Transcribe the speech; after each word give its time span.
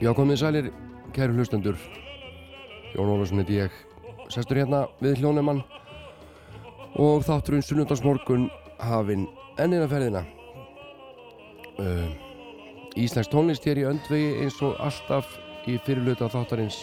Já, 0.00 0.14
komið 0.16 0.38
sælir, 0.40 0.68
kæru 1.12 1.34
hlustendur. 1.36 1.76
Jón 2.94 3.10
Ólafsson 3.12 3.42
heit 3.42 3.50
ég, 3.52 3.74
sestur 4.32 4.56
hérna 4.56 4.86
við 5.04 5.18
hljónumann 5.20 5.60
og 6.96 7.26
þátturinn 7.26 7.66
sunnundagsmorgun 7.66 8.46
hafinn 8.80 9.26
ennina 9.60 9.90
ferðina. 9.92 10.24
Uh, 11.76 12.08
Íslands 12.96 13.28
tónlist 13.28 13.68
hér 13.68 13.82
í 13.82 13.86
öndvegi 13.92 14.32
eins 14.40 14.56
og 14.64 14.80
alltaf 14.80 15.36
í 15.68 15.76
fyrirluta 15.84 16.32
þáttarins 16.32 16.80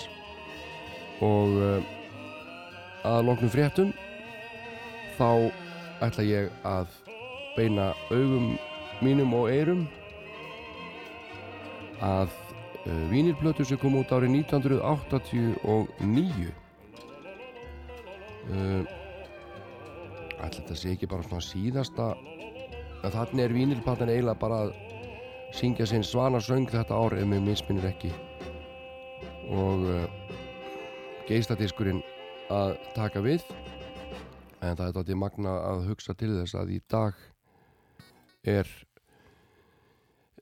og 1.26 1.58
uh, 1.58 1.92
að 3.02 3.31
loknum 3.31 3.50
fréttum 3.50 3.94
þá 5.18 5.50
ætla 6.06 6.30
ég 6.30 6.53
að 6.70 6.94
beina 7.58 7.96
augum 8.14 8.59
mínum 9.02 9.34
og 9.41 9.50
eirum 9.50 9.88
að 11.97 12.44
uh, 12.86 13.12
vínirplötu 13.12 13.66
sem 13.66 13.78
kom 13.82 13.96
út 14.00 14.12
árið 14.14 14.32
1989 14.44 16.52
uh, 18.52 18.84
Ætla 20.38 20.62
þetta 20.62 20.76
sé 20.78 20.92
ekki 20.94 21.10
bara 21.10 21.26
svona 21.26 21.42
síðasta 21.42 22.12
að 23.06 23.16
þannig 23.16 23.44
er 23.44 23.54
vínirplatan 23.56 24.12
eiginlega 24.12 24.42
bara 24.42 24.58
að 24.68 24.72
syngja 25.58 25.86
sinn 25.90 26.06
svana 26.06 26.40
söng 26.44 26.70
þetta 26.70 26.94
ár 26.94 27.14
ef 27.18 27.26
mér 27.26 27.42
misminir 27.42 27.88
ekki. 27.90 28.12
Og 29.50 29.80
uh, 29.90 30.06
geistadiskurinn 31.26 32.04
að 32.54 32.78
taka 32.94 33.20
við. 33.26 33.42
En 34.62 34.78
það 34.78 34.88
er 34.88 34.94
þetta 35.00 35.18
magna 35.18 35.54
að 35.72 35.88
hugsa 35.90 36.14
til 36.18 36.36
þess 36.36 36.54
að 36.58 36.68
í 36.78 36.80
dag 36.90 37.14
er 38.48 38.68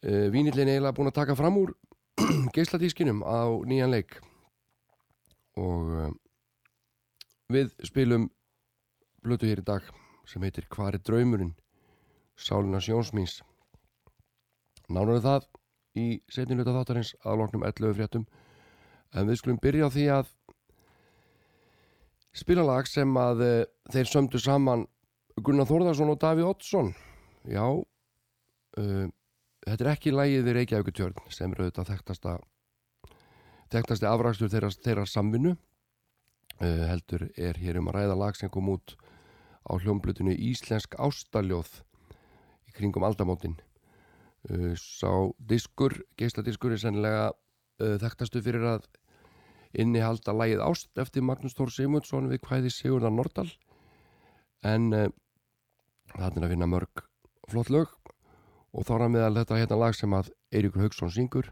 vínillin 0.05 0.69
eiginlega 0.69 0.93
búin 0.93 1.09
að 1.09 1.17
taka 1.17 1.35
fram 1.39 1.55
úr 1.57 1.71
geisladískinum 2.55 3.23
á 3.25 3.47
nýjan 3.67 3.91
leik. 3.91 4.19
Og 5.59 5.91
uh, 5.91 6.13
við 7.51 7.73
spilum 7.87 8.29
blötu 9.23 9.49
hér 9.49 9.63
í 9.63 9.67
dag 9.67 9.85
sem 10.29 10.43
heitir 10.43 10.67
Hvar 10.71 10.95
er 10.95 11.03
draumurinn? 11.03 11.53
Sálina 12.35 12.81
Sjónsmís 12.83 13.39
Nánar 14.91 15.21
það 15.23 15.45
í 15.97 16.07
setniluta 16.29 16.73
þáttarins 16.75 17.13
að 17.23 17.39
loknum 17.39 17.63
11 17.65 17.95
fréttum. 17.95 18.25
En 19.15 19.29
við 19.29 19.39
skulum 19.39 19.61
byrja 19.63 19.87
á 19.87 19.95
því 19.95 20.05
að 20.17 20.33
spila 22.35 22.65
lag 22.67 22.87
sem 22.91 23.17
að 23.17 23.43
uh, 23.45 23.53
þeir 23.93 24.11
sömdu 24.11 24.41
saman 24.41 24.85
Gunnar 25.43 25.67
Þórðarsson 25.67 26.11
og 26.13 26.19
Daví 26.19 26.43
Ottsson 26.47 26.93
já 27.47 27.63
uh, 27.63 29.07
þetta 29.65 29.85
er 29.85 29.91
ekki 29.95 30.13
lægið 30.13 30.43
við 30.45 30.57
Reykjavíkutjörn 30.59 31.31
sem 31.33 31.53
eru 31.53 31.65
auðvitað 31.65 31.89
þekktasta 31.93 32.35
þekktasti 33.73 34.07
afrakstur 34.09 34.51
þeirra, 34.51 34.71
þeirra 34.85 35.05
samvinnu. 35.09 35.55
Uh, 36.55 36.85
heldur 36.87 37.27
er 37.35 37.57
hér 37.59 37.81
um 37.81 37.89
að 37.91 37.97
ræða 37.97 38.17
lag 38.21 38.37
sem 38.37 38.51
kom 38.51 38.69
út 38.71 38.95
á 39.67 39.73
hljómblutinu 39.75 40.31
Íslensk 40.31 40.95
Ástaljóð 41.01 41.81
í 42.69 42.75
kringum 42.77 43.03
aldamótin. 43.07 43.57
Uh, 44.47 44.71
sá 44.79 45.09
diskur, 45.49 45.97
geisladiskur 46.19 46.75
er 46.75 46.83
sennilega 46.85 47.25
uh, 47.33 47.97
þekktastu 47.99 48.43
fyrir 48.45 48.69
að 48.77 48.87
innihalda 49.75 50.31
lægið 50.31 50.63
Ást 50.63 51.01
eftir 51.01 51.25
Magnús 51.25 51.57
Tór 51.57 51.73
Simundsson 51.73 52.29
við 52.31 52.45
hvæði 52.45 52.71
Sigurðar 52.71 53.11
Nordal. 53.11 53.49
En 54.63 54.87
það 54.93 56.37
er 56.39 56.45
að 56.45 56.53
finna 56.53 56.69
mörg 56.71 57.03
flott 57.51 57.67
lög 57.73 57.91
og 58.75 58.83
þá 58.83 58.93
að 58.97 59.11
meðal 59.15 59.35
þetta 59.39 59.59
hérna 59.61 59.79
lag 59.79 59.95
sem 59.95 60.13
að 60.17 60.31
Eiríkur 60.51 60.83
Haugsson 60.83 61.13
syngur. 61.15 61.51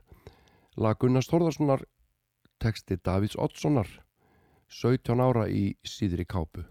Lag 0.76 1.00
Gunnars 1.00 1.30
Þórðarssonar 1.32 1.86
texti 2.60 2.98
Davids 3.00 3.38
Oddssonar 3.40 3.88
17 4.74 5.24
ára 5.24 5.48
í 5.48 5.74
síðri 5.88 6.26
kápu 6.28 6.66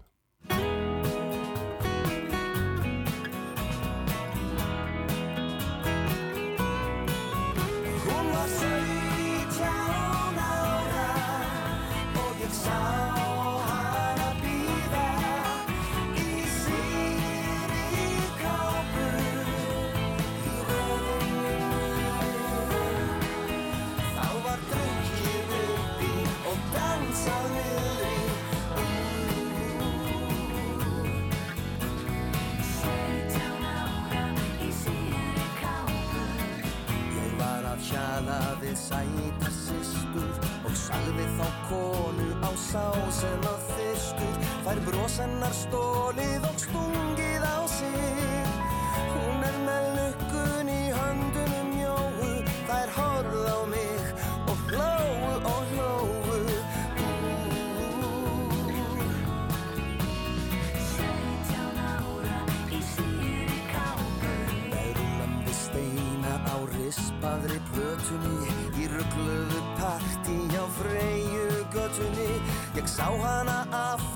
sæta 38.93 39.49
systur 39.49 40.33
og 40.67 40.75
sagði 40.77 41.25
þá 41.37 41.47
konu 41.69 42.29
á 42.45 42.51
sá 42.69 42.85
sem 43.19 43.49
að 43.53 43.65
fyrstur 43.71 44.47
fær 44.65 44.83
brosennar 44.87 45.57
stólið 45.63 46.49
og 46.51 46.63
stungið 46.67 47.49
á 47.49 47.57
sig. 47.79 48.42
Freyju 70.77 71.47
götunni 71.73 72.31
Ég 72.75 72.87
sá 72.87 73.07
hana 73.23 73.59
aftur 73.71 74.12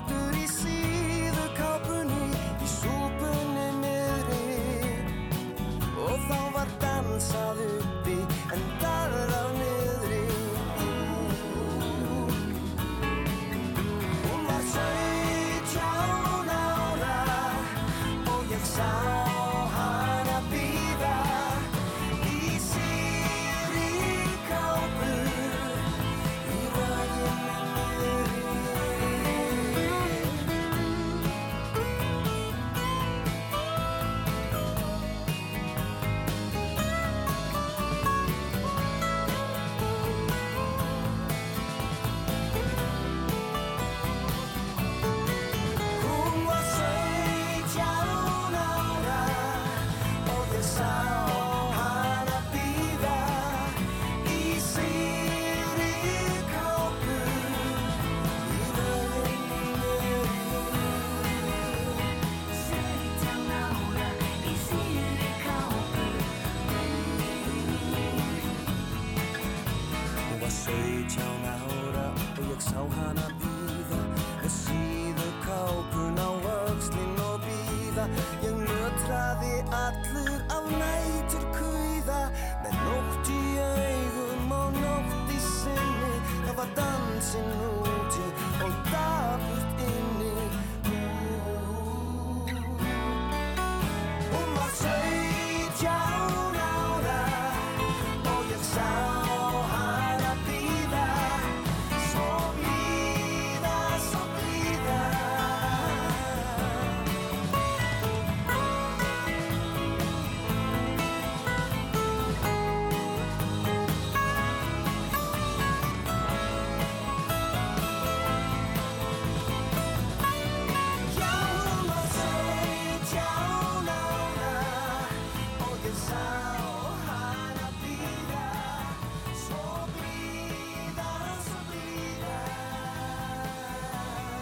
and 87.38 87.58
move. 87.58 87.77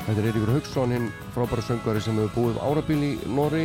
Þetta 0.07 0.23
er 0.23 0.27
Eiríkur 0.31 0.51
Haugsson, 0.55 0.93
hinn 0.95 1.07
frábæra 1.35 1.63
söngvari 1.67 1.99
sem 1.99 2.19
hefur 2.21 2.35
búið 2.37 2.59
árabil 2.63 3.01
í 3.03 3.09
Nóri. 3.27 3.65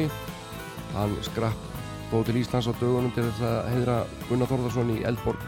Hann 0.96 1.12
skrapp 1.28 1.68
bóð 2.10 2.24
til 2.32 2.40
Íslands 2.42 2.66
á 2.66 2.74
dögunum 2.80 3.12
til 3.14 3.28
þess 3.28 3.44
að 3.46 3.68
heiðra 3.70 3.98
Gunnar 4.26 4.50
Þórðarsson 4.50 4.90
í 4.96 5.04
Eldborg 5.06 5.44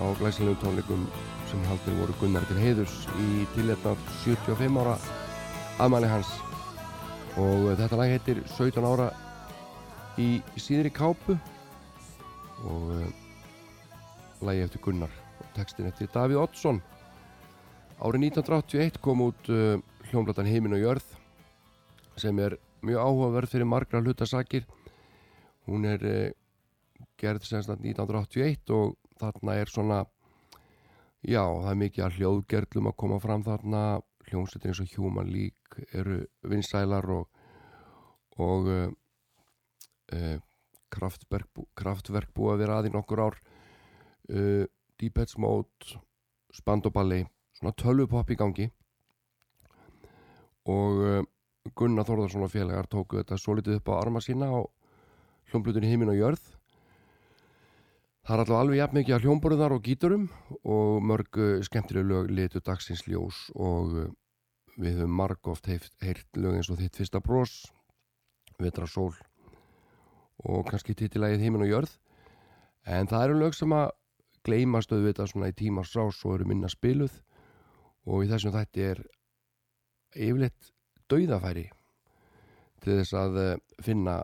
á 0.00 0.04
glæsilegum 0.16 0.56
tónleikum 0.62 1.02
sem 1.50 1.66
haldið 1.68 1.98
voru 2.00 2.16
Gunnar 2.22 2.46
til 2.48 2.56
heiðurs 2.62 2.94
í 3.20 3.44
tilhætna 3.52 3.92
75 4.22 4.80
ára 4.80 4.96
aðmæli 5.84 6.08
hans. 6.08 6.32
Og 7.36 7.68
þetta 7.76 8.00
lag 8.00 8.14
heitir 8.14 8.40
17 8.56 8.88
ára 8.88 9.10
í 10.16 10.30
síðri 10.56 10.94
kápu 10.96 11.36
og 12.64 12.88
uh, 12.96 13.04
lagi 14.40 14.64
eftir 14.64 14.86
Gunnar 14.88 15.12
og 15.36 15.52
textin 15.60 15.92
eftir 15.92 16.08
Davíð 16.16 16.46
Oddsson. 16.46 16.80
Árið 18.02 18.32
1981 18.34 18.96
kom 18.98 19.20
út 19.28 19.48
uh, 19.54 19.78
hljómblatan 20.10 20.48
Heimin 20.50 20.74
og 20.74 20.80
Jörð 20.82 21.10
sem 22.18 22.38
er 22.42 22.56
mjög 22.82 22.98
áhugaverð 22.98 23.50
fyrir 23.52 23.68
margra 23.70 24.00
hlutasakir. 24.02 24.64
Hún 25.70 25.86
er 25.86 26.02
uh, 26.02 26.32
gerð 27.20 27.44
semst 27.46 27.70
1981 27.70 28.72
og 28.74 28.96
þarna 29.20 29.54
er 29.54 29.70
svona, 29.70 30.00
já 31.22 31.44
það 31.44 31.68
er 31.70 31.78
mikið 31.84 32.06
að 32.06 32.16
hljóðgerlum 32.16 32.88
að 32.90 32.96
koma 33.04 33.18
fram 33.22 33.44
þarna. 33.46 33.82
Hljómsveitir 34.26 34.72
eins 34.72 34.80
og 34.82 34.96
Human 34.96 35.30
League 35.30 35.86
eru 35.94 36.16
vinsælar 36.50 37.06
og, 37.06 37.44
og 38.42 38.66
uh, 38.72 38.88
uh, 40.16 40.40
kraftverk, 40.90 41.62
kraftverk 41.78 42.34
búið 42.34 42.56
að 42.56 42.64
vera 42.64 42.80
að 42.80 42.90
í 42.90 42.92
nokkur 42.96 43.22
ár. 43.28 43.38
Uh, 44.26 44.66
Deepheads 44.98 45.38
Mode, 45.38 46.00
Spandoballi, 46.50 47.22
svona 47.62 47.76
tölvupopp 47.78 48.32
í 48.34 48.38
gangi. 48.38 48.66
Og 50.66 51.02
uh, 51.02 51.20
Gunnar 51.78 52.06
Þórðarsson 52.06 52.42
og 52.42 52.50
félagar 52.50 52.88
tóku 52.90 53.20
þetta 53.20 53.38
svo 53.38 53.54
litið 53.54 53.78
upp 53.78 53.92
á 53.94 54.00
arma 54.00 54.22
sína 54.22 54.50
á 54.50 54.60
hljómblutunni 55.50 55.90
Heimin 55.90 56.10
og 56.10 56.18
Jörð. 56.18 56.42
Það 58.22 58.34
er 58.34 58.42
alltaf 58.42 58.58
alveg 58.58 58.78
jafn 58.78 58.98
mikið 58.98 59.14
að 59.16 59.24
hljómborðar 59.26 59.74
og 59.74 59.86
gíturum 59.86 60.26
og 60.62 61.06
mörg 61.06 61.38
uh, 61.38 61.62
skemmtileg 61.62 62.06
lög 62.10 62.34
litu 62.34 62.62
dagsins 62.62 63.06
ljós 63.06 63.44
og 63.54 63.94
uh, 63.94 64.10
við 64.74 65.02
höfum 65.02 65.18
margóft 65.22 65.66
heyrt, 65.70 65.94
heyrt 66.02 66.38
lög 66.38 66.58
eins 66.58 66.70
og 66.72 66.80
þitt 66.80 66.98
fyrsta 66.98 67.20
brós 67.22 67.66
Vetra 68.62 68.86
sól 68.88 69.12
og 70.42 70.64
kannski 70.66 70.94
titilagið 70.98 71.42
Heimin 71.44 71.62
og 71.62 71.70
Jörð. 71.70 71.98
En 72.86 73.06
það 73.06 73.28
eru 73.28 73.42
lög 73.42 73.54
sem 73.54 73.74
að 73.74 73.92
gleymast 74.46 74.90
auðvitað 74.90 75.30
svona 75.30 75.50
í 75.52 75.54
tímars 75.54 75.92
rás 75.94 76.18
og 76.26 76.34
eru 76.36 76.48
minna 76.50 76.70
spiluð 76.70 77.20
og 78.06 78.24
í 78.24 78.30
þessum 78.30 78.54
þætti 78.54 78.84
er 78.88 79.00
yfirleitt 80.12 80.72
dauðafæri 81.12 81.68
til 82.82 82.98
þess 82.98 83.16
að 83.16 83.40
eh, 83.42 83.56
finna 83.82 84.18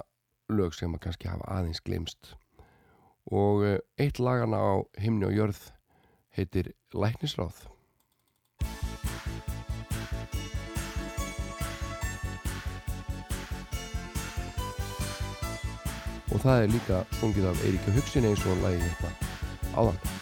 lög 0.51 0.75
sem 0.75 0.95
að 0.95 1.05
kannski 1.07 1.31
hafa 1.31 1.49
aðeins 1.59 1.83
glemst 1.85 2.35
og 3.31 3.65
eh, 3.69 3.81
eitt 4.01 4.21
lagana 4.23 4.59
á 4.59 4.75
himni 5.01 5.29
og 5.29 5.37
jörð 5.37 5.61
heitir 6.39 6.73
Læknisráð. 6.95 7.67
Og 16.29 16.43
það 16.45 16.63
er 16.63 16.73
líka 16.73 17.03
sungið 17.19 17.51
af 17.51 17.67
Eiríka 17.67 17.97
Hugsin 17.97 18.29
eins 18.29 18.47
og 18.47 18.63
lagi 18.63 18.81
hérna 18.85 19.13
áðan 19.75 20.18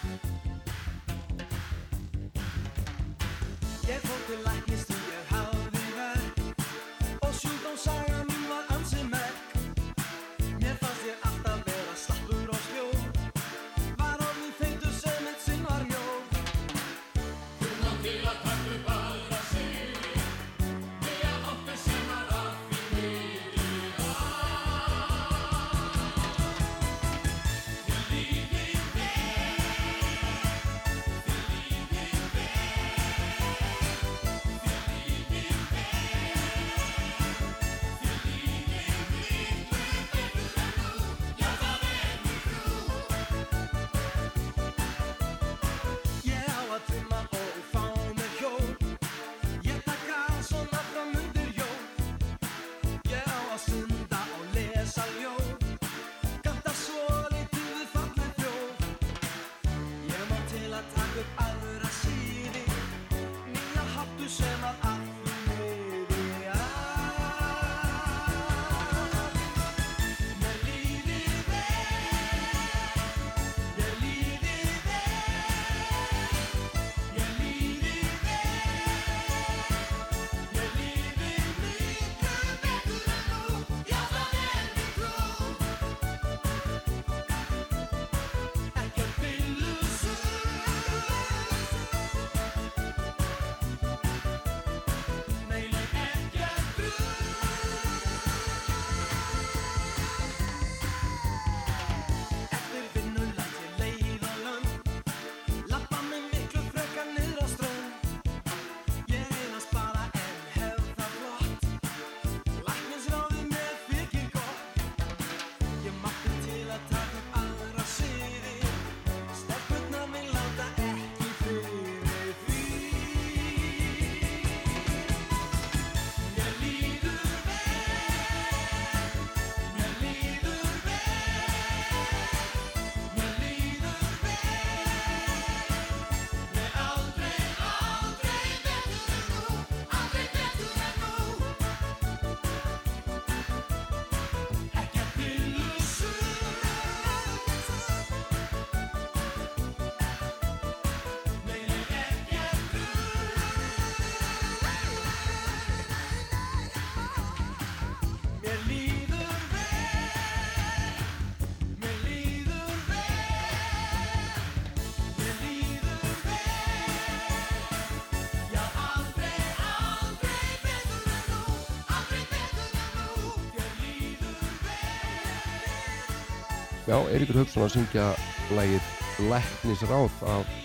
Já, 176.87 176.97
Eiríkur 177.11 177.41
Hauksson 177.41 177.67
að 177.67 177.75
syngja 177.75 178.07
lagið 178.55 178.95
Læknisráð 179.27 180.21
af 180.31 180.57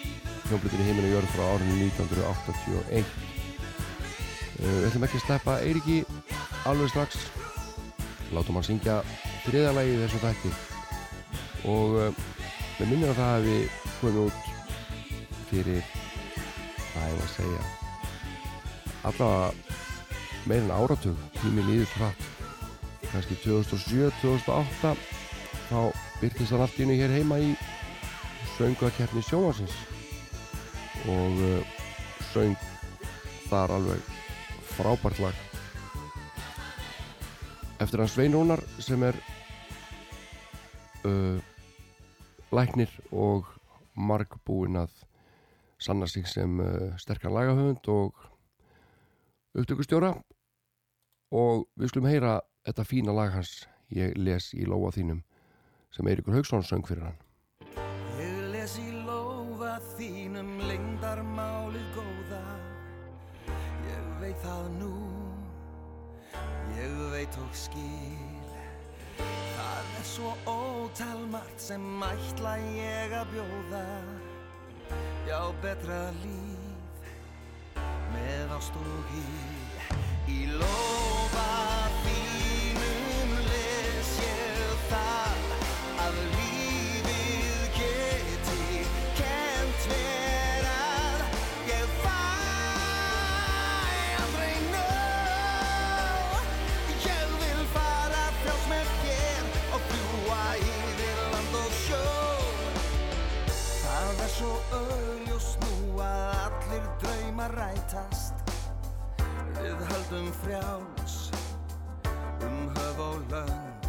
hljómblutinni 0.45 0.85
Heimin 0.85 1.07
og 1.07 1.13
Jörð 1.15 1.31
frá 1.33 1.45
árinu 1.55 1.77
1981 1.87 3.29
Við 4.61 4.83
ætlum 4.85 5.05
ekki 5.07 5.17
að 5.17 5.23
sleppa 5.25 5.53
Eiriki 5.65 5.95
alveg 6.69 6.91
strax. 6.91 7.17
Látum 8.35 8.59
hann 8.59 8.67
syngja 8.67 8.99
þriðalagi 9.47 9.95
í 9.95 10.01
þessu 10.03 10.19
þætti. 10.21 10.51
Og 11.71 11.95
uh, 11.97 12.19
við 12.77 12.91
minnum 12.91 13.09
að 13.09 13.17
það 13.17 13.33
hefði 13.37 13.57
komið 13.95 14.19
út 14.21 14.51
fyrir, 15.49 15.89
hvað 16.91 17.15
var 17.15 17.25
að 17.25 17.33
segja, 17.33 17.63
allavega 19.09 19.49
meira 20.45 20.63
en 20.67 20.75
áratug, 20.77 21.25
tími 21.39 21.65
líður 21.65 21.97
hratt. 21.97 22.29
Kannski 23.09 23.39
2007-2008 23.41 24.93
þá 25.09 25.10
byrtist 26.21 26.53
hann 26.53 26.61
allt 26.61 26.77
í 26.77 26.85
einu 26.85 26.93
hér 26.99 27.13
heima 27.15 27.39
í 27.41 27.53
sönguakeppni 28.53 29.23
sjónvarsins 29.25 29.73
og 31.09 31.39
uh, 31.41 31.71
söng 32.29 32.53
þar 33.49 33.73
alveg 33.73 34.03
frábært 34.75 35.21
lag. 35.23 35.39
Eftir 37.81 38.03
hans 38.03 38.13
Svein 38.13 38.35
Rúnar 38.37 38.61
sem 38.77 39.01
er 39.07 39.17
uh, 41.09 41.41
læknir 42.53 42.93
og 43.09 43.49
margbúinn 43.97 44.77
að 44.83 44.93
sanna 45.81 46.05
sig 46.05 46.29
sem 46.29 46.61
uh, 46.61 46.93
sterkan 47.01 47.33
lagahöfund 47.33 47.89
og 47.89 48.13
upptökustjóra. 49.57 50.13
Og 51.33 51.65
við 51.73 51.89
skulum 51.95 52.11
heyra 52.13 52.37
þetta 52.67 52.85
fína 52.85 53.17
lag 53.17 53.33
hans. 53.33 53.63
Ég 53.89 54.13
les 54.21 54.53
í 54.53 54.69
lóa 54.69 54.93
þínum 54.93 55.25
sem 55.91 56.07
Eiríkur 56.07 56.33
Haugsson 56.37 56.63
söng 56.63 56.85
fyrir 56.87 57.03
hann. 57.03 57.17
Ég 58.19 58.37
les 58.53 58.77
í 58.79 58.89
lófa 59.05 59.77
þínum 59.97 60.53
lengdarmálið 60.69 61.87
góða. 61.95 62.41
Ég 63.89 64.09
veit 64.21 64.39
það 64.45 64.69
nú. 64.79 64.91
Ég 66.79 66.97
veit 67.13 67.39
og 67.43 67.55
skil. 67.57 68.29
Það 69.19 69.93
er 69.99 70.07
svo 70.07 70.33
ótalmart 70.47 71.59
sem 71.61 71.85
ætla 72.07 72.55
ég 72.77 73.15
að 73.19 73.35
bjóða. 73.35 73.85
Já, 75.27 75.39
betra 75.63 76.01
líf 76.23 77.11
með 78.11 78.57
ást 78.57 78.75
og 78.79 79.15
í 79.15 79.25
Í 80.31 80.45
lófa 80.55 81.47
þínum 82.03 82.10
Við 109.61 109.81
höldum 109.91 110.31
frjáls. 110.41 111.17
Um 112.41 112.69
höf 112.75 113.01
og 113.05 113.19
lönd 113.31 113.85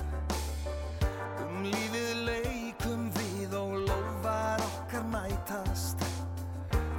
Um 1.42 1.62
lífið 1.64 2.10
leikum 2.26 3.08
við 3.16 3.56
og 3.56 3.78
lofar 3.86 4.60
okkar 4.66 5.08
mætast. 5.14 6.04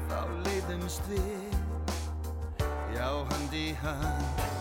Þá 0.10 0.20
leiðumst 0.48 1.06
við, 1.12 1.62
já 2.98 3.08
hönd 3.30 3.56
í 3.58 3.70
hönd 3.84 4.53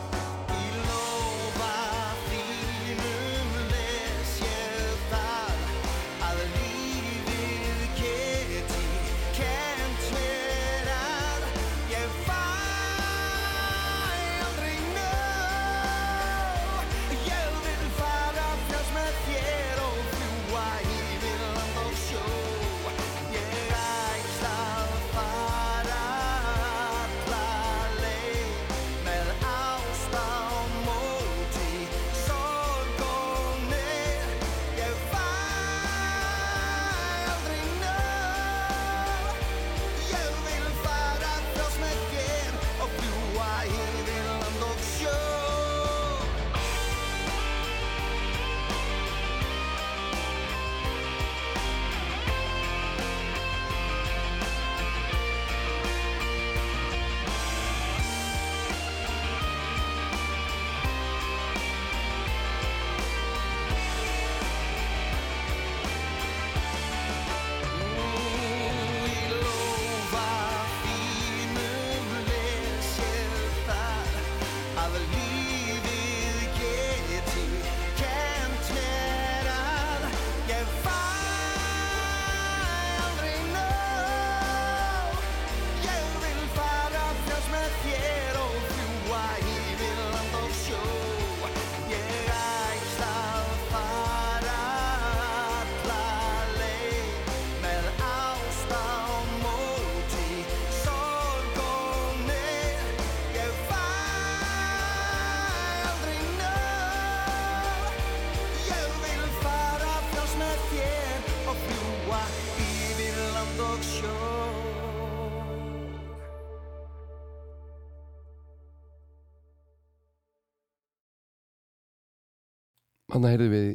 Þannig 123.22 123.36
heyrðum 123.36 123.52
við 123.54 123.66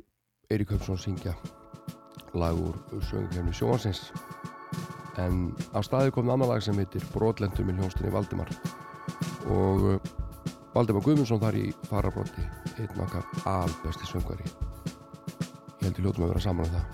Eirík 0.51 0.71
Höfsson 0.73 0.97
syngja 0.99 1.31
lag 2.35 2.57
úr 2.59 2.75
söngkefni 3.07 3.53
sjóhansins 3.55 4.01
en 5.23 5.55
á 5.71 5.79
staði 5.87 6.11
kom 6.11 6.27
annar 6.27 6.49
lag 6.49 6.59
sem 6.65 6.75
heitir 6.75 7.05
Brotlendur 7.13 7.63
með 7.63 7.77
hljónstinni 7.79 8.11
Valdimar. 8.11 8.49
Og 9.47 9.85
uh, 9.93 10.09
Valdimar 10.73 10.99
Guðmundsson 11.05 11.39
þar 11.39 11.55
í 11.61 11.71
farabrotti 11.87 12.43
einn 12.75 12.99
okkar 13.05 13.23
albesti 13.47 14.09
söngvari. 14.09 14.43
Ég 14.43 15.85
held 15.85 15.95
ég 15.95 16.03
hljótum 16.03 16.25
að 16.27 16.33
vera 16.33 16.43
saman 16.43 16.67
um 16.67 16.73
það. 16.75 16.85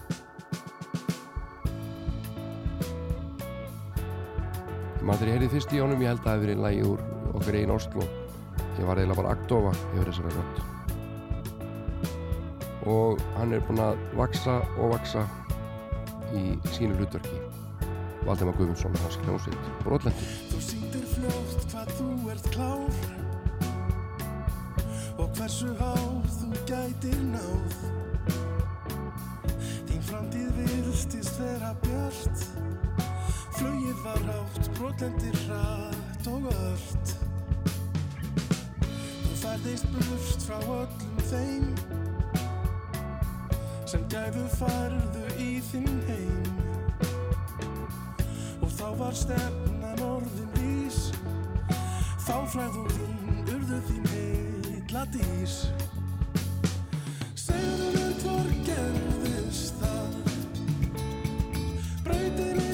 Maður 5.02 5.18
þegar 5.24 5.32
ég 5.32 5.36
heyrði 5.40 5.50
fyrst 5.56 5.74
í 5.74 5.82
honum 5.82 6.06
ég 6.06 6.14
held 6.14 6.22
að 6.22 6.30
það 6.30 6.38
hefði 6.38 6.46
verið 6.46 6.64
lagi 6.68 6.86
úr 6.92 7.02
okkar 7.34 7.60
einn 7.64 7.76
Oslo. 7.80 8.08
Ég 8.78 8.86
var 8.86 9.02
eiginlega 9.02 9.22
bara 9.24 9.34
aktofa 9.40 9.74
yfir 9.96 10.14
þessari 10.14 10.38
rödd 10.38 10.73
og 12.90 13.22
hann 13.38 13.56
er 13.56 13.64
búinn 13.68 13.84
að 13.84 14.00
vaksa 14.20 14.60
og 14.78 14.96
vaksa 14.96 15.26
í 16.36 16.54
sínu 16.74 16.98
hlutverki 17.00 17.42
Valdemar 18.24 18.56
Guðmundsson 18.58 18.96
með 18.96 19.06
hans 19.08 19.20
hljómsveit 19.24 19.70
Brotlendur 19.84 20.34
Þú 20.52 20.64
sýndir 20.70 21.06
fljótt 21.16 21.68
hvað 21.72 21.94
þú 22.00 22.10
ert 22.34 22.50
klár 22.56 23.04
og 25.22 25.30
hversu 25.38 25.70
háð 25.78 26.30
þú 26.40 26.48
gætir 26.68 27.20
náð. 27.30 27.76
Þín 29.88 30.02
framtíð 30.08 30.50
virðstist 30.58 31.38
vera 31.40 31.74
björt, 31.84 32.46
flugið 33.60 34.02
var 34.06 34.24
rátt, 34.28 34.72
brotlendir 34.80 35.38
hratt 35.46 36.32
og 36.34 36.50
ört. 36.54 37.16
færðist 39.44 39.90
burt 39.92 40.46
frá 40.48 40.60
öllum 40.64 41.18
þeim 41.28 42.03
sem 43.94 44.06
gæfu 44.10 44.44
færðu 44.58 45.24
í 45.38 45.60
þinn 45.68 46.00
heim. 46.08 46.46
Og 48.66 48.72
þá 48.74 48.88
var 48.98 49.14
stefnan 49.20 50.02
orðin 50.02 50.50
rís 50.58 50.98
þá 52.26 52.40
flæðu 52.56 52.88
þín 52.96 53.54
urðu 53.54 53.80
þín 53.92 54.10
heitla 54.16 55.06
dís. 55.14 55.60
Segðu 57.38 57.92
mér 57.94 58.18
hvor 58.24 58.50
gerðist 58.66 59.78
það? 59.84 60.12
Brautinni 62.08 62.70
þú 62.72 62.73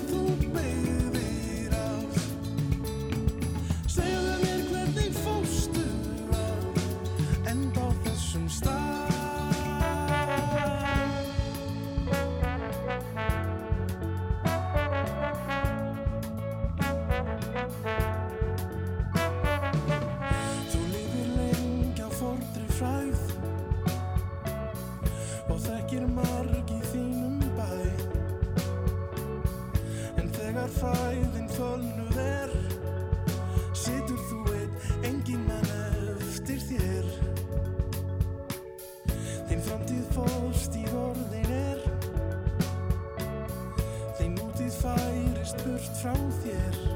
frá 45.99 46.13
þér 46.43 46.88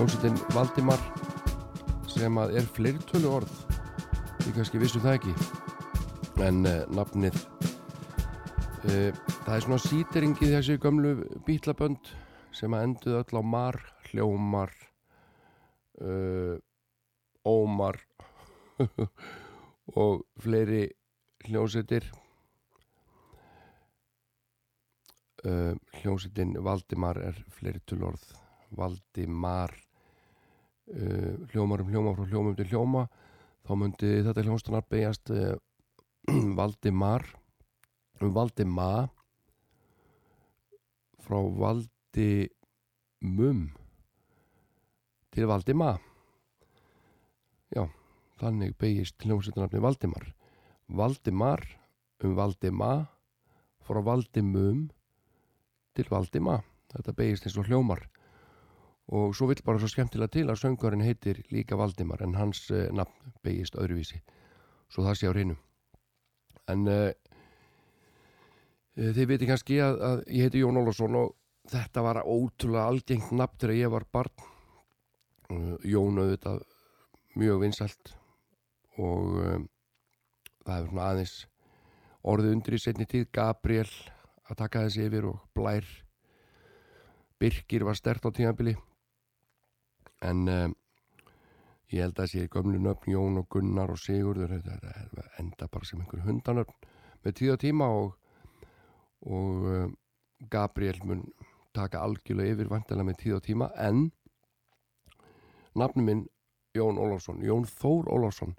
hljómsveitin 0.00 0.38
Valdimar 0.54 1.00
sem 2.08 2.38
að 2.40 2.54
er 2.56 2.68
fleirtölu 2.72 3.28
orð 3.28 3.50
ég 4.46 4.54
kannski 4.56 4.80
vissu 4.80 5.02
það 5.04 5.18
ekki 5.18 5.34
en 6.46 6.62
uh, 6.64 6.86
nafnið 6.96 7.36
uh, 7.36 9.10
það 9.44 9.52
er 9.52 9.66
svona 9.66 9.78
síteringi 9.84 10.48
þessi 10.54 10.78
gömlu 10.80 11.12
bítlabönd 11.44 12.08
sem 12.56 12.72
að 12.72 12.86
enduð 12.86 13.18
öll 13.18 13.36
á 13.36 13.42
mar 13.44 13.76
hljómar 14.08 14.72
uh, 16.00 16.56
ómar 17.44 18.00
og 20.00 20.24
fleiri 20.40 20.86
hljómsveitir. 21.44 22.08
Uh, 25.44 25.76
hljómsveitin 26.00 26.56
Valdimar 26.64 27.20
er 27.20 27.44
fleirtölu 27.52 28.14
orð 28.14 28.30
Valdimar 28.76 29.76
uh, 30.90 31.34
hljómar 31.52 31.82
um 31.84 31.90
hljóma 31.90 32.14
frá 32.16 32.24
hljómum 32.28 32.56
til 32.58 32.68
hljóma 32.70 33.06
þá 33.66 33.72
myndi 33.78 34.10
þetta 34.26 34.44
hljómsdanar 34.46 34.84
beigjast 34.90 35.30
uh, 35.34 35.56
Valdimar 36.58 37.22
um 38.20 38.34
Valdima 38.34 39.08
frá 41.24 41.38
Valdimum 41.62 42.40
til 45.30 45.46
Valdima 45.46 45.94
já, 47.70 47.86
þannig 48.42 48.74
beigist 48.80 49.22
hljómsveitarnafni 49.22 49.80
Valdimar. 49.80 50.24
Valdimar 50.90 51.62
um 52.24 52.34
Valdima 52.34 53.06
frá 53.86 54.02
Valdimum 54.04 54.88
til 55.94 56.06
Valdima 56.10 56.60
þetta 56.90 57.14
beigist 57.14 57.46
eins 57.46 57.58
og 57.60 57.70
hljómar 57.70 58.09
og 59.10 59.34
svo 59.34 59.48
vill 59.50 59.62
bara 59.66 59.80
svo 59.82 59.90
skemmtilega 59.90 60.30
til 60.36 60.46
að 60.46 60.60
söngvarinn 60.60 61.02
heitir 61.02 61.42
líka 61.50 61.78
Valdimar 61.78 62.22
en 62.22 62.36
hans 62.38 62.62
uh, 62.70 62.86
nafn 62.94 63.32
beigist 63.42 63.74
öðruvísi. 63.74 64.20
Svo 64.90 65.02
það 65.06 65.18
sé 65.18 65.30
á 65.30 65.34
hreinu. 65.34 65.56
En 66.70 66.86
uh, 66.86 67.10
þið 68.94 69.26
viti 69.32 69.48
kannski 69.50 69.80
að, 69.82 69.98
að 70.06 70.22
ég 70.30 70.46
heiti 70.46 70.62
Jón 70.62 70.78
Ólafsson 70.78 71.18
og 71.18 71.34
þetta 71.70 72.04
var 72.06 72.22
ótrúlega 72.22 72.86
algengt 72.86 73.32
nafn 73.34 73.58
þegar 73.58 73.80
ég 73.80 73.94
var 73.96 74.06
barn. 74.14 74.46
Uh, 75.50 75.74
Jón 75.82 76.20
auðvitað 76.22 76.62
mjög 77.40 77.64
vinsælt 77.64 78.12
og 79.00 79.40
um, 79.40 79.64
það 80.66 80.76
hefur 80.76 80.92
svona 80.92 81.08
aðeins 81.08 81.34
orðið 82.30 82.54
undir 82.54 82.76
í 82.76 82.80
setni 82.84 83.08
tíð. 83.10 83.26
Gabriel 83.34 83.90
að 84.46 84.60
taka 84.62 84.84
þessi 84.86 85.08
yfir 85.08 85.26
og 85.32 85.42
Blær 85.56 85.90
Birkir 87.40 87.86
var 87.88 87.98
stert 87.98 88.26
á 88.26 88.30
tíðanbili 88.30 88.76
en 90.20 90.48
um, 90.48 90.74
ég 91.90 92.04
held 92.04 92.18
að 92.18 92.26
þessi 92.26 92.50
gömlu 92.52 92.80
nöfn 92.82 93.12
Jón 93.12 93.40
og 93.40 93.48
Gunnar 93.50 93.92
og 93.92 93.98
Sigurður 93.98 94.56
enda 94.60 95.68
bara 95.68 95.88
sem 95.88 96.00
einhver 96.02 96.24
hundanöfn 96.26 96.90
með 97.24 97.36
tíð 97.40 97.54
og 97.54 97.60
tíma 97.64 97.88
og, 98.00 98.12
og 99.26 99.70
um, 99.74 99.94
Gabriel 100.50 101.00
mun 101.04 101.24
taka 101.76 102.02
algjörlega 102.04 102.56
yfir 102.56 102.70
vantilega 102.70 103.08
með 103.10 103.20
tíð 103.22 103.36
og 103.38 103.44
tíma 103.46 103.70
en 103.78 104.08
nafnum 105.74 106.06
minn 106.06 106.26
Jón 106.74 107.00
Ólafsson, 107.02 107.42
Jón 107.42 107.66
Þór 107.66 108.10
Ólafsson 108.14 108.54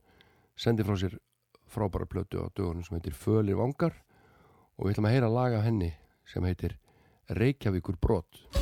sendi 0.60 0.84
frá 0.84 0.98
sér 1.00 1.16
frábæra 1.72 2.06
plötu 2.06 2.44
á 2.44 2.52
dögunum 2.52 2.84
sem 2.84 2.98
heitir 2.98 3.16
Fölir 3.16 3.56
vangar 3.60 3.96
og 4.76 4.86
við 4.86 4.96
ætlum 4.96 5.08
að 5.08 5.16
heyra 5.16 5.32
laga 5.32 5.64
henni 5.64 5.94
sem 6.28 6.44
heitir 6.44 6.78
Reykjavíkur 7.32 7.96
brot. 8.02 8.61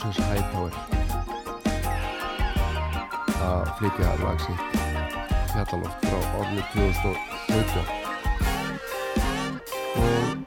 Moses 0.00 0.16
Hightower 0.32 0.72
að 3.44 3.66
flytja 3.76 4.12
lag 4.22 4.38
sitt. 4.40 4.78
Fjallaloft 5.50 6.06
frá 6.06 6.20
árinu 6.38 6.62
2017 6.72 7.84
og 10.00 10.40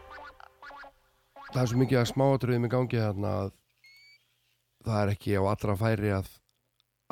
það 1.51 1.61
er 1.61 1.69
svo 1.69 1.77
mikið 1.83 2.01
að 2.01 2.09
smáatriðum 2.15 2.65
í 2.65 2.73
gangi 2.73 3.03
þarna 3.03 3.35
að 3.43 3.53
það 4.89 4.97
er 5.03 5.13
ekki 5.13 5.37
á 5.37 5.41
allra 5.45 5.77
færi 5.83 6.09
að, 6.17 6.33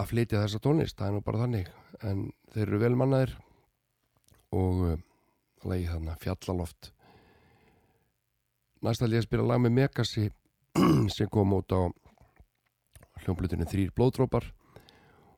að 0.01 0.09
flytja 0.15 0.41
þessa 0.41 0.65
tónlist, 0.65 0.97
það 0.97 1.11
er 1.11 1.17
nú 1.19 1.23
bara 1.29 1.45
þannig. 1.45 1.71
En 2.01 2.17
þeir 2.55 2.65
eru 2.65 2.83
vel 2.87 2.95
mannaðir 2.97 3.37
og 4.49 4.85
uh, 4.89 4.99
lagið 5.61 5.93
þarna 5.93 6.21
fjallaloft. 6.25 6.93
Næst 8.81 9.05
ætla 9.05 9.19
ég 9.19 9.27
að 9.27 9.29
spila 9.29 9.51
lag 9.53 9.61
með 9.61 9.77
Megasi 9.83 10.31
sem 11.19 11.29
kom 11.29 11.53
út 11.61 11.69
á 11.69 11.93
hljómblutinu 13.23 13.67
Þrýr 13.69 13.93
blóðdrópar 13.95 14.47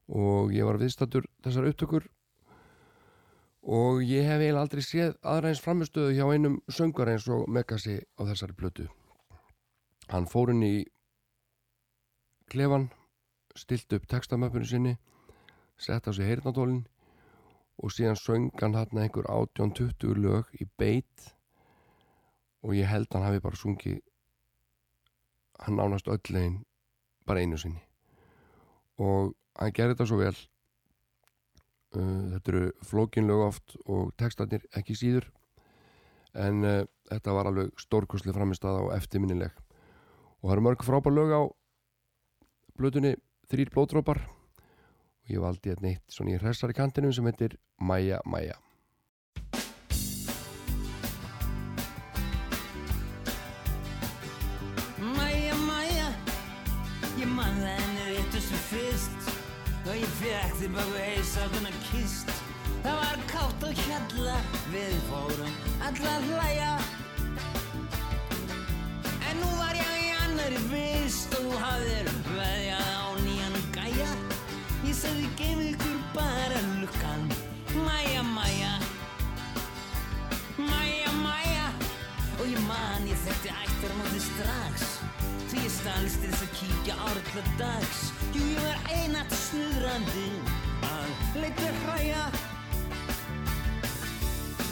og 0.08 0.52
ég 0.56 0.68
var 0.68 0.80
viðstattur 0.82 1.28
þessar 1.44 1.70
upptökur. 1.72 2.08
Og 3.64 4.02
ég 4.04 4.28
hef 4.28 4.42
eiginlega 4.42 4.66
aldrei 4.66 4.84
séð 4.84 5.14
aðra 5.22 5.54
eins 5.54 5.62
framistöðu 5.64 6.18
hjá 6.18 6.26
einum 6.34 6.58
söngar 6.68 7.14
eins 7.14 7.30
og 7.32 7.46
Megasi 7.48 8.02
á 8.20 8.22
þessari 8.28 8.58
plötu. 8.60 8.90
Hann 10.12 10.28
fór 10.28 10.52
inn 10.52 10.66
í 10.68 10.76
klefan 12.52 12.90
stilt 13.56 13.94
upp 13.96 14.08
textamöppinu 14.10 14.68
sinni 14.68 14.98
sett 15.78 16.08
á 16.08 16.12
sig 16.14 16.28
heyrnatólin 16.28 16.84
og 17.78 17.94
síðan 17.94 18.20
söng 18.20 18.50
hann 18.62 18.76
hann 18.78 19.00
einhver 19.00 19.30
18-20 19.30 20.20
lög 20.26 20.52
í 20.60 20.68
beitt 20.78 21.34
og 22.64 22.76
ég 22.78 22.90
held 22.90 23.10
hann 23.14 23.26
hafi 23.26 23.42
bara 23.44 23.60
sungið 23.60 24.02
hann 25.64 25.80
nánast 25.80 26.08
öll 26.08 26.22
legin 26.30 26.62
bara 27.28 27.44
einu 27.44 27.60
sinni. 27.60 27.82
Og 29.02 29.34
hann 29.60 29.76
gerði 29.76 29.96
þetta 29.96 30.10
svo 30.10 30.20
vel 30.22 30.34
uh, 31.98 32.36
þetta 32.36 32.54
eru 32.54 32.64
flókinlög 32.90 33.46
oft 33.48 33.78
og 33.86 34.14
textarnir 34.20 34.66
ekki 34.78 34.98
síður 34.98 35.30
en 36.34 36.64
uh, 36.66 36.80
þetta 37.12 37.36
var 37.38 37.50
alveg 37.50 37.74
stórkursli 37.82 38.36
framistað 38.36 38.82
og 38.86 38.94
eftirminnileg. 38.98 39.54
Og 40.42 40.50
það 40.50 40.56
eru 40.58 40.68
mörg 40.68 40.86
frábær 40.86 41.16
lög 41.16 41.34
á 41.34 41.42
blötunni 42.78 43.16
þrýr 43.52 43.72
blóðdrópar 43.74 44.24
og 44.24 45.32
ég 45.32 45.44
valdi 45.44 45.72
hérna 45.72 45.94
eitt 45.94 46.14
svona 46.14 46.34
í 46.34 46.42
hressari 46.42 46.76
kantinum 46.76 47.14
sem 47.16 47.28
heitir 47.30 47.58
Maja 47.80 48.20
Maja 48.26 48.58
þér 60.74 60.80
baku 60.80 60.98
heisátuna 60.98 61.72
kist. 61.92 62.30
Það 62.84 62.96
var 62.98 63.20
kátt 63.30 63.64
og 63.64 63.74
hjalla, 63.86 64.38
við 64.72 64.96
fórum 65.10 65.54
alla 65.86 66.14
að 66.18 66.26
hlæja. 66.30 66.72
En 69.30 69.38
nú 69.42 69.50
var 69.60 69.76
ég 69.78 69.94
í 70.02 70.10
annari 70.24 70.58
vist 70.72 71.34
og 71.38 71.46
þú 71.46 71.60
hafðir 71.62 72.10
veðjað 72.38 72.90
á 72.90 73.08
nýjan 73.22 73.60
gæja. 73.76 74.10
Ég 74.88 74.98
sagði 74.98 75.30
geið 75.38 75.64
ykkur 75.70 76.02
bara 76.16 76.64
lukkan. 76.82 77.30
Mæja, 77.86 78.24
mæja. 78.34 78.74
Mæja, 80.58 81.14
mæja. 81.22 81.70
Og 82.40 82.50
ég 82.50 82.68
man 82.68 83.08
ég 83.08 83.22
þekkti 83.28 83.54
ættar 83.62 83.96
móti 84.02 84.26
strax. 84.26 84.90
Því 85.52 85.68
ég 85.68 85.72
stalst 85.78 86.26
þess 86.26 86.46
að 86.48 86.60
kíkja 86.60 87.00
árla 87.08 87.48
dags. 87.62 88.06
Jú, 88.34 88.46
ég 88.56 88.62
var 88.66 88.94
einatt 88.98 89.42
snuðrandi 89.46 90.30
Leita 91.36 91.70
hræja 91.82 92.26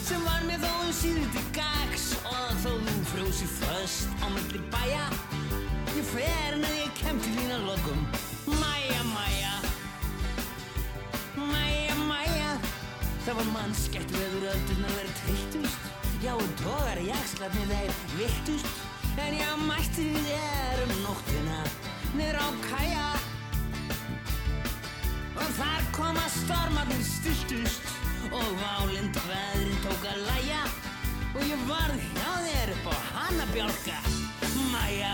Sem 0.06 0.22
var 0.22 0.44
mér 0.46 0.60
þó 0.62 0.70
um 0.84 0.92
síðu 0.94 1.24
til 1.34 1.42
gags 1.56 2.04
Og 2.22 2.52
þó 2.62 2.68
þú 2.84 2.94
frjósi 3.10 3.48
föst 3.56 4.12
á 4.22 4.30
milli 4.30 4.60
bæja. 4.70 5.08
Ég 5.96 6.06
fer 6.12 6.54
en 6.54 6.62
að 6.68 6.76
ég 6.78 6.92
kem 7.00 7.18
til 7.24 7.32
þín 7.34 7.50
að 7.56 7.66
lokum. 7.66 8.04
Mæja, 8.60 9.02
mæja 9.10 9.56
Mæja, 11.50 11.98
mæja. 12.06 12.54
Það 13.26 13.40
var 13.40 13.50
mannskætt 13.56 14.14
veður 14.14 14.48
öldurnar 14.54 14.96
verið 15.00 15.18
treyttust 15.24 15.90
Já, 16.22 16.32
og 16.38 16.56
tógar 16.62 17.02
jakslarnir 17.02 17.74
þeir 17.74 18.00
vittust 18.20 19.18
En 19.18 19.34
ég 19.34 19.66
mætti 19.66 20.12
þér 20.30 20.86
um 20.86 20.96
nóttina 21.02 21.60
Niður 22.14 22.38
á 22.38 22.48
kaja 22.70 23.06
Og 25.42 25.50
þar 25.56 25.86
koma 25.94 26.22
stormarnir 26.30 27.02
stilltust 27.02 27.88
Og 28.30 28.50
válind 28.60 29.16
veðrin 29.26 29.78
tók 29.82 30.04
að 30.12 30.20
læja 30.28 30.60
Og 31.32 31.42
ég 31.48 31.64
varð 31.66 32.04
hjá 32.12 32.28
þér 32.44 32.72
upp 32.76 32.86
á 32.92 32.96
hana 33.16 33.46
bjálka 33.50 33.98
Mæja. 34.72 35.12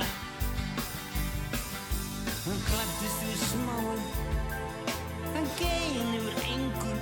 Hún 2.45 2.61
klættist 2.69 3.25
við 3.25 3.47
smáum 3.47 4.03
Hann 5.33 5.49
gein 5.61 6.13
yfir 6.19 6.39
engur 6.53 7.01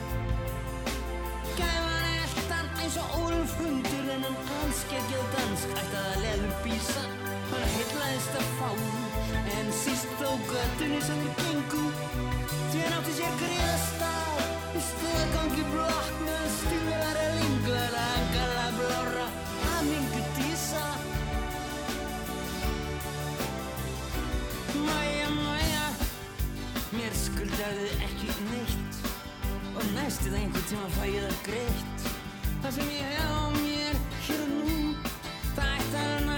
Gæfan 1.58 2.08
eldan 2.12 2.72
eins 2.84 2.98
og 3.02 3.18
úlfhundur 3.24 4.10
En 4.14 4.26
hann 4.28 4.40
anskeggjöð 4.60 5.26
dansk 5.34 5.78
ætti 5.82 6.02
að 6.04 6.18
leður 6.22 6.58
bísa. 6.64 7.06
Hann 7.50 7.70
heillaðist 7.74 8.38
að 8.42 8.50
fá 8.60 8.70
En 9.58 9.72
síst 9.82 10.18
þó 10.20 10.28
göttunni 10.50 11.02
sem 11.02 11.24
við 11.24 11.42
gengum 11.42 12.45
Því 12.96 13.02
hann 13.02 13.08
átti 13.10 13.16
sér 13.16 13.34
greiðastá 13.36 14.10
Í 14.72 14.80
stöðgangi 14.80 15.64
blokk 15.68 16.20
Með 16.24 16.44
stílar 16.54 17.18
að 17.20 17.34
linglar 17.40 17.96
að 18.00 18.22
gala 18.32 18.62
blóra 18.76 19.26
Að 19.72 19.82
mingu 19.90 20.22
dísa 20.38 20.84
Mæja, 24.86 25.28
mæja 25.34 25.90
Mér 26.94 27.18
skuldaði 27.20 27.90
ekki 28.06 28.32
neitt. 28.46 29.02
Og 29.76 29.84
næstu 29.92 30.30
það 30.30 30.40
einhvern 30.40 30.66
tíma 30.70 30.88
fæ 30.96 31.04
ég 31.10 31.26
það 31.26 31.44
greitt. 31.50 32.08
Það 32.62 32.76
sem 32.78 32.94
ég 32.96 33.12
hef 33.12 33.28
á 33.28 33.44
mér 33.60 34.00
hér 34.30 34.46
og 34.46 34.56
nú 34.56 34.80
Það 35.52 35.76
ætti 35.76 36.00
að 36.06 36.18
næja 36.30 36.35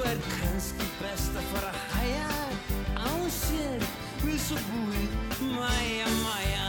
Svo 0.00 0.08
er 0.08 0.20
kannski 0.32 0.86
best 0.96 1.34
að 1.36 1.48
fara 1.50 1.70
að 1.76 1.80
hæja 1.92 2.28
á 2.96 3.12
sér. 3.36 3.82
Við 4.22 4.38
svo 4.40 4.60
búið 4.70 5.10
Mæja, 5.44 6.06
mæja. 6.22 6.68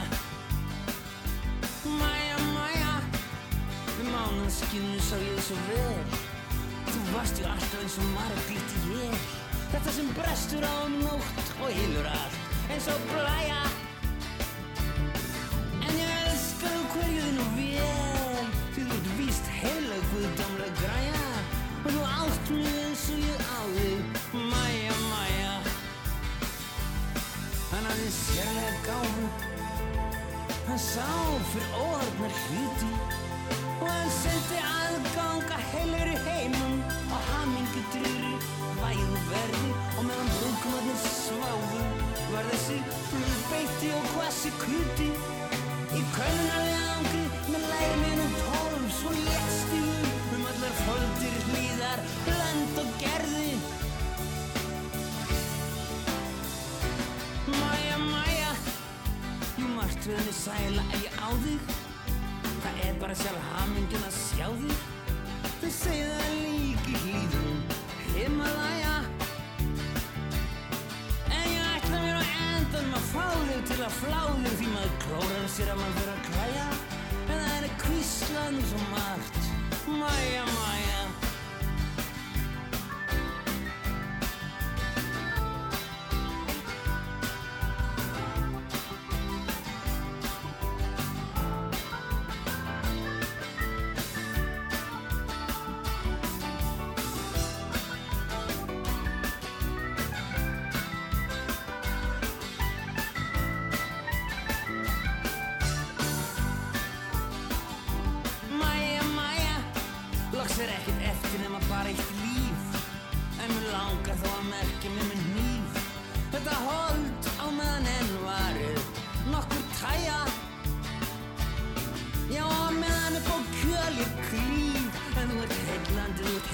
Mæja, 2.02 2.42
mæja. 2.50 2.98
Við 3.94 4.10
mánaskinu 4.10 5.00
sá 5.08 5.16
ég 5.16 5.40
svo 5.46 5.56
vel. 5.70 6.20
Þú 6.90 7.06
varst 7.14 7.40
ju 7.40 7.48
alltaf 7.48 7.78
eins 7.80 7.96
og 8.04 8.12
marglitt 8.18 8.76
ég. 8.98 9.32
Þetta 9.78 9.96
sem 10.02 10.12
brestur 10.20 10.68
á 10.68 10.74
um 10.90 11.00
nótt 11.06 11.56
og 11.62 11.72
hylur 11.72 12.12
allt 12.12 12.68
eins 12.68 12.92
og 12.92 13.08
blæja. 13.14 13.64
En 15.88 16.04
ég 16.04 16.14
elskar 16.18 16.76
þú 16.76 16.84
hverju 16.98 17.24
þínu 17.30 17.50
vel 17.56 18.46
Því 18.76 18.86
þú 18.92 19.00
ert 19.00 19.10
víst 19.24 19.52
heilag 19.64 20.06
guðdómlega 20.12 20.80
græja. 20.84 21.28
Og 21.86 21.92
þú 21.96 22.08
átt 22.20 22.56
mig 22.60 22.81
Hann 27.92 28.12
sérlega 28.12 28.74
gáfu 28.88 29.26
Hann 30.68 30.80
sá 30.80 31.08
fyrir 31.52 31.72
óhörnar 31.76 32.34
hluti 32.44 32.92
Og 33.82 33.90
hann 33.90 34.12
sendi 34.16 34.60
aðganga 34.68 35.58
heilir 35.72 36.12
í 36.14 36.16
heimum. 36.24 36.78
Og 37.12 37.28
hamingi 37.32 37.84
drýri 37.92 38.32
væðu 38.80 39.20
verði 39.34 39.74
Og 39.98 40.08
meðan 40.08 40.32
brúkumarnir 40.38 41.04
sváfu 41.04 41.84
Var 42.32 42.48
þessi 42.54 42.80
flugbeitti 43.10 43.94
og 44.00 44.10
hvassi 44.16 44.56
kuti 44.64 45.10
Í 45.12 46.06
könnunarlega 46.16 46.84
angri 46.96 47.26
með 47.52 47.72
læri 47.74 48.04
minn 48.06 48.24
og 48.30 48.40
tólf 48.46 49.00
Svo 49.02 49.18
létst 49.20 49.51
Henni 59.92 60.34
sæla 60.34 60.84
ef 60.96 61.04
ég 61.04 61.16
á 61.20 61.30
þig? 61.44 61.74
Það 62.64 62.78
er 62.86 62.94
bara 63.02 63.16
sjálf 63.20 63.48
hamingin 63.52 64.06
að 64.08 64.16
sjá 64.16 64.48
þig. 64.62 64.86
Þau 65.62 65.72
segja 65.78 66.14
það 66.20 66.32
líka 66.38 66.92
í 66.92 67.02
hlýðum 67.04 67.60
Himalaya. 68.14 68.94
En 71.28 71.46
ég 71.52 71.68
ætla 71.76 72.00
mér 72.06 72.22
á 72.22 72.24
endan 72.24 72.96
að 72.98 73.10
fá 73.12 73.28
þig 73.50 73.68
til 73.74 73.82
að 73.84 73.98
flá 74.00 74.22
þig 74.46 74.56
Því 74.62 74.72
maður 74.76 74.96
klórar 75.04 75.50
sér 75.58 75.74
að 75.74 75.84
maður 75.84 76.00
fyrir 76.00 76.16
að 76.16 76.24
klæja. 76.30 76.70
En 77.28 77.44
það 77.44 77.58
er 77.60 77.76
kvíslað 77.84 78.56
nú 78.56 78.70
svo 78.72 78.88
margt. 78.96 79.44
Mæja, 79.92 80.48
mæja 80.56 81.31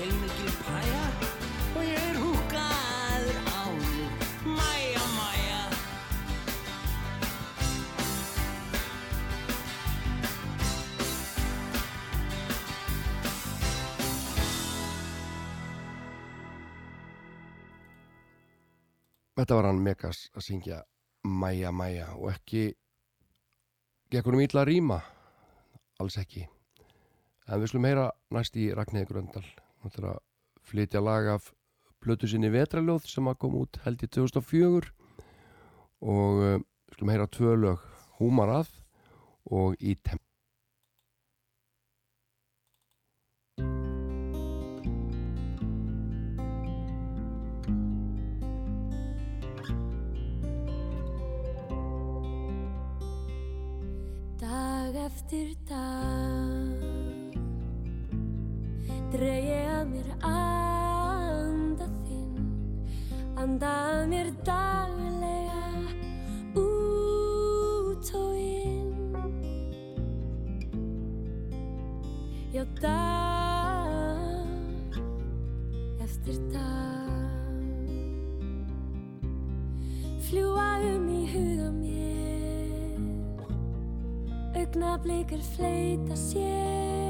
heilmikil 0.08 0.52
pæja 0.64 1.06
Og 1.76 1.84
ég 1.84 2.00
er 2.00 2.18
húkaður 2.22 3.38
á 3.52 3.64
þig 3.84 4.12
Mæja, 4.48 5.04
mæja. 5.18 5.62
Þetta 19.36 19.60
var 19.60 19.70
hann 19.72 19.84
Megas 19.84 20.30
að 20.32 20.48
syngja 20.48 20.82
Mæja 21.28 21.76
Mæja 21.76 22.14
og 22.16 22.32
ekki 22.32 22.66
gekk 24.08 24.32
honum 24.32 24.48
ítla 24.48 24.64
að 24.64 24.72
rýma? 24.72 25.04
Alls 26.00 26.16
ekki. 26.22 26.48
En 27.48 27.60
við 27.60 27.74
slum 27.74 27.88
heyra 27.88 28.12
næst 28.32 28.56
í 28.56 28.72
Ragnhildi 28.72 29.12
Gröndal 29.12 29.48
hún 29.78 29.92
ætlar 29.92 30.16
að 30.16 30.24
flytja 30.68 31.02
lag 31.04 31.30
af 31.38 31.52
blötu 32.04 32.30
sinni 32.30 32.50
Vetraljóð 32.54 33.08
sem 33.10 33.28
að 33.30 33.40
kom 33.42 33.58
út 33.62 33.80
held 33.86 34.04
í 34.04 34.10
2004 34.12 34.94
og 36.08 36.44
uh, 36.44 36.60
slum 36.96 37.12
heyra 37.14 37.28
tvö 37.32 37.56
lög. 37.58 37.84
Húmarað 38.18 38.72
og 39.54 39.76
Í 39.82 39.96
Temp 40.02 40.24
Dag 54.42 54.96
eftir 55.06 55.54
dag 55.70 56.27
Dreg 59.08 59.46
ég 59.48 59.68
að 59.72 59.86
mér 59.88 60.08
anda 60.28 61.86
þinn. 62.04 62.50
Anda 63.40 63.70
að 63.88 64.02
mér 64.12 64.32
daglega 64.44 65.62
Út 66.60 68.12
og 68.20 68.36
inn. 68.36 69.16
Já, 72.52 72.68
dag 72.84 74.44
eftir 76.04 76.36
dag 76.52 77.88
Fljúa 80.28 80.70
um 80.92 81.08
í 81.16 81.24
huga 81.32 81.72
mér. 81.80 83.00
Augnablikar 84.52 85.40
fleita 85.56 86.20
sér 86.28 87.07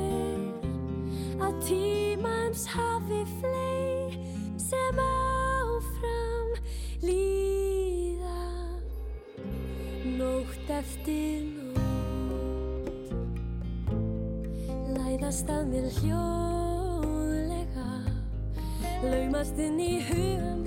Á 1.40 1.48
tímans 1.62 2.66
hafi 2.66 3.22
flei 3.40 4.18
Sem 4.58 4.98
áfram 5.00 6.50
líða. 7.02 8.42
Nótt 10.18 10.70
eftir 10.70 11.46
nótt 11.56 11.78
Læðast 14.98 15.50
að 15.50 15.64
mér 15.74 15.88
hljóðlega 16.02 17.90
Laumast 19.06 19.58
inn 19.62 19.80
í 19.82 19.94
huga 20.10 20.67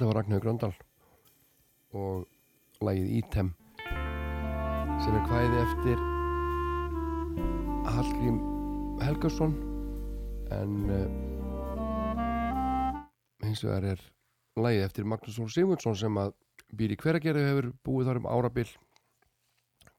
Þetta 0.00 0.08
var 0.08 0.16
Ragnhjóð 0.16 0.40
Gröndal 0.40 0.68
og 2.00 2.84
lagið 2.86 3.08
Ítem 3.18 3.48
sem 3.84 5.16
er 5.18 5.24
kvæði 5.26 5.58
eftir 5.60 5.98
Hallgrím 7.84 8.38
Helgason 9.04 9.52
en 10.56 10.78
uh, 10.88 11.02
hins 13.44 13.60
vegar 13.66 13.90
er 13.90 14.00
lagið 14.56 14.86
eftir 14.86 15.04
Magnús 15.12 15.36
Þór 15.36 15.52
Sigmundsson 15.52 15.98
sem 16.00 16.16
að 16.22 16.32
býr 16.80 16.94
í 16.94 16.98
hveragerði 17.02 17.42
hefur 17.50 17.68
búið 17.84 18.08
þar 18.08 18.20
um 18.22 18.28
árabil. 18.32 18.64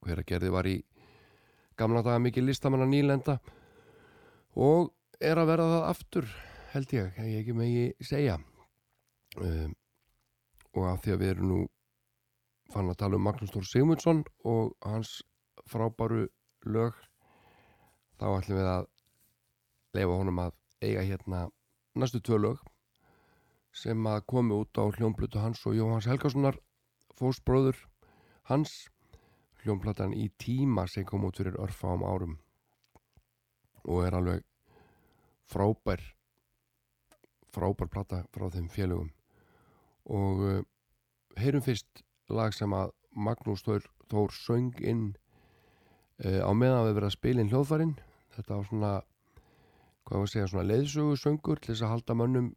Hveragerði 0.02 0.50
var 0.56 0.66
í 0.66 0.80
gamla 1.78 2.02
daga 2.02 2.24
mikið 2.24 2.48
listamanna 2.48 2.90
nýlenda 2.90 3.36
og 4.58 4.90
er 5.22 5.38
að 5.38 5.52
verða 5.52 5.68
það 5.76 5.86
aftur 5.92 6.26
held 6.72 6.96
ég, 6.98 7.22
ég 7.22 7.38
ekki 7.44 7.54
megi 7.54 7.86
segja. 8.02 8.40
Um, 9.38 9.78
og 10.76 10.88
af 10.88 11.02
því 11.04 11.14
að 11.14 11.22
við 11.22 11.32
erum 11.34 11.50
nú 11.52 11.60
fann 12.72 12.90
að 12.90 13.00
tala 13.02 13.18
um 13.18 13.26
Magnús 13.26 13.52
Þór 13.52 13.68
Sigmundsson 13.68 14.22
og 14.48 14.72
hans 14.86 15.18
frábæru 15.68 16.26
lög 16.64 16.96
þá 18.20 18.26
ætlum 18.38 18.58
við 18.58 18.70
að 18.72 18.86
leifa 19.96 20.18
honum 20.20 20.42
að 20.46 20.54
eiga 20.82 21.04
hérna 21.08 21.42
næstu 21.98 22.22
tvö 22.24 22.38
lög 22.40 22.62
sem 23.82 24.06
að 24.08 24.24
komi 24.32 24.56
út 24.56 24.80
á 24.80 24.84
hljómblutu 24.96 25.40
hans 25.40 25.60
og 25.68 25.76
Jóhanns 25.76 26.08
Helgasonar 26.08 26.58
fósbróður 27.18 27.78
hans 28.48 28.72
hljómplatan 29.62 30.16
í 30.16 30.28
tíma 30.40 30.86
sem 30.88 31.06
kom 31.08 31.28
út 31.28 31.38
fyrir 31.40 31.58
örfáum 31.60 32.04
árum 32.04 32.38
og 33.84 34.04
er 34.06 34.16
alveg 34.18 34.44
frábær 35.52 36.02
frábær 37.52 37.90
plata 37.92 38.22
frá 38.32 38.48
þeim 38.54 38.68
félögum 38.72 39.10
og 40.10 40.42
uh, 40.46 40.62
heyrum 41.38 41.64
fyrst 41.64 42.02
lag 42.32 42.54
sem 42.56 42.72
að 42.74 42.92
Magnús 43.12 43.64
Þór, 43.66 43.86
Þór 44.10 44.32
söng 44.34 44.72
inn 44.80 45.04
uh, 46.24 46.40
á 46.42 46.50
meðan 46.56 46.88
við 46.88 46.96
verðum 46.96 47.10
að 47.10 47.16
spila 47.18 47.42
inn 47.44 47.52
hljóðfærin. 47.52 47.94
Þetta 48.36 48.56
var 48.56 48.68
svona 48.68 48.92
hvað 50.02 50.18
var 50.18 50.26
að 50.26 50.32
segja, 50.32 50.48
svona 50.50 50.68
leiðsögu 50.68 51.16
söngur 51.20 51.60
til 51.60 51.72
þess 51.72 51.84
að 51.86 51.92
halda 51.94 52.16
mönnum 52.18 52.50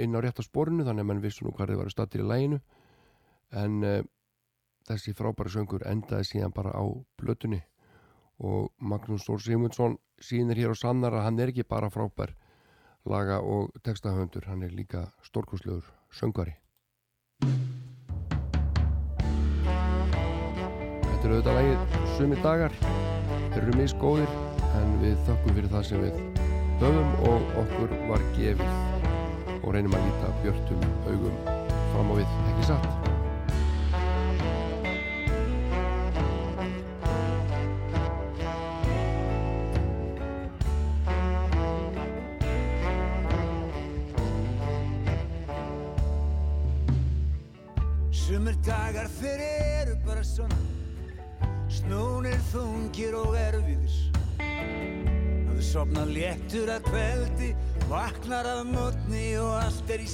inn 0.00 0.16
á 0.16 0.22
rétta 0.22 0.44
sporinu 0.44 0.86
þannig 0.86 1.04
að 1.04 1.10
mann 1.10 1.22
vissu 1.24 1.44
nú 1.44 1.52
hvað 1.56 1.72
þið 1.72 1.80
varu 1.82 1.92
stattir 1.92 2.22
í 2.22 2.28
læginu 2.28 2.60
en 3.60 3.80
uh, 3.84 3.98
þessi 4.88 5.14
frábæri 5.16 5.52
söngur 5.52 5.84
endaði 5.88 6.28
síðan 6.28 6.54
bara 6.54 6.72
á 6.72 6.84
blötunni 7.20 7.60
og 8.40 8.70
Magnús 8.78 9.26
Þór 9.26 9.42
Sigmundsson 9.44 9.98
sýnir 10.22 10.60
hér 10.60 10.72
og 10.72 10.80
sannar 10.80 11.16
að 11.16 11.26
hann 11.26 11.42
er 11.42 11.52
ekki 11.52 11.66
bara 11.68 11.90
frábær 11.92 12.32
laga 13.06 13.40
og 13.40 13.70
textahöndur, 13.84 14.46
hann 14.46 14.62
er 14.62 14.72
líka 14.74 15.06
stórkostlegur 15.22 15.86
söngari. 16.12 16.56
Þetta 21.04 21.24
eru 21.24 21.34
auðvitað 21.38 21.58
lægið 21.58 21.98
sumi 22.16 22.40
dagar, 22.44 22.76
þeir 23.52 23.62
eru 23.62 23.76
misgóðir 23.80 24.38
en 24.80 24.96
við 25.02 25.18
þökkum 25.28 25.58
fyrir 25.58 25.74
það 25.74 25.86
sem 25.90 26.06
við 26.06 26.14
höfum 26.80 27.12
og 27.28 27.52
okkur 27.64 27.98
var 28.08 28.24
gefið 28.38 29.60
og 29.60 29.70
reynum 29.76 29.98
að 29.98 30.08
líta 30.08 30.32
björtum 30.44 30.88
augum 31.10 31.44
fram 31.92 32.12
á 32.12 32.14
við, 32.22 32.34
ekki 32.52 32.72
satt. 32.72 32.99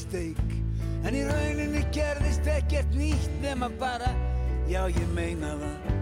Steik 0.06 0.56
En 1.06 1.14
í 1.14 1.22
rauninni 1.26 1.84
gerðist 1.94 2.46
ekkert 2.50 2.94
nýtt 2.96 3.42
nema 3.42 3.70
bara 3.80 4.10
Já 4.66 4.88
ég 4.90 5.10
meina 5.14 5.52
það. 5.60 5.92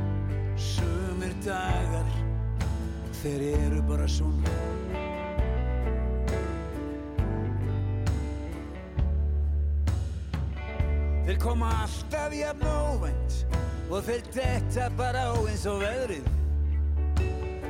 Sumir 0.57 1.35
dagar 1.45 2.07
Þeir 3.25 3.43
eru 3.57 3.83
bara 3.89 4.05
svona. 4.05 4.55
Þeir 11.25 11.39
koma 11.41 11.71
alltaf 11.87 12.35
jafn 12.37 12.67
óvænt 12.69 13.39
og 13.89 14.05
þeir 14.05 14.29
detta 14.35 14.91
bara 14.99 15.23
á 15.33 15.37
eins 15.41 15.65
og 15.73 15.81
veðrið. 15.81 16.29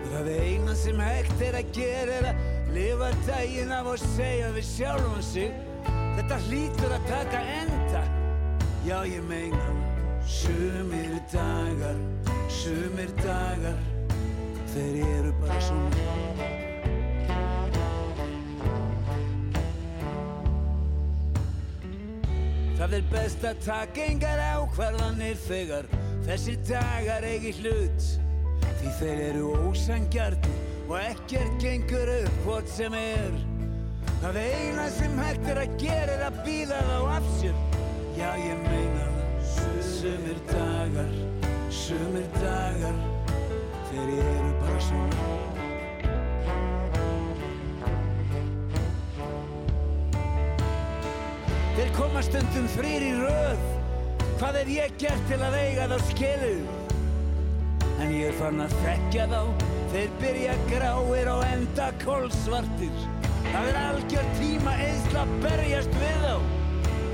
Það 0.09 0.33
eina 0.35 0.75
sem 0.79 0.99
hægt 1.07 1.47
er 1.47 1.61
að 1.61 1.71
gera 1.79 2.19
er 2.19 2.29
að 2.33 2.75
lifa 2.75 3.13
daginn 3.29 3.79
af 3.79 3.93
og 3.95 4.03
segja 4.17 4.51
við 4.59 4.69
sjálfum 4.73 5.23
sig 5.23 5.74
Þetta 6.15 6.39
hlýtur 6.47 6.93
að 6.95 7.09
taka 7.11 7.41
enda. 7.59 8.03
Já, 8.87 8.99
ég 9.09 9.25
meina. 9.29 9.65
Sumir 10.25 11.19
dagar, 11.33 11.99
sumir 12.49 13.11
dagar, 13.21 13.81
þeir 14.73 15.01
eru 15.05 15.33
bara 15.43 15.59
svona. 15.67 16.55
Það 22.75 22.97
er 22.99 23.05
best 23.13 23.45
að 23.49 23.61
taka 23.65 24.07
engar 24.09 24.41
ákvarðanir 24.55 25.39
þegar 25.45 25.87
þessir 26.27 26.59
dagar 26.69 27.25
eigi 27.29 27.53
hlut 27.61 28.09
Því 28.81 28.91
þeir 28.99 29.23
eru 29.31 29.53
ósangjarnir 29.71 30.85
og 30.85 30.97
ekkert 31.01 31.55
gengur 31.63 32.11
upp 32.19 32.41
hvort 32.45 32.69
sem 32.69 32.97
er 32.99 33.54
Það 34.25 34.39
eina 34.41 34.85
sem 34.89 35.19
hægt 35.21 35.49
er 35.53 35.59
að 35.61 35.73
gera 35.77 36.13
er 36.15 36.23
að 36.25 36.37
býða 36.47 36.77
þá 36.89 36.95
af 37.13 37.25
sér. 37.37 37.57
Já 38.17 38.31
ég 38.41 38.63
meina 38.65 39.03
það. 39.03 39.75
Sumir 39.85 40.39
dagar, 40.49 41.11
sumir 41.69 42.31
dagar 42.39 42.97
Þeir 43.91 44.13
eru 44.15 44.53
bara 44.63 44.79
svona. 44.87 45.27
Þeir 51.75 51.93
koma 51.99 52.23
stundum 52.25 52.71
þrýr 52.79 53.05
í 53.05 53.11
röð. 53.19 53.67
Hvað 54.41 54.61
hef 54.63 54.71
ég 54.73 54.97
gert 55.05 55.29
til 55.29 55.43
að 55.45 55.59
eiga 55.61 55.91
þá 55.93 55.99
skilu? 56.09 56.55
En 58.01 58.09
ég 58.09 58.33
er 58.33 58.41
farin 58.41 58.65
að 58.65 58.79
þekkja 58.87 59.29
þá. 59.37 59.69
Þeir 59.93 60.17
byrja 60.25 60.57
gráir 60.73 61.31
og 61.37 61.45
enda 61.53 61.93
kólsvartir 62.01 63.05
Það 63.55 63.69
er 63.71 63.77
algjör 63.79 64.31
tíma 64.35 64.73
eðsla 64.83 65.21
að 65.23 65.35
berjast 65.45 65.93
við 66.01 66.25
þá. 66.25 66.33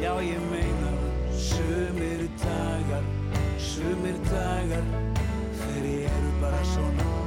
Já 0.01 0.13
ég 0.25 0.47
meina 0.49 0.93
Sumir 1.37 2.23
dagar, 2.41 3.05
sumir 3.61 4.17
dagar 4.31 4.89
Þeir 5.61 5.91
eru 6.09 6.33
bara 6.41 6.63
svona 6.73 7.20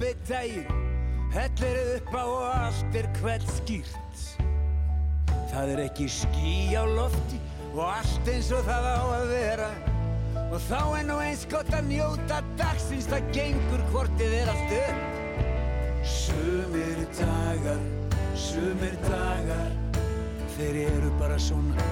maður 0.00 0.06
upp 0.06 0.06
eitt 0.06 0.28
daginn 0.28 0.66
Hellir 1.30 1.96
upp 1.96 2.14
á 2.16 2.24
og 2.24 2.42
allt 2.50 2.96
er 2.96 3.06
hvert 3.20 3.50
skýrt. 3.60 4.22
Það 5.50 5.68
er 5.74 5.82
ekki 5.84 6.08
ský 6.10 6.74
á 6.74 6.82
lofti 6.82 7.38
Og 7.74 7.84
allt 7.86 8.28
eins 8.28 8.50
og 8.50 8.64
það 8.66 8.88
á 8.90 9.02
að 9.14 9.26
vera. 9.30 9.70
Og 10.50 10.58
þá 10.66 10.80
er 10.98 11.04
nú 11.06 11.18
eins 11.22 11.46
gott 11.46 11.70
að 11.70 11.86
njóta 11.86 12.40
dagsins 12.58 13.06
Það 13.06 13.30
gengur 13.32 13.84
hvortið 13.92 14.34
er 14.40 14.50
allt 14.50 14.74
upp. 14.80 15.06
Sumir 16.02 17.06
dagar, 17.20 17.80
sumir 18.34 18.96
dagar 19.06 19.74
Þeir 20.56 20.82
eru 20.88 21.10
bara 21.20 21.38
svona. 21.38 21.88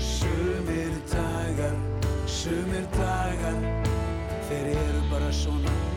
Sumir 0.00 0.94
dagar, 1.12 1.76
sumir 2.26 2.86
dagar 2.96 3.60
Þeir 4.48 4.72
eru 4.72 5.02
bara 5.10 5.32
svona 5.32 5.91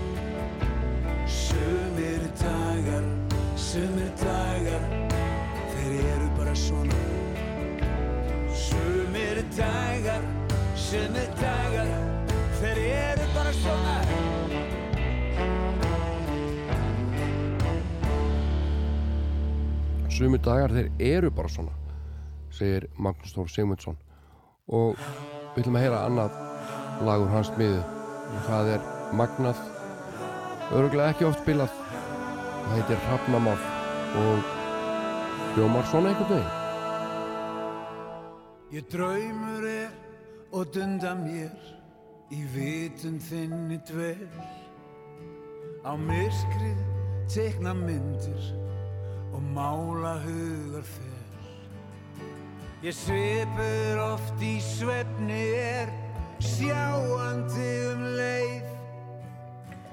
Sumir 1.27 2.21
dagar, 2.39 3.03
sumir 3.57 4.11
dagar 4.21 4.83
Þeir 5.73 5.93
eru 6.13 6.29
bara 6.37 6.55
svona. 6.55 6.99
Sumir 8.53 9.41
dagar, 9.57 10.21
sumir 10.77 11.29
dagar 11.41 11.89
Þeir 12.59 12.83
eru 12.93 13.29
bara 13.35 13.53
svona. 13.61 13.95
Sumi 20.15 20.37
dagar 20.39 20.71
þeir 20.71 20.91
eru 21.03 21.29
bara 21.35 21.49
svona 21.51 21.73
segir 22.55 22.85
Magnús 22.95 23.33
Þór 23.35 23.49
Sigmundsson. 23.51 23.97
Og 24.71 24.95
við 25.55 25.65
ætlum 25.65 25.75
að 25.75 25.83
heyra 25.83 26.03
annað 26.07 26.37
lagur 27.03 27.33
hans 27.33 27.51
miðu 27.59 27.81
og 27.83 28.45
það 28.47 28.69
er 28.77 28.85
Magnað 29.19 29.59
öruglega 30.73 31.11
ekki 31.13 31.27
oft 31.27 31.41
spilað 31.43 31.73
það 32.65 32.71
heitir 32.73 33.01
Hrafnamál 33.05 33.61
og 34.21 34.53
hljómar 35.53 35.85
svona 35.89 36.11
einhvern 36.11 36.31
veginn. 36.33 36.61
Ég 38.75 38.87
draumur 38.91 39.67
er 39.69 39.91
og 40.55 40.71
dunda 40.73 41.13
mér 41.19 41.53
í 42.33 42.41
vitund 42.55 43.21
þinni 43.27 43.77
dvel 43.85 44.27
á 45.85 45.93
myrkrið 46.01 46.81
tekna 47.29 47.75
myndir 47.77 48.49
og 49.35 49.41
mála 49.53 50.15
hugar 50.25 50.87
fer. 50.95 51.11
Ég 52.85 52.93
svipur 52.93 54.01
oft 54.11 54.41
í 54.43 54.57
svefni 54.61 55.43
er 55.61 55.93
sjáandi 56.43 57.69
um 57.93 58.07
leið 58.17 58.74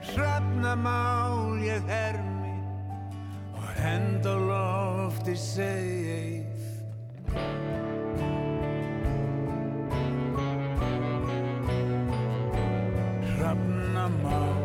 Hrafnamál 0.03 1.59
ég 1.63 1.87
hermi 1.87 2.55
og 3.55 3.69
hend 3.79 4.27
á 4.27 4.35
lofti 4.35 5.37
segið 5.39 6.51
Hrafnamál 13.31 14.62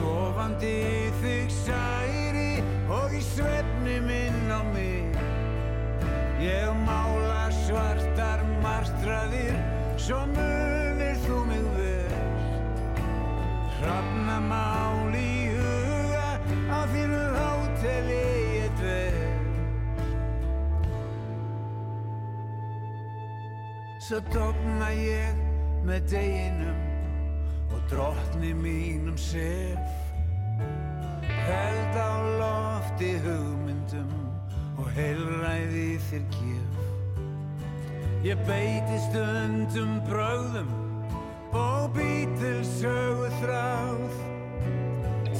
sofandi 0.00 1.10
þig 1.20 1.50
særi 1.52 2.62
og 2.88 3.12
í 3.12 3.20
svefni 3.24 3.98
minn 4.04 4.48
á 4.48 4.60
mig. 4.72 5.18
Ég 6.40 6.72
mála 6.86 7.50
svartar 7.66 8.40
marstraðir 8.64 9.58
svo 10.00 10.22
munir 10.32 11.18
þú 11.26 11.42
mig 11.50 11.66
verð 11.76 12.16
hrafna 13.80 14.38
mál 14.48 15.12
í 15.16 15.52
huga 15.52 16.30
á 16.72 16.80
þínu 16.94 17.22
háteli 17.36 18.20
ég 18.56 18.76
dver 18.80 19.18
svo 24.00 24.22
dopna 24.32 24.94
ég 24.96 25.44
með 25.84 26.08
deginum 26.14 26.89
og 27.72 27.80
drotni 27.90 28.52
mínum 28.52 29.16
sef. 29.18 29.78
Held 31.24 31.96
á 31.96 32.12
lofti 32.40 33.14
hugmyndum 33.24 34.10
og 34.78 34.90
heilræði 34.96 35.98
þér 36.10 36.26
gef. 36.36 36.80
Ég 38.24 38.42
beiti 38.44 38.98
stundum 39.08 39.96
bröðum 40.04 40.68
og 41.56 41.94
bítil 41.96 42.60
sögu 42.76 43.30
þráð 43.40 44.20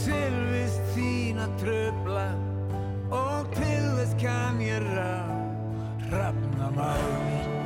tilvist 0.00 0.80
þína 0.94 1.46
tröfla 1.60 2.28
og 3.14 3.50
tilvist 3.54 4.16
kann 4.22 4.62
ég 4.64 4.82
ráð 4.94 6.08
hrafna 6.08 6.70
maður 6.74 7.59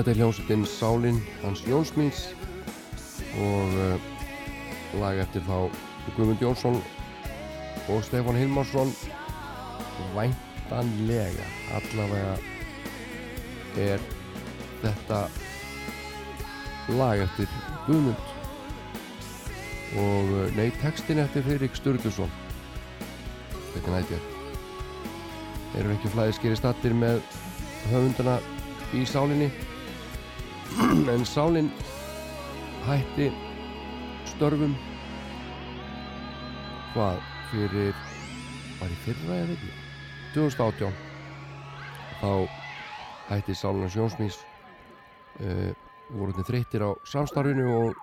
Þetta 0.00 0.14
er 0.14 0.16
hljómsveitinn 0.16 0.62
Sálin 0.64 1.18
Hans 1.42 1.60
Jónsmýns 1.68 2.20
og 3.36 3.74
uh, 3.76 4.06
lag 4.96 5.18
eftir 5.20 5.42
þá 5.44 5.68
Guðmund 6.16 6.40
Jónsson 6.40 6.78
og 7.92 7.98
Stefan 8.06 8.38
Hilmarsson. 8.40 8.94
Væntanlega 10.14 11.50
allavega 11.76 12.32
er 13.76 14.00
þetta 14.80 15.18
lag 16.96 17.20
eftir 17.26 17.52
Guðmund. 17.84 18.26
Og 20.00 20.32
eh, 20.32 20.46
uh, 20.46 20.56
ney 20.56 20.72
textin 20.80 21.20
eftir 21.20 21.44
Freirik 21.44 21.76
Sturgjursson 21.76 22.32
þetta 23.74 23.98
nættir 23.98 24.24
erum 25.74 25.92
við 25.92 25.98
ekki 25.98 26.14
flæðiskeri 26.16 26.62
stattir 26.62 26.96
með 26.96 27.20
höfundana 27.90 28.40
í 28.96 29.04
sálinni? 29.04 29.52
En 31.10 31.24
sálin 31.26 31.70
hætti 32.86 33.30
störfum. 34.30 34.76
Hvað 36.94 37.18
fyrir 37.50 37.96
var 38.78 38.92
í 38.92 38.98
fyrra 39.04 39.38
eða 39.42 39.56
ekki 39.56 39.70
2018 40.36 40.92
þá 42.20 42.30
hætti 43.30 43.56
sálina 43.58 43.88
sjónsmís 43.90 44.38
uh, 45.42 45.70
voru 46.14 46.34
þetta 46.36 46.46
þreyttir 46.52 46.84
á 46.86 46.90
samstarfinu 47.10 47.66
og 47.74 47.98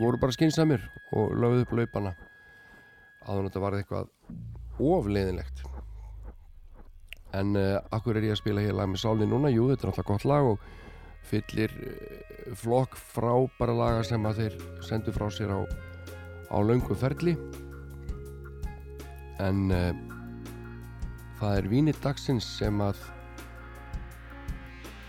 voru 0.00 0.20
bara 0.20 0.36
skinsamir 0.36 0.84
og 1.16 1.32
lögðu 1.40 1.64
upp 1.64 1.72
laupana. 1.80 2.12
En 3.28 3.46
þetta 3.46 3.64
var 3.64 3.78
eitthvað 3.78 4.12
ofleiðinlegt 4.80 5.64
en 7.32 7.56
uh, 7.56 7.78
akkur 7.94 8.18
er 8.18 8.28
ég 8.28 8.36
að 8.36 8.42
spila 8.42 8.64
hér 8.64 8.76
lag 8.76 8.90
með 8.90 9.04
Sáli 9.04 9.28
núna, 9.28 9.52
jú 9.54 9.70
þetta 9.70 9.86
er 9.86 9.92
alltaf 9.92 10.08
gott 10.08 10.28
lag 10.28 10.52
og 10.52 10.68
fyllir 11.28 11.72
uh, 11.74 12.54
flokk 12.58 12.96
frábæra 13.14 13.74
laga 13.76 14.04
sem 14.06 14.26
að 14.26 14.42
þeir 14.42 14.56
sendu 14.86 15.14
frá 15.14 15.28
sér 15.34 15.52
á, 15.54 15.60
á 16.50 16.56
löngum 16.64 16.98
ferli. 16.98 17.36
En 19.40 19.70
uh, 19.72 19.92
það 21.40 21.56
er 21.56 21.70
vínir 21.72 22.00
dagsins 22.04 22.48
sem 22.58 22.80
að 22.84 23.00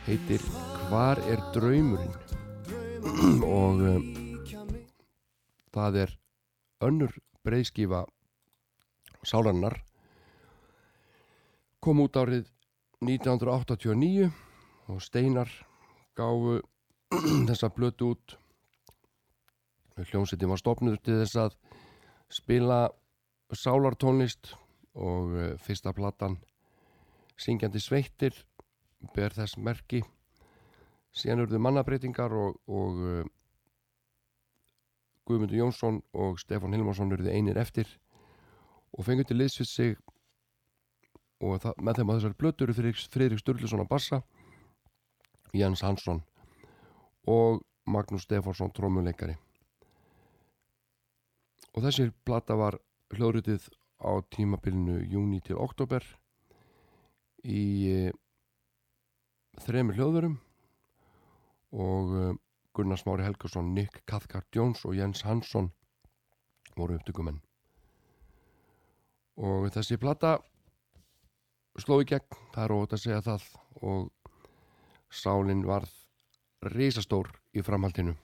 heitir 0.08 0.44
Hvar 0.88 1.22
er 1.32 1.40
draumurinn? 1.56 2.16
Og 3.48 3.84
um, 3.88 4.08
það 5.72 6.02
er 6.04 6.18
önnur 6.84 7.14
breyðskífa 7.46 8.04
sálannar 9.24 9.78
kom 11.82 12.02
út 12.04 12.18
árið 12.20 12.50
1989 13.02 14.28
og 14.92 15.02
Steinar 15.02 15.50
gáfu 16.22 16.60
þessa 17.50 17.72
blötu 17.74 18.14
út. 18.16 18.38
Hljómsettin 20.02 20.50
var 20.50 20.62
stopnud 20.62 21.02
til 21.04 21.20
þess 21.20 21.38
að 21.42 21.58
spila 22.32 22.86
sálartónlist 23.52 24.54
og 24.96 25.36
uh, 25.36 25.52
fyrsta 25.60 25.94
platan 25.96 26.40
syngjandi 27.42 27.82
sveittir 27.82 28.38
ber 29.16 29.34
þess 29.36 29.58
merki. 29.58 30.02
Síðan 31.12 31.46
urðu 31.46 31.60
mannabreitingar 31.60 32.34
og, 32.38 32.60
og 32.72 33.02
uh, 33.04 33.24
Guðmundur 35.28 35.60
Jónsson 35.60 36.00
og 36.18 36.40
Stefán 36.42 36.74
Hilmarsson 36.76 37.12
urðu 37.14 37.34
einir 37.34 37.60
eftir 37.62 37.90
og 38.92 39.06
fengur 39.08 39.28
til 39.28 39.38
liðs 39.40 39.60
við 39.62 39.70
sig 39.70 39.98
og 41.42 41.60
það, 41.64 41.76
með 41.82 42.00
þeim 42.00 42.12
að 42.12 42.20
þessar 42.20 42.38
blötur 42.42 42.74
Friðrik, 42.76 43.04
Friðrik 43.14 43.42
Sturluson 43.42 43.84
á 43.84 43.88
bassa 43.88 44.22
Jens 45.54 45.84
Hansson 45.84 46.22
og 47.28 47.62
Magnús 47.86 48.26
Stefánsson 48.28 48.72
trómuleikari. 48.76 49.36
Og 51.76 51.84
þessi 51.86 52.10
plata 52.26 52.56
var 52.60 52.78
hljóðrutið 53.16 53.68
á 54.02 54.12
tímabilinu 54.34 55.00
júni 55.08 55.40
til 55.46 55.60
oktober 55.62 56.04
í 57.46 57.64
e, 57.90 58.12
þremur 59.62 59.98
hljóðverum 59.98 60.38
og 61.72 62.16
e, 62.18 62.26
Gunnar 62.76 63.00
Smári 63.00 63.26
Helgarsson, 63.26 63.74
Nick 63.76 64.04
Cathcart 64.08 64.48
Jones 64.56 64.86
og 64.88 64.96
Jens 64.96 65.24
Hansson 65.28 65.72
voru 66.78 66.96
upptökumenn. 66.96 67.42
Og 69.42 69.68
þessi 69.74 69.98
plata 70.00 70.38
sló 71.80 72.00
í 72.04 72.08
gegn, 72.08 72.40
það 72.54 72.64
er 72.64 72.76
ótt 72.76 72.96
að 72.96 73.04
segja 73.04 73.22
það 73.26 73.48
og 73.82 74.10
sálinn 75.12 75.66
varð 75.68 75.92
risastór 76.72 77.30
í 77.54 77.64
framhaldinu. 77.66 78.16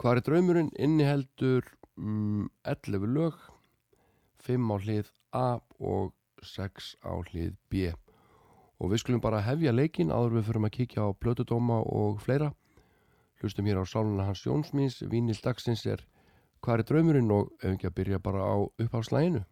Hvað 0.00 0.16
er 0.16 0.24
draumurinn? 0.24 0.70
Inniheldur 0.80 1.66
mm, 2.00 2.46
11 2.64 3.10
lög 3.12 3.36
5 4.46 4.70
á 4.72 4.76
hlið 4.80 5.10
A 5.36 5.48
og 5.76 6.14
6 6.40 6.94
á 7.04 7.12
hlið 7.28 7.52
B. 7.68 7.90
Og 8.80 8.94
við 8.94 9.02
skulum 9.02 9.20
bara 9.20 9.42
hefja 9.44 9.74
leikin 9.76 10.12
áður 10.12 10.38
við 10.38 10.46
förum 10.48 10.68
að 10.70 10.76
kíkja 10.78 11.04
á 11.04 11.08
blötudóma 11.12 11.82
og 11.84 12.22
fleira. 12.24 12.54
Hlustum 13.42 13.68
hér 13.68 13.82
á 13.82 13.84
sáluna 13.84 14.24
hans 14.30 14.46
Jónsmís 14.46 15.02
Vínil 15.04 15.36
dagsins 15.44 15.84
er 15.84 16.06
Hvað 16.60 16.80
er 16.80 16.88
draumurinn? 16.88 17.30
Og 17.32 17.52
ef 17.60 17.74
ekki 17.74 17.88
að 17.88 17.96
byrja 17.96 18.24
bara 18.24 18.44
á 18.44 18.56
uppháðslæginu 18.80 19.44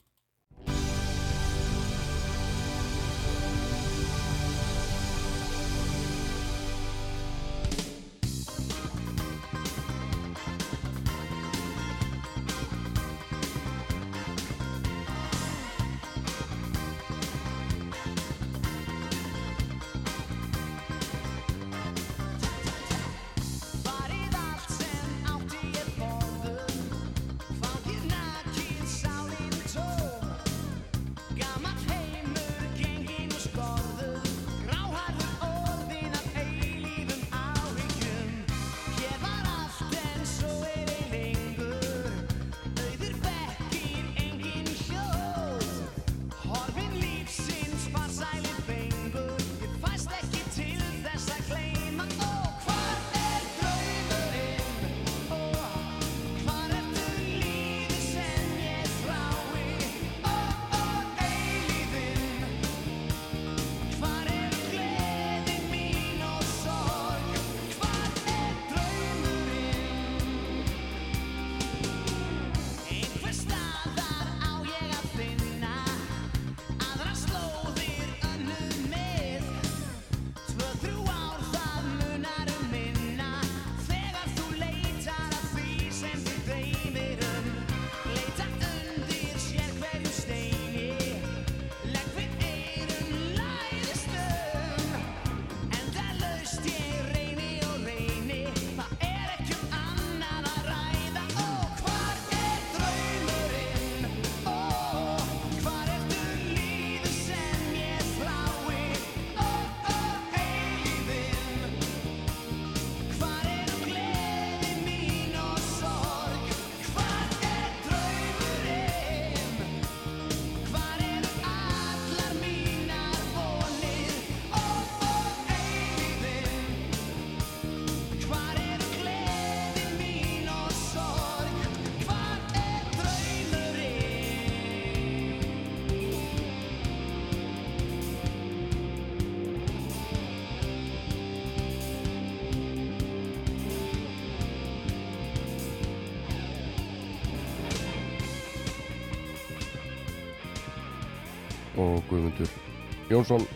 Jónsson 153.09 153.47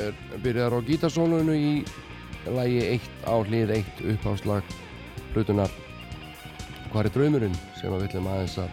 er 0.00 0.14
byrjar 0.44 0.72
á 0.72 0.80
gítarsólunu 0.86 1.56
í 1.56 1.72
lægi 2.48 2.80
1 2.96 3.10
á 3.28 3.34
hlið 3.44 3.74
1 3.78 4.06
uppháslag 4.14 4.72
hlutunar. 5.34 5.70
Hvar 6.92 7.08
er 7.08 7.14
draumurinn 7.14 7.58
sem 7.80 7.92
við 7.92 8.08
viljum 8.08 8.32
aðeins 8.32 8.58
að 8.60 8.72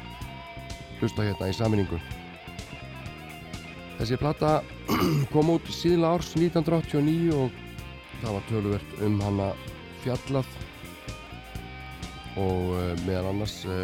hlusta 0.99 1.23
hérna 1.23 1.51
í 1.51 1.55
saminningu 1.55 1.99
Þessi 3.99 4.15
platta 4.15 4.49
kom 5.33 5.49
út 5.51 5.65
síðla 5.75 6.13
árs 6.15 6.29
1989 6.39 7.33
og 7.35 7.55
það 8.21 8.35
var 8.37 8.45
töluvert 8.47 8.93
um 9.03 9.17
hana 9.19 9.47
fjallað. 10.05 10.53
Og 12.39 12.69
uh, 12.77 12.93
meðal 13.03 13.33
annars 13.33 13.57
uh, 13.67 13.83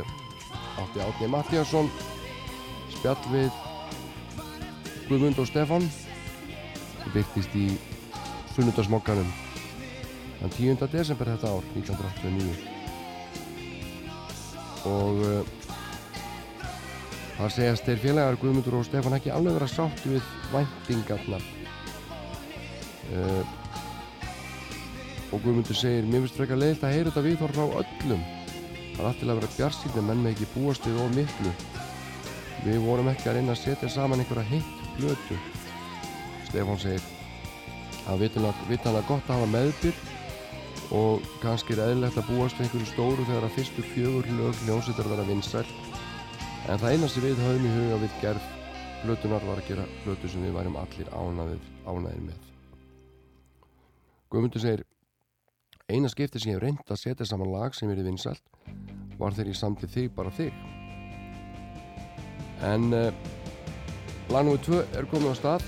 átti 0.80 1.04
Átni 1.04 1.28
Mattíasson 1.34 1.92
spjall 2.96 3.20
við 3.34 3.50
Guðmund 5.10 5.44
og 5.44 5.52
Stefan 5.52 5.90
sem 7.06 7.14
byrtist 7.14 7.54
í 7.58 7.68
sunnudasmokkanum 8.56 9.30
þann 10.40 10.56
10. 10.58 10.88
desember 10.92 11.30
þetta 11.36 11.52
ár 11.54 11.68
1989 11.76 12.76
og 14.86 15.22
uh, 15.26 15.42
það 17.36 17.54
segjast 17.56 17.88
þeir 17.90 18.02
félagar 18.04 18.40
Guðmundur 18.42 18.78
og 18.80 18.88
Stefan 18.88 19.18
ekki 19.18 19.34
alveg 19.34 19.58
vera 19.58 19.70
sátti 19.70 20.14
við 20.14 20.24
væntingarnar. 20.54 21.48
Uh, 23.16 23.44
og 25.34 25.42
Guðmundur 25.42 25.78
segir 25.78 26.06
mér 26.06 26.24
finnst 26.26 26.38
frekar 26.38 26.62
leiðilt 26.62 26.86
að 26.86 26.96
heyra 26.96 27.10
þetta 27.10 27.26
við 27.26 27.42
frá 27.42 27.66
öllum. 27.66 28.24
Það 28.96 29.02
er 29.02 29.10
alltaf 29.10 29.26
að 29.26 29.40
vera 29.42 29.54
bjarsýn 29.58 29.98
en 30.00 30.08
menn 30.12 30.24
með 30.24 30.36
ekki 30.36 30.52
búast 30.54 30.86
við 30.88 31.02
of 31.02 31.18
miklu. 31.18 31.58
Við 32.64 32.80
vorum 32.86 33.12
ekki 33.12 33.30
að 33.30 33.40
reyna 33.40 33.58
að 33.58 33.64
setja 33.66 33.94
saman 33.98 34.22
einhverja 34.22 34.50
heitt 34.54 34.88
blötu 34.96 35.42
Stefán 36.50 36.82
segir 36.82 37.04
að 38.06 38.26
vitanlega 38.26 39.08
gott 39.08 39.30
að 39.30 39.40
hafa 39.40 39.52
meðbyr 39.54 40.04
og 40.96 41.24
kannski 41.42 41.74
er 41.74 41.84
eðlilegt 41.88 42.20
að 42.22 42.30
búast 42.30 42.58
við 42.60 42.68
einhverju 42.68 42.90
stóru 42.92 43.26
þegar 43.26 43.48
að 43.48 43.56
fyrstu 43.56 43.86
fjögur 43.94 44.28
lög 44.38 44.60
hljómsveitar 44.64 45.10
verða 45.10 45.28
vinsæl. 45.30 45.66
En 46.70 46.82
það 46.82 46.92
eina 46.92 47.10
sem 47.10 47.26
við 47.26 47.42
höfum 47.42 47.66
í 47.66 47.74
huga 47.74 48.02
við 48.04 48.18
gerð 48.22 48.50
blötunar 49.06 49.46
var 49.46 49.62
að 49.62 49.70
gera 49.70 49.86
blötu 50.04 50.30
sem 50.30 50.46
við 50.46 50.56
værum 50.56 50.78
allir 50.82 51.10
ánæðir, 51.14 51.64
ánæðir 51.86 52.28
með. 52.30 52.52
Guðmundur 54.34 54.64
segir 54.64 54.86
eina 55.90 56.10
skipti 56.10 56.42
sem 56.42 56.54
ég 56.54 56.60
hef 56.60 56.64
reynd 56.66 56.90
að 56.90 57.02
setja 57.02 57.28
saman 57.30 57.54
lag 57.54 57.76
sem 57.78 57.90
er 57.94 58.02
vinsælt 58.06 58.42
var 59.20 59.34
þegar 59.36 59.52
ég 59.52 59.60
samti 59.60 59.90
þig 59.90 60.12
bara 60.16 60.34
þig. 60.34 60.54
En 62.66 62.90
uh, 62.96 63.10
lag 64.34 64.46
nr. 64.48 64.62
2 64.66 64.82
er 64.98 65.10
komið 65.12 65.34
á 65.34 65.40
stað 65.40 65.68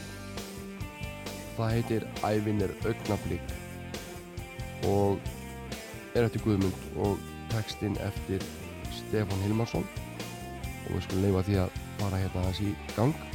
það 1.57 1.73
heitir 1.75 2.05
Ævin 2.27 2.61
er 2.65 2.73
augnablík 2.85 3.55
og 4.87 5.19
er 6.15 6.27
eftir 6.27 6.43
Guðmund 6.45 6.85
og 7.01 7.17
textin 7.51 7.97
eftir 8.05 8.43
Stefan 8.93 9.41
Hilmarsson. 9.45 9.85
Og 10.87 10.95
við 10.95 11.03
skulum 11.07 11.25
leifa 11.25 11.43
því 11.47 11.57
að 11.63 11.81
fara 11.97 12.21
hérna 12.21 12.43
aðeins 12.43 12.61
í 12.63 12.75
gang 12.95 13.26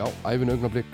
Já, 0.00 0.06
æfin 0.24 0.48
augnablík 0.50 0.86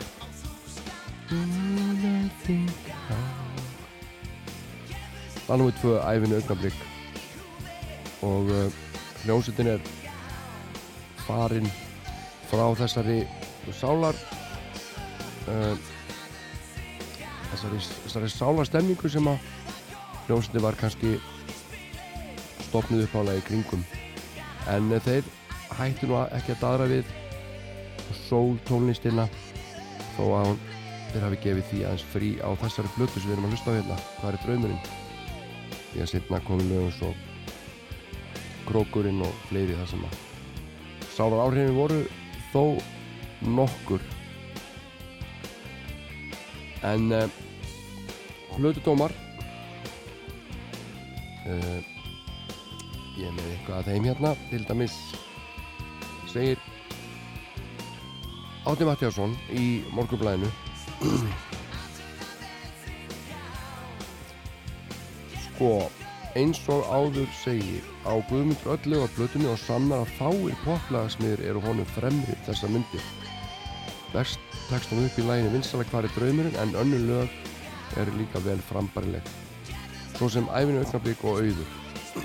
Lag 5.49 5.59
nr. 5.61 5.71
2, 5.83 5.93
æfin 6.15 6.33
augnablík 6.35 6.79
og 8.27 8.49
uh, 8.51 8.73
hljómsveitin 9.23 9.69
er 9.77 9.85
farin 11.23 11.69
frá 12.51 12.65
þessari 12.81 13.21
sálar 13.79 14.19
uh, 15.53 15.77
þessari, 17.53 17.79
þessari 17.79 18.31
sálarstemningu 18.35 19.13
sem 19.13 19.31
að 19.31 19.47
hljómsveitin 20.25 20.67
var 20.67 20.81
kannski 20.81 21.13
stopnuð 22.65 23.07
uppálega 23.07 23.39
í 23.39 23.47
kringum 23.53 23.87
en 24.75 24.91
uh, 24.91 24.99
þeir 25.07 25.31
hættu 25.79 26.11
nú 26.11 26.19
ekki 26.25 26.57
að 26.57 26.65
daðra 26.65 26.91
við 26.97 27.15
sól 28.27 28.57
tónlistina 28.67 29.29
þó 30.17 30.25
að 30.41 30.51
hún 30.51 30.61
þeir 31.13 31.25
hafi 31.25 31.39
gefið 31.45 31.69
því 31.71 31.81
aðeins 31.87 32.07
frí 32.13 32.31
á 32.43 32.49
þessari 32.61 32.93
blötu 32.97 33.21
sem 33.21 33.31
við 33.31 33.37
erum 33.37 33.47
að 33.49 33.55
hlusta 33.55 33.73
á 33.73 33.77
hérna. 33.77 33.97
Hvað 34.19 34.31
er 34.31 34.43
draumurinn? 34.45 34.83
Því 35.93 36.03
að 36.03 36.11
setna 36.13 36.41
komið 36.45 36.71
lögum 36.73 36.95
svo 36.97 37.11
krókurinn 38.67 39.23
og 39.25 39.43
fleiri 39.47 39.79
það 39.79 39.91
sem 39.93 40.07
að 40.09 40.15
sálar 41.15 41.45
áhrifin 41.47 41.79
voru 41.79 42.01
þó 42.53 42.63
nokkur. 43.57 44.03
En 46.87 47.09
uh, 47.15 47.25
hlutudómar 48.59 49.15
uh, 51.47 51.81
ég 53.17 53.25
er 53.25 53.37
með 53.39 53.53
eitthvað 53.55 53.79
að 53.79 53.93
þeim 53.93 54.11
hérna. 54.11 54.35
Til 54.51 54.65
dæmis 54.69 54.97
segir 56.33 56.61
Átni 58.67 58.89
Mattiasson 58.89 59.37
í 59.55 59.67
morgunblæðinu. 59.95 60.49
Sko 65.45 65.71
eins 66.37 66.59
og 66.73 66.83
áður 66.91 67.31
segir 67.41 67.85
á 68.03 68.13
Guðmundur 68.29 68.75
öllu 68.75 68.99
á 69.01 69.07
blötunni 69.15 69.49
og 69.49 69.61
sannar 69.63 70.03
að 70.03 70.13
fáir 70.19 70.59
poplagasmiður 70.65 71.45
eru 71.47 71.63
honum 71.65 71.89
fremri 71.95 72.35
þessa 72.49 72.69
myndir 72.69 73.05
best 74.13 74.39
tekst 74.69 74.91
hann 74.91 75.07
upp 75.07 75.19
í 75.21 75.23
læginu 75.27 75.51
vinstala 75.55 75.85
hvar 75.91 76.05
er 76.09 76.13
draumurinn? 76.17 76.61
En 76.61 76.75
önnu 76.75 76.99
lög 77.07 77.29
eru 78.01 78.13
líka 78.19 78.39
vel 78.45 78.61
frambarileg 78.69 79.25
svo 80.17 80.27
sem 80.33 80.47
æfinu 80.49 80.81
auknablík 80.81 81.21
og 81.29 81.35
auður. 81.43 81.69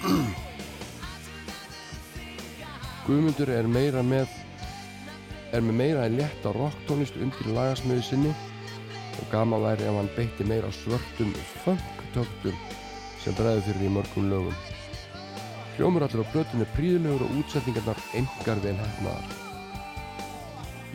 Guðmundur 3.06 3.50
er 3.52 3.68
meira 3.68 4.02
með 4.06 4.28
er 5.52 5.64
með 5.66 5.78
meira 5.82 6.06
en 6.08 6.18
létta 6.20 6.54
rocktónlist 6.56 7.20
undir 7.22 7.52
lagasmiðu 7.56 8.04
sinni 8.08 8.32
og 9.20 9.28
gama 9.32 9.60
væri 9.62 9.88
ef 9.88 9.98
hann 10.00 10.12
beitti 10.16 10.48
meira 10.48 10.72
svörtum 10.76 11.34
funktöktum 11.66 12.58
sem 13.22 13.36
bregður 13.38 13.68
fyrir 13.68 13.88
í 13.88 13.94
mörgum 13.98 14.32
lögum. 14.32 14.58
Hljómur 15.76 16.08
allir 16.08 16.24
á 16.26 16.32
blötunni 16.34 16.68
príðilegur 16.76 17.28
og 17.28 17.38
útsetningarnar 17.42 18.00
engar 18.18 18.64
vel 18.64 18.78
hefnaðar. 18.80 19.38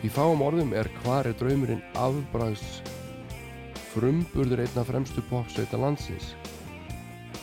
Í 0.05 0.11
fáum 0.13 0.43
orðum 0.45 0.75
er 0.77 0.89
hvar 1.01 1.29
er 1.29 1.37
draumurinn 1.39 1.85
afbræðs 1.97 2.81
frumburður 3.97 4.61
einna 4.61 4.83
fremstu 4.85 5.23
popsveita 5.29 5.79
landsins 5.81 6.33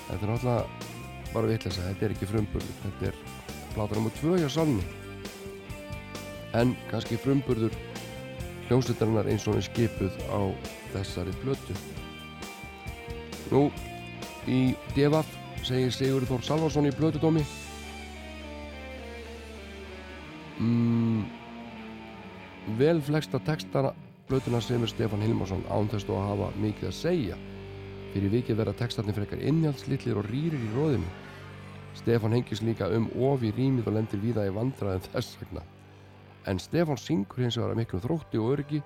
þetta 0.07 0.27
er 0.27 0.33
alltaf 0.37 0.91
bara 1.33 1.51
vitleysa, 1.51 1.89
þetta 1.89 2.07
er 2.07 2.15
ekki 2.15 2.29
frumburður 2.31 2.77
þetta 2.85 3.09
er 3.11 3.17
nr. 3.99 4.13
2 4.21 4.37
hjá 4.43 4.51
Salmi 4.55 5.04
en 6.61 6.75
kannski 6.91 7.19
frumburður 7.21 7.75
hljómsveitarinnar 8.69 9.29
eins 9.31 9.47
og 9.47 9.55
hann 9.55 9.63
er 9.63 9.69
skipuð 9.69 10.19
á 10.31 10.41
þessari 10.95 11.35
blötu 11.43 11.77
nú 13.53 13.67
í 14.51 14.61
Devaf 14.95 15.29
segir 15.65 15.93
Sigur 15.95 16.27
Þór 16.29 16.45
Salvarsson 16.45 16.89
í 16.89 16.95
blötudómi 16.95 17.45
mm, 20.61 21.23
vel 22.81 23.01
flesta 23.05 23.41
textana 23.45 23.93
blötuna 24.29 24.61
semur 24.61 24.89
Stefán 24.89 25.21
Hilmarsson 25.21 25.65
án 25.69 25.91
þess 25.93 26.09
þó 26.09 26.15
að 26.17 26.29
hafa 26.31 26.47
mikið 26.63 26.89
að 26.89 26.97
segja. 26.97 27.37
Fyrir 28.15 28.33
vikið 28.33 28.61
verða 28.61 28.77
textarnir 28.79 29.17
frekar 29.19 29.43
innhjaldslitlir 29.43 30.21
og 30.21 30.29
rýrir 30.31 30.63
í 30.63 30.73
róðinu 30.73 31.11
Stefán 31.99 32.35
hengis 32.35 32.63
líka 32.65 32.89
um 32.95 33.11
of 33.21 33.45
í 33.45 33.53
rýmið 33.55 33.91
og 33.91 33.99
lendir 33.99 34.23
víða 34.23 34.47
í 34.49 34.55
vandraðin 34.55 35.05
þess 35.13 35.37
vegna 35.43 35.65
en 36.47 36.61
Stefán 36.61 37.01
syngur 37.01 37.45
hins 37.45 37.57
vegar 37.59 37.73
að 37.73 37.81
miklu 37.81 38.01
þrótti 38.05 38.41
og 38.41 38.53
örgi 38.57 38.81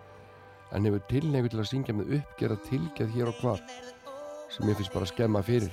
en 0.75 0.87
hefur 0.87 1.05
tilnefið 1.11 1.55
til 1.55 1.63
að 1.63 1.71
syngja 1.71 1.97
með 1.97 2.15
uppgerða 2.19 2.59
tilgeð 2.69 3.15
hér 3.17 3.33
og 3.33 3.43
hvar 3.43 3.63
sem 4.53 4.69
ég 4.69 4.79
finnst 4.79 4.95
bara 4.95 5.09
að 5.09 5.13
skemma 5.13 5.43
fyrir. 5.45 5.73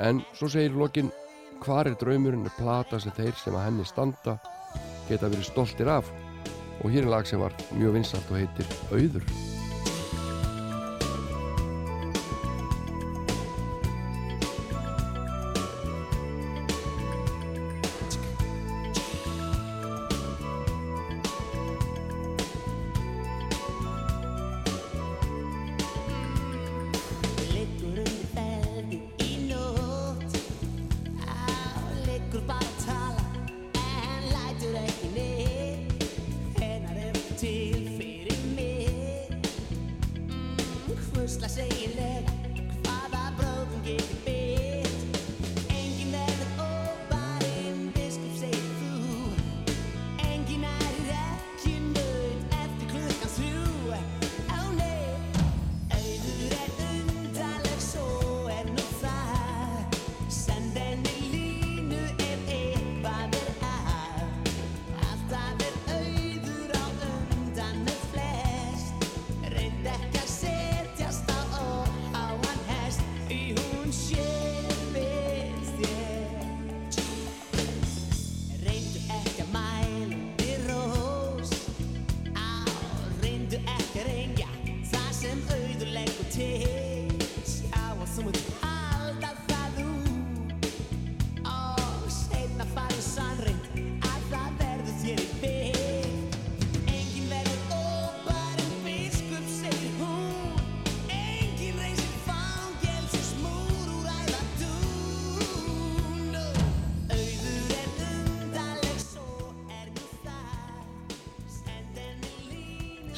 En 0.00 0.22
svo 0.32 0.48
segir 0.50 0.76
lokin 0.78 1.12
hvar 1.60 1.90
er 1.90 1.98
draumurinn 2.00 2.48
er 2.48 2.56
plata 2.56 3.00
sem 3.02 3.14
þeir 3.18 3.36
sem 3.38 3.56
að 3.56 3.66
henni 3.68 3.86
standa 3.88 4.38
geta 5.10 5.28
verið 5.28 5.50
stoltir 5.50 5.92
af. 5.92 6.10
Og 6.80 6.90
hér 6.94 7.04
er 7.04 7.12
lag 7.12 7.28
sem 7.28 7.42
var 7.42 7.54
mjög 7.76 7.98
vinsalt 7.98 8.32
og 8.32 8.40
heitir 8.40 8.76
Auður 8.90 9.49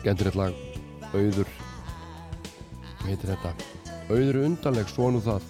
skemmtilegt 0.02 0.38
lag. 0.38 0.52
Auður 1.12 1.48
heitir 3.06 3.30
þetta? 3.30 3.52
Auður 4.10 4.34
er 4.34 4.44
undarleg, 4.48 4.90
svo 4.90 5.10
nú 5.14 5.20
það. 5.22 5.46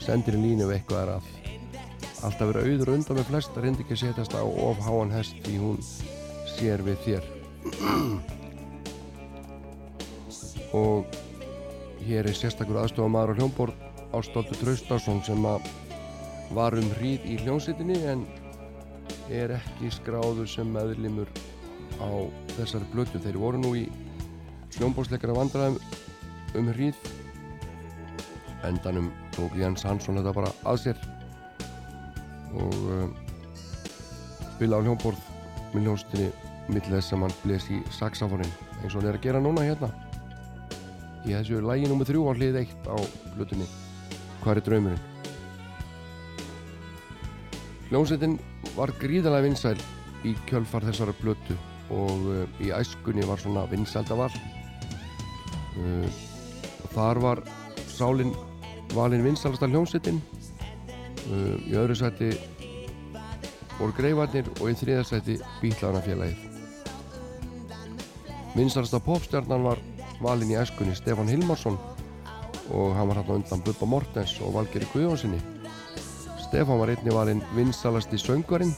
Sendir 0.00 0.38
í 0.38 0.42
línu 0.44 0.68
ef 0.68 0.74
eitthvað 0.76 1.02
er 1.02 1.10
að. 1.16 1.24
Alltaf 2.28 2.52
er 2.52 2.60
auður 2.62 2.92
undan 2.94 3.16
með 3.18 3.30
flest 3.30 3.56
reyndi 3.56 3.82
ekki 3.84 3.96
að 3.96 4.02
setjast 4.04 4.36
á 4.36 4.42
of 4.44 4.82
háan 4.84 5.14
hest 5.14 5.36
því 5.44 5.54
hún 5.62 5.78
sér 6.54 6.84
við 6.86 6.98
þér. 7.06 7.24
Og 10.80 10.98
hér 12.06 12.28
er 12.30 12.36
sérstakur 12.36 12.78
aðstofamaður 12.84 13.34
á 13.34 13.38
hljómborð 13.40 13.74
Ástóldur 14.14 14.58
Traustason 14.60 15.20
sem 15.26 15.42
að 15.46 15.66
var 16.54 16.74
um 16.78 16.88
hríð 16.98 17.26
í 17.30 17.38
hljómsveitinni 17.42 17.98
en 18.10 18.24
er 19.30 19.54
ekki 19.54 19.90
skráður 19.94 20.48
sem 20.50 20.70
meðlimur 20.74 21.30
á 22.02 22.10
þessari 22.60 22.90
blötu 22.92 23.20
þeir 23.22 23.38
voru 23.40 23.60
nú 23.62 23.72
í 23.78 23.86
hljómbórsleikara 24.76 25.36
vandræðum 25.36 25.80
um 26.60 26.70
hríð 26.74 27.00
endanum 28.68 29.10
tók 29.34 29.56
Jens 29.58 29.84
Hansson 29.86 30.20
þetta 30.20 30.36
bara 30.36 30.52
að 30.68 30.80
sér 30.84 31.02
og 32.60 32.78
um, 32.96 33.12
spila 34.56 34.80
á 34.80 34.84
hljómborð 34.84 35.20
með 35.72 35.86
hljómsveitinni 35.86 36.30
millir 36.70 36.96
þess 36.96 37.14
að 37.14 37.22
mann 37.24 37.36
bles 37.42 37.68
í 37.72 37.82
saxafonin 37.94 38.56
eins 38.80 38.94
og 38.94 39.00
hann 39.00 39.12
er 39.12 39.20
að 39.20 39.28
gera 39.28 39.42
núna 39.42 39.66
hérna 39.66 39.92
í 41.26 41.34
þessu 41.34 41.62
lægi 41.64 41.88
nr. 41.90 42.04
3 42.08 42.26
á 42.26 42.32
hlið 42.36 42.60
1 42.64 42.90
á 42.90 42.96
blötunni 43.36 43.70
Hvað 44.40 44.56
er 44.56 44.64
draumurinn? 44.64 45.08
Hljómsveitin 47.90 48.38
var 48.72 48.92
gríðarlega 49.00 49.44
vinsæl 49.44 49.74
í 50.24 50.32
kjölfar 50.48 50.86
þessara 50.88 51.12
blötu 51.20 51.56
og 51.90 52.26
uh, 52.30 52.62
í 52.62 52.70
æskunni 52.74 53.26
var 53.26 53.40
svona 53.42 53.66
vinsældaval 53.70 54.30
uh, 55.78 56.20
og 56.84 56.94
þar 56.94 57.22
var 57.24 57.42
Sálin 57.90 58.32
valin 58.94 59.24
vinsælasta 59.24 59.68
hljómsveitin. 59.68 60.22
Uh, 61.30 61.56
í 61.68 61.76
öðru 61.76 61.98
sæti 61.98 62.30
voru 63.80 63.92
greifarnir 63.96 64.48
og 64.60 64.70
í 64.70 64.76
þriða 64.76 65.04
sæti 65.08 65.38
bíklarnafélagið 65.60 66.46
vinsælasta 68.54 69.00
popstjarnan 69.00 69.64
var 69.64 69.78
valin 70.20 70.50
í 70.52 70.58
æskunni 70.58 70.96
Stefán 70.98 71.30
Hilmarsson 71.30 71.78
og 72.70 72.94
hann 72.96 73.08
var 73.08 73.20
hann 73.20 73.36
undan 73.38 73.62
Bubba 73.64 73.86
Mortens 73.86 74.36
og 74.44 74.54
Valgeri 74.56 74.88
Guðjónssoni 74.92 75.40
Stefán 76.44 76.80
var 76.80 76.92
einni 76.92 77.14
valinn 77.14 77.44
vinsalasti 77.54 78.18
söngvarinn 78.18 78.74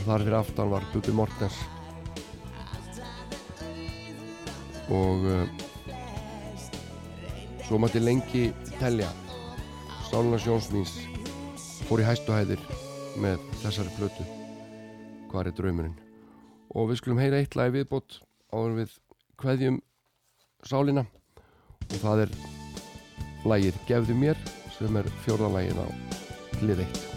og 0.00 0.06
þar 0.08 0.22
fyrir 0.24 0.38
aftan 0.38 0.70
var 0.72 0.84
Bubbi 0.94 1.12
Mortens. 1.12 1.56
Og 4.90 5.26
uh, 5.28 5.42
svo 7.66 7.78
mætti 7.82 8.00
lengi 8.00 8.46
telja. 8.78 9.10
Sálunars 10.08 10.46
Jónsmíns 10.48 10.96
fór 11.86 12.02
í 12.02 12.08
hæstuhæðir 12.08 12.64
með 13.20 13.44
þessari 13.60 13.92
plötu. 13.98 14.26
Hvað 15.30 15.52
er 15.52 15.58
draumurinn? 15.60 15.98
Og 16.74 16.90
við 16.90 17.02
skulum 17.02 17.20
heyra 17.20 17.42
eitt 17.42 17.58
lagi 17.58 17.76
viðbót 17.76 18.22
áður 18.54 18.80
við 18.80 18.96
kveðjum 19.42 19.78
sálina. 20.66 21.04
Og 21.90 22.00
það 22.00 22.26
er 22.26 22.34
lagið 23.44 23.84
Gefðu 23.90 24.18
mér 24.24 24.44
sem 24.78 24.96
er 24.96 25.14
fjórðalagið 25.26 25.84
á 25.84 25.86
hlið 26.60 26.86
1 26.88 27.09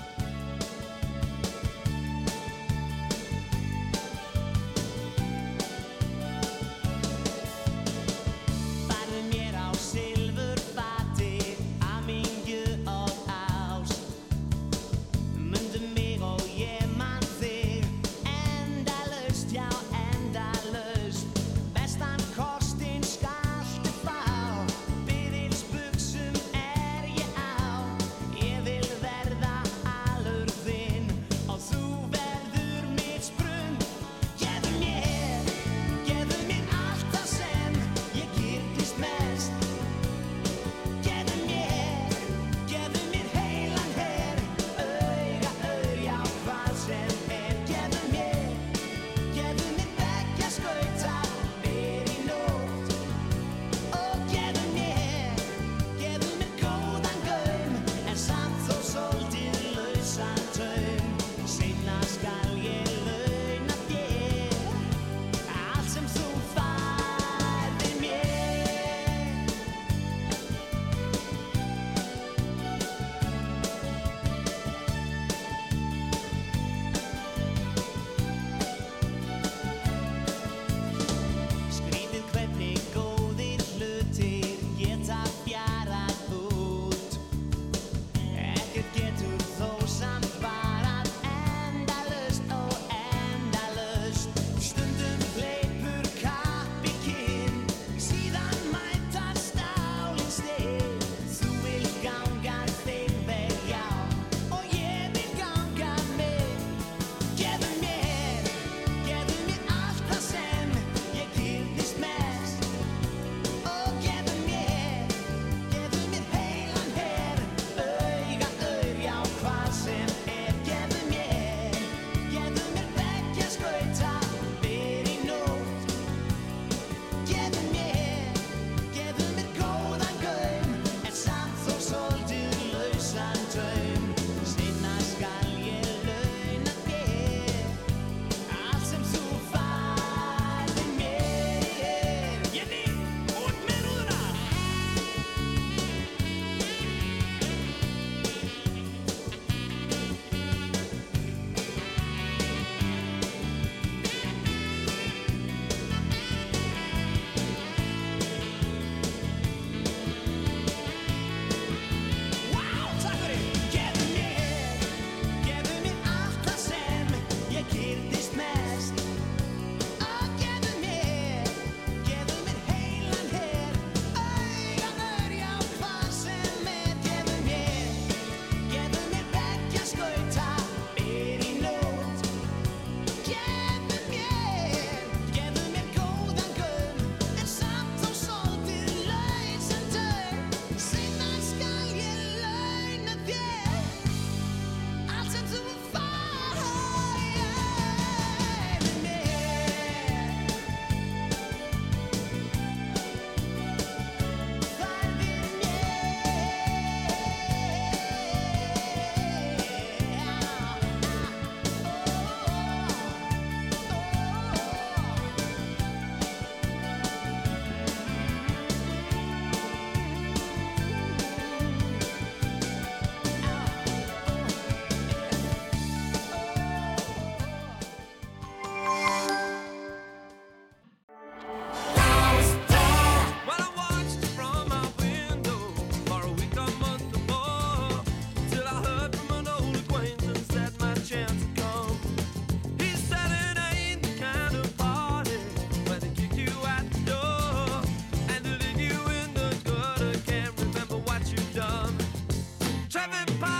everybody. 253.03 253.52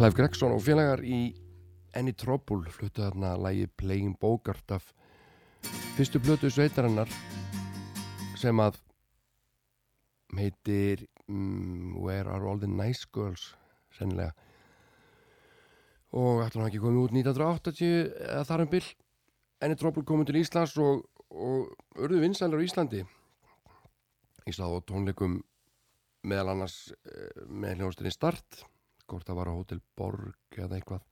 Clive 0.00 0.16
Gregson 0.16 0.54
og 0.56 0.62
félagar 0.64 1.02
í 1.04 1.34
Any 1.92 2.14
Trouble 2.16 2.70
fluttu 2.72 3.02
þarna 3.02 3.34
lægi 3.36 3.66
Playing 3.76 4.14
Bogart 4.16 4.72
af 4.72 4.86
fyrstu 5.98 6.16
blötu 6.24 6.48
sveitarinnar 6.48 7.12
sem 8.40 8.62
að 8.64 8.78
heitir 10.38 11.04
mm, 11.28 12.00
Where 12.00 12.32
Are 12.32 12.48
All 12.48 12.62
The 12.64 12.70
Nice 12.72 13.10
Girls? 13.12 13.50
Sennilega. 13.92 14.32
Og 16.16 16.46
ætla 16.46 16.62
hann 16.62 16.70
ekki 16.70 16.80
komið 16.80 17.02
út 17.02 17.18
1980 17.20 17.92
eða 18.30 18.48
þar 18.54 18.64
um 18.64 18.72
byll 18.72 18.90
Any 19.68 19.78
Trouble 19.84 20.08
komið 20.14 20.32
til 20.32 20.42
Íslands 20.46 20.80
og, 20.80 21.04
og 21.28 22.00
urðu 22.00 22.24
vinsælar 22.24 22.56
á 22.56 22.64
Íslandi. 22.64 23.04
Í 24.48 24.56
stað 24.56 24.80
og 24.80 24.88
tónleikum 24.88 25.42
meðal 26.24 26.54
annars 26.56 26.86
eh, 27.04 27.48
með 27.52 27.82
hljónstinni 27.82 28.16
Start 28.16 28.64
hvort 29.10 29.26
það 29.26 29.40
var 29.40 29.50
á 29.50 29.58
Hotel 29.58 29.80
Borg 29.98 30.58
eða 30.58 30.78
eitthvað. 30.78 31.02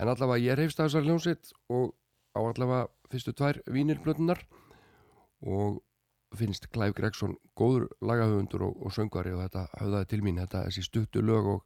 En 0.00 0.10
allavega 0.10 0.42
ég 0.42 0.58
reyfst 0.58 0.80
að 0.80 0.90
þessar 0.90 1.06
hljónsitt 1.06 1.52
og 1.72 1.92
á 2.34 2.40
allavega 2.40 2.88
fyrstu 3.12 3.34
tvær 3.36 3.60
vínirblötunar 3.70 4.40
og 5.42 5.82
finnst 6.36 6.70
Clive 6.72 6.96
Gregson 6.96 7.36
góður 7.58 7.90
lagahöfundur 8.00 8.64
og, 8.68 8.78
og 8.86 8.94
söngvari 8.94 9.34
og 9.34 9.42
þetta 9.44 9.66
höfðaði 9.80 10.08
til 10.08 10.22
mín 10.24 10.40
þetta 10.40 10.64
þessi 10.68 10.86
stuttu 10.86 11.22
lög 11.24 11.50
og, 11.56 11.60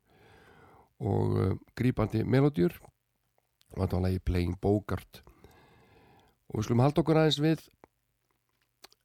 og 1.06 1.36
uh, 1.38 1.54
grípandi 1.78 2.24
melodjur 2.26 2.74
og 2.82 3.78
þetta 3.78 3.96
var 3.96 4.04
lagi 4.08 4.22
Playing 4.26 4.58
Bogart. 4.62 5.22
Og 6.50 6.58
við 6.58 6.66
skulum 6.66 6.82
halda 6.82 7.02
okkur 7.02 7.20
aðeins 7.20 7.40
við 7.42 7.62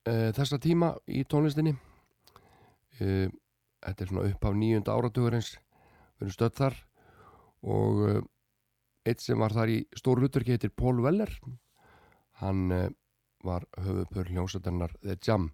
uh, 0.10 0.30
þessa 0.38 0.60
tíma 0.62 0.96
í 1.10 1.24
tónlistinni. 1.30 1.76
Uh, 3.02 3.28
þetta 3.82 4.06
er 4.06 4.12
svona 4.12 4.30
upp 4.30 4.46
á 4.46 4.52
nýjunda 4.54 4.98
áratugurins 4.98 5.56
við 6.22 6.28
erum 6.28 6.38
stödd 6.38 6.58
þar 6.60 6.80
og 7.62 8.02
uh, 8.08 8.22
eitt 9.10 9.24
sem 9.26 9.42
var 9.42 9.54
þar 9.58 9.74
í 9.74 9.78
stór 9.98 10.22
hlutverki 10.22 10.56
heitir 10.56 10.74
Paul 10.74 11.02
Weller. 11.02 11.34
Hann 12.42 12.68
uh, 12.74 12.88
var 13.46 13.66
höfupur 13.82 14.30
hljómsættarnar 14.30 14.94
The 15.02 15.18
Jam. 15.18 15.52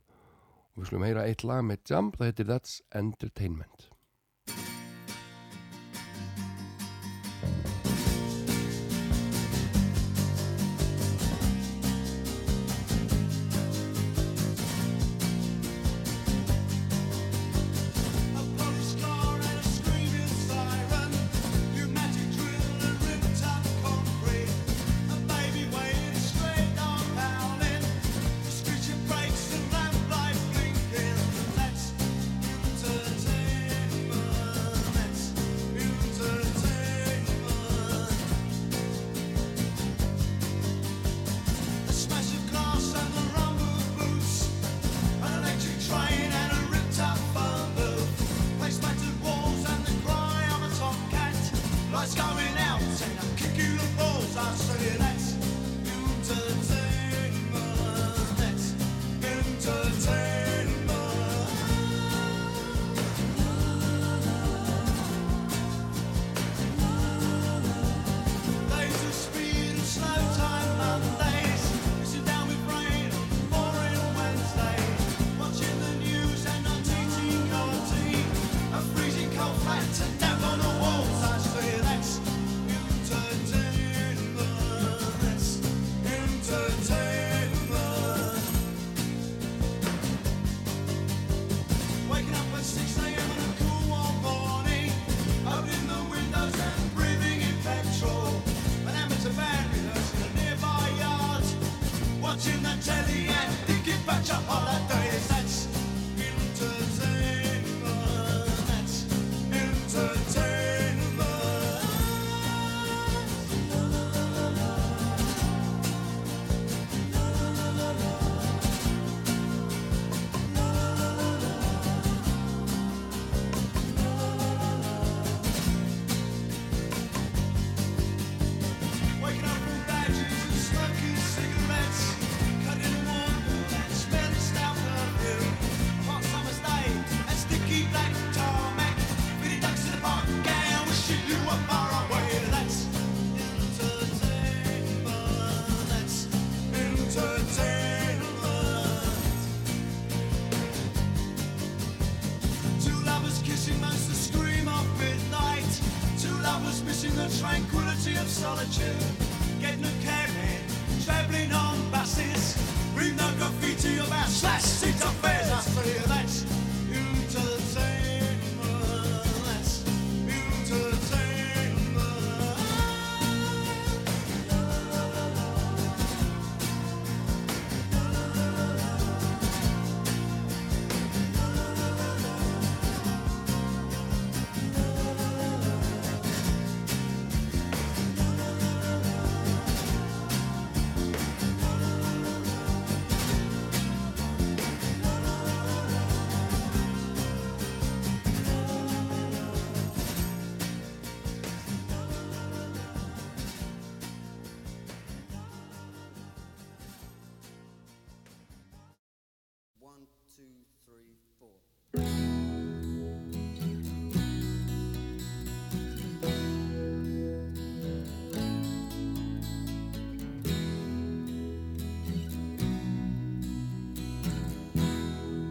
Og 0.76 0.84
við 0.84 0.90
skulum 0.92 1.08
heyra 1.08 1.28
eitt 1.28 1.48
lag 1.48 1.64
með 1.66 1.86
Jam 1.90 2.12
það 2.16 2.32
heitir 2.32 2.52
That's 2.52 2.82
Entertainment 2.96 3.92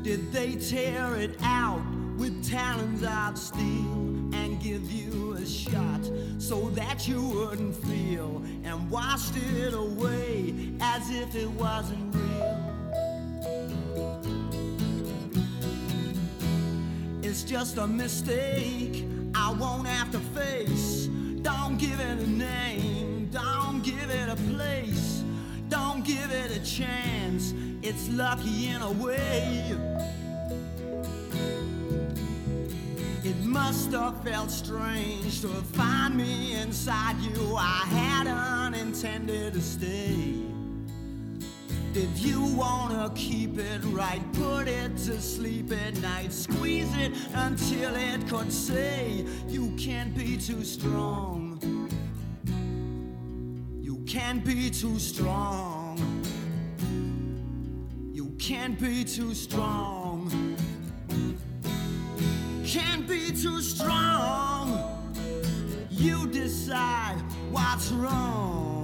Did 0.07 0.31
they 0.31 0.55
tear 0.55 1.17
it 1.17 1.37
out 1.43 1.83
with 2.17 2.49
talons 2.49 3.03
of 3.03 3.37
steel 3.37 4.31
and 4.37 4.63
give 4.63 4.89
you 4.89 5.33
a 5.33 5.45
shot 5.45 6.01
so 6.39 6.71
that 6.77 7.09
you 7.09 7.21
wouldn't 7.21 7.75
feel 7.75 8.41
and 8.63 8.89
washed 8.89 9.37
it 9.37 9.75
away 9.75 10.55
as 10.81 11.11
if 11.11 11.35
it 11.35 11.51
wasn't 11.51 12.15
real. 12.15 12.57
It's 17.25 17.43
just 17.43 17.77
a 17.79 17.87
mistake 17.89 19.05
I 19.35 19.51
won't 19.59 19.89
have 19.89 20.13
to 20.13 20.21
face. 20.21 21.07
Don't 21.43 21.79
give 21.79 21.99
it 21.99 22.21
a 22.21 22.31
name, 22.31 23.29
don't 23.33 23.83
give 23.83 24.09
it 24.09 24.29
a 24.29 24.37
place, 24.55 25.25
don't 25.69 26.05
give 26.05 26.31
it 26.31 26.57
a 26.57 26.65
chance. 26.65 27.55
It's 27.83 28.09
lucky 28.11 28.69
in 28.69 28.83
a 28.83 28.91
way. 28.93 29.96
Must 33.57 33.91
have 33.93 34.23
felt 34.23 34.51
strange 34.51 35.41
to 35.41 35.49
find 35.49 36.15
me 36.15 36.57
inside 36.57 37.17
you. 37.21 37.57
I 37.57 37.85
hadn't 38.01 38.75
intended 38.75 39.55
to 39.55 39.63
stay. 39.63 40.35
Did 41.95 42.15
you 42.19 42.45
wanna 42.55 43.11
keep 43.15 43.59
it 43.59 43.81
right? 43.85 44.23
Put 44.35 44.69
it 44.69 44.95
to 45.07 45.19
sleep 45.23 45.73
at 45.73 45.95
night. 46.03 46.35
Squeeze 46.35 46.95
it 46.99 47.13
until 47.33 47.97
it 47.97 48.29
could 48.29 48.53
say, 48.53 49.25
You 49.49 49.75
can't 49.79 50.15
be 50.15 50.37
too 50.37 50.63
strong. 50.63 51.59
You 53.81 53.97
can't 54.07 54.45
be 54.45 54.69
too 54.69 54.99
strong. 54.99 55.97
You 58.13 58.27
can't 58.39 58.79
be 58.79 59.03
too 59.03 59.33
strong. 59.33 60.31
Can't 62.67 63.07
be 63.07 63.31
too 63.31 63.63
strong. 63.63 64.83
You 65.89 66.27
decide 66.27 67.23
what's 67.53 67.93
wrong. 67.93 68.83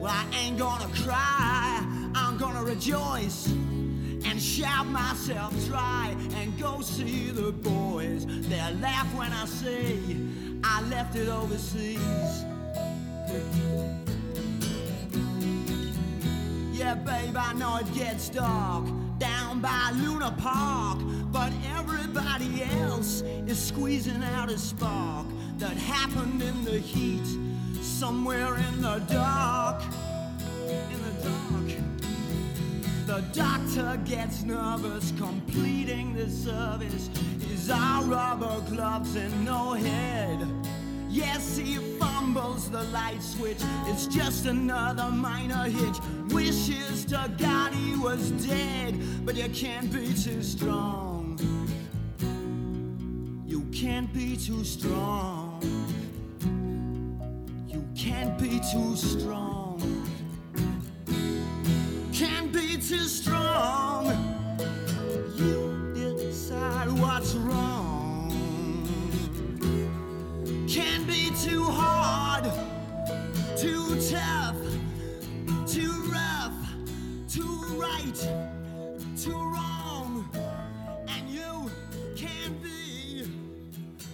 Well, 0.00 0.10
I 0.10 0.26
ain't 0.34 0.58
gonna 0.58 0.88
cry, 1.04 2.10
I'm 2.16 2.36
gonna 2.38 2.64
rejoice 2.64 3.46
and 3.46 4.42
shout 4.42 4.86
myself 4.88 5.54
dry 5.66 6.16
and 6.34 6.58
go 6.58 6.80
see 6.80 7.30
the 7.30 7.52
boys. 7.52 8.26
They'll 8.48 8.74
laugh 8.80 9.06
when 9.16 9.32
I 9.32 9.44
say 9.44 9.96
I 10.78 10.80
left 10.82 11.16
it 11.16 11.26
overseas. 11.26 12.44
Yeah, 16.72 16.94
babe, 16.94 17.36
I 17.36 17.52
know 17.54 17.78
it 17.78 17.92
gets 17.94 18.28
dark 18.28 18.84
down 19.18 19.60
by 19.60 19.90
Luna 19.96 20.32
Park, 20.38 21.00
but 21.32 21.52
everybody 21.76 22.62
else 22.62 23.22
is 23.48 23.58
squeezing 23.58 24.22
out 24.22 24.52
a 24.52 24.56
spark 24.56 25.26
that 25.56 25.76
happened 25.76 26.42
in 26.42 26.64
the 26.64 26.78
heat 26.78 27.26
somewhere 27.82 28.54
in 28.54 28.80
the 28.80 29.00
dark. 29.10 29.82
In 30.68 31.02
the 31.02 31.24
dark. 31.24 31.88
The 33.08 33.24
doctor 33.32 34.00
gets 34.04 34.44
nervous 34.44 35.12
completing 35.18 36.14
the 36.14 36.30
service. 36.30 37.10
His 37.48 37.68
our 37.68 38.04
rubber 38.04 38.60
gloves 38.70 39.16
and 39.16 39.44
no 39.44 39.72
head. 39.72 40.57
Yes, 41.10 41.56
he 41.56 41.76
fumbles 41.98 42.70
the 42.70 42.82
light 42.84 43.22
switch. 43.22 43.58
It's 43.86 44.06
just 44.06 44.46
another 44.46 45.10
minor 45.10 45.64
hitch. 45.64 45.96
Wishes 46.28 47.06
to 47.06 47.32
God 47.38 47.72
he 47.72 47.96
was 47.96 48.30
dead, 48.32 49.00
but 49.24 49.34
you 49.34 49.48
can't 49.48 49.90
be 49.90 50.12
too 50.12 50.42
strong. 50.42 51.38
You 53.46 53.62
can't 53.72 54.12
be 54.12 54.36
too 54.36 54.64
strong. 54.64 55.62
You 57.66 57.82
can't 57.96 58.38
be 58.38 58.60
too 58.70 58.94
strong. 58.94 59.80
Can't 62.12 62.52
be 62.52 62.76
too 62.76 63.06
strong. 63.08 64.27
Can't 70.68 71.06
be 71.06 71.30
too 71.30 71.64
hard, 71.64 72.44
too 73.56 73.96
tough, 74.10 74.60
too 75.66 75.94
rough, 76.12 76.60
too 77.26 77.56
right, 77.80 78.18
too 79.16 79.32
wrong. 79.32 80.28
And 81.08 81.30
you 81.30 81.70
can't 82.14 82.62
be 82.62 83.24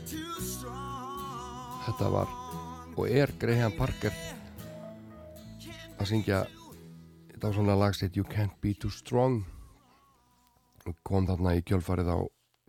too 0.07 0.41
strong. 0.41 1.83
Þetta 1.87 2.11
var 2.15 2.31
og 2.95 3.11
er 3.11 3.33
Graham 3.41 3.75
Parker 3.75 4.15
að 5.99 6.07
syngja 6.07 6.45
þetta 7.33 7.49
var 7.49 7.57
svona 7.57 7.77
lagsitt 7.81 8.17
You 8.17 8.27
Can't 8.31 8.55
Be 8.63 8.77
Too 8.79 8.95
Strong 8.95 9.43
og 10.87 10.97
kom 11.03 11.27
þarna 11.27 11.57
í 11.59 11.67
kjölfarið 11.67 12.15
á 12.15 12.19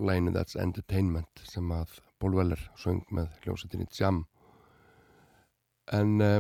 læginu 0.02 0.34
That's 0.34 0.58
Entertainment 0.58 1.46
sem 1.46 1.70
að 1.70 2.00
Paul 2.20 2.38
Weller 2.38 2.62
söng 2.80 3.04
með 3.14 3.34
hljómsveitinni 3.44 3.88
Jam. 3.92 4.24
En 5.94 6.16
uh, 6.22 6.40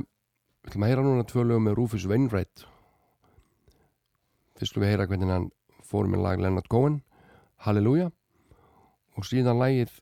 við 0.64 0.72
ætlum 0.72 0.86
að 0.88 0.94
heyra 0.94 1.06
núna 1.06 1.28
tvö 1.30 1.44
lögum 1.46 1.68
með 1.70 1.78
Rufus 1.80 2.08
Wainwright. 2.10 2.66
Fyrst 4.56 4.80
við 4.80 4.94
heyra 4.94 5.08
hvernig 5.10 5.32
hann 5.34 5.52
fór 5.86 6.10
með 6.10 6.24
lag 6.26 6.42
Leonard 6.42 6.70
Cohen 6.72 7.02
Halleluja 7.66 8.10
og 9.16 9.28
síðan 9.28 9.60
lagið 9.62 9.94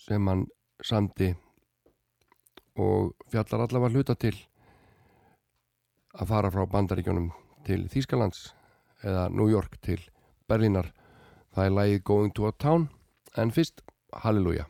sem 0.00 0.28
hann 0.28 0.46
samdi 0.84 1.32
og 2.80 3.12
fjallar 3.32 3.66
allavega 3.66 3.94
hluta 3.94 4.16
til 4.16 4.34
að 6.16 6.32
fara 6.32 6.50
frá 6.52 6.64
bandaríkjónum 6.70 7.30
til 7.66 7.84
Þýskalands 7.92 8.50
eða 9.04 9.28
New 9.32 9.48
York 9.50 9.78
til 9.84 10.00
Berlínar. 10.50 10.90
Það 11.54 11.66
er 11.66 11.76
lagið 11.76 12.04
Going 12.04 12.34
to 12.34 12.48
a 12.48 12.52
Town 12.52 12.88
en 13.38 13.54
fyrst 13.54 13.84
Halleluja 14.24 14.69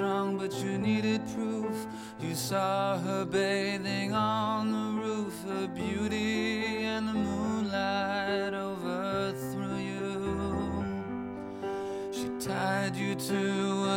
strong, 0.00 0.38
but 0.38 0.50
you 0.64 0.78
needed 0.78 1.20
proof. 1.34 1.86
You 2.20 2.34
saw 2.34 2.96
her 3.00 3.26
bathing 3.26 4.14
on 4.14 4.72
the 4.72 5.02
roof, 5.02 5.34
her 5.46 5.68
beauty 5.68 6.84
and 6.84 7.06
the 7.06 7.12
moonlight 7.12 8.54
overthrew 8.54 9.76
you. 9.76 10.86
She 12.10 12.28
tied 12.48 12.96
you 12.96 13.14
to 13.14 13.40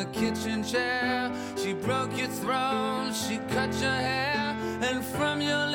a 0.01 0.05
kitchen 0.11 0.61
chair. 0.61 1.31
She 1.55 1.71
broke 1.71 2.17
your 2.17 2.27
throne. 2.27 3.13
She 3.13 3.37
cut 3.55 3.71
your 3.79 3.99
hair. 4.09 4.57
And 4.81 5.05
from 5.05 5.39
your 5.39 5.65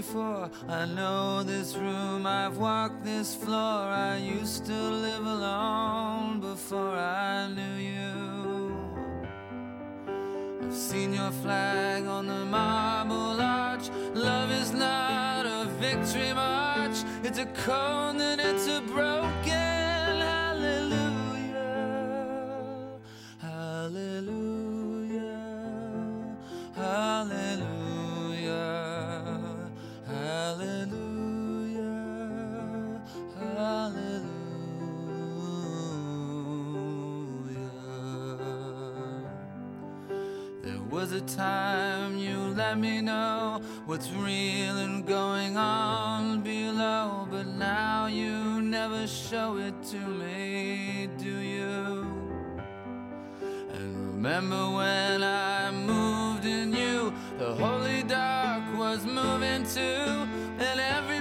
before. 0.00 0.50
I 0.66 0.86
know 0.86 1.42
this 1.42 1.76
room, 1.76 2.24
I've 2.24 2.56
walked 2.56 3.04
this 3.04 3.34
floor. 3.34 3.80
I 4.10 4.16
used 4.16 4.64
to 4.64 4.78
live 5.06 5.26
alone 5.26 6.40
before 6.40 6.96
I 6.96 7.48
knew 7.56 7.76
you. 7.92 8.12
I've 10.62 10.74
seen 10.74 11.12
your 11.12 11.32
flag 11.42 12.06
on 12.06 12.26
the 12.26 12.46
marble 12.46 13.42
arch. 13.42 13.90
Love 14.14 14.50
is 14.62 14.72
not 14.72 15.44
a 15.44 15.66
victory 15.78 16.32
march, 16.32 16.98
it's 17.22 17.38
a 17.38 17.48
cone 17.66 18.22
and 18.22 18.40
it's 18.40 18.66
a 18.68 18.80
broken 18.80 19.39
a 41.12 41.20
time 41.22 42.16
you 42.16 42.36
let 42.56 42.78
me 42.78 43.00
know 43.00 43.60
what's 43.86 44.10
real 44.12 44.78
and 44.78 45.04
going 45.06 45.56
on 45.56 46.40
below, 46.42 47.26
but 47.30 47.46
now 47.46 48.06
you 48.06 48.62
never 48.62 49.06
show 49.06 49.56
it 49.56 49.74
to 49.82 49.96
me, 49.96 51.08
do 51.18 51.38
you? 51.38 52.06
And 53.72 54.14
remember 54.14 54.70
when 54.70 55.22
I 55.22 55.70
moved 55.70 56.44
in 56.44 56.72
you, 56.72 57.12
the 57.38 57.54
holy 57.54 58.02
dark 58.04 58.62
was 58.76 59.04
moving 59.04 59.64
too, 59.64 60.28
and 60.58 60.78
every 60.78 61.19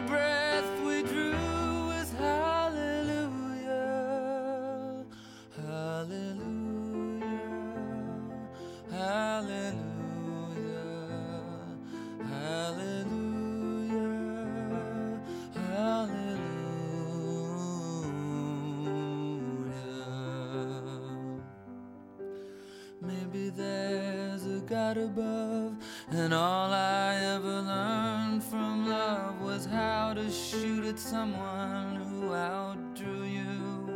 above, 24.97 25.75
and 26.11 26.33
all 26.33 26.71
I 26.71 27.15
ever 27.35 27.61
learned 27.61 28.43
from 28.43 28.87
love 28.87 29.41
was 29.41 29.65
how 29.65 30.13
to 30.13 30.29
shoot 30.29 30.85
at 30.85 30.99
someone 30.99 31.95
who 31.95 32.33
outdrew 32.33 33.23
you. 33.23 33.89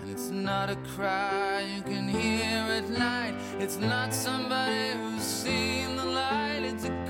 And 0.00 0.10
it's 0.10 0.30
not 0.30 0.70
a 0.70 0.76
cry 0.96 1.60
you 1.74 1.82
can 1.82 2.08
hear 2.08 2.64
at 2.78 2.88
night, 2.88 3.34
it's 3.58 3.78
not 3.78 4.12
somebody 4.12 4.90
who's 4.98 5.22
seen 5.22 5.96
the 5.96 6.04
light, 6.04 6.60
it's 6.62 6.84
a 6.84 7.07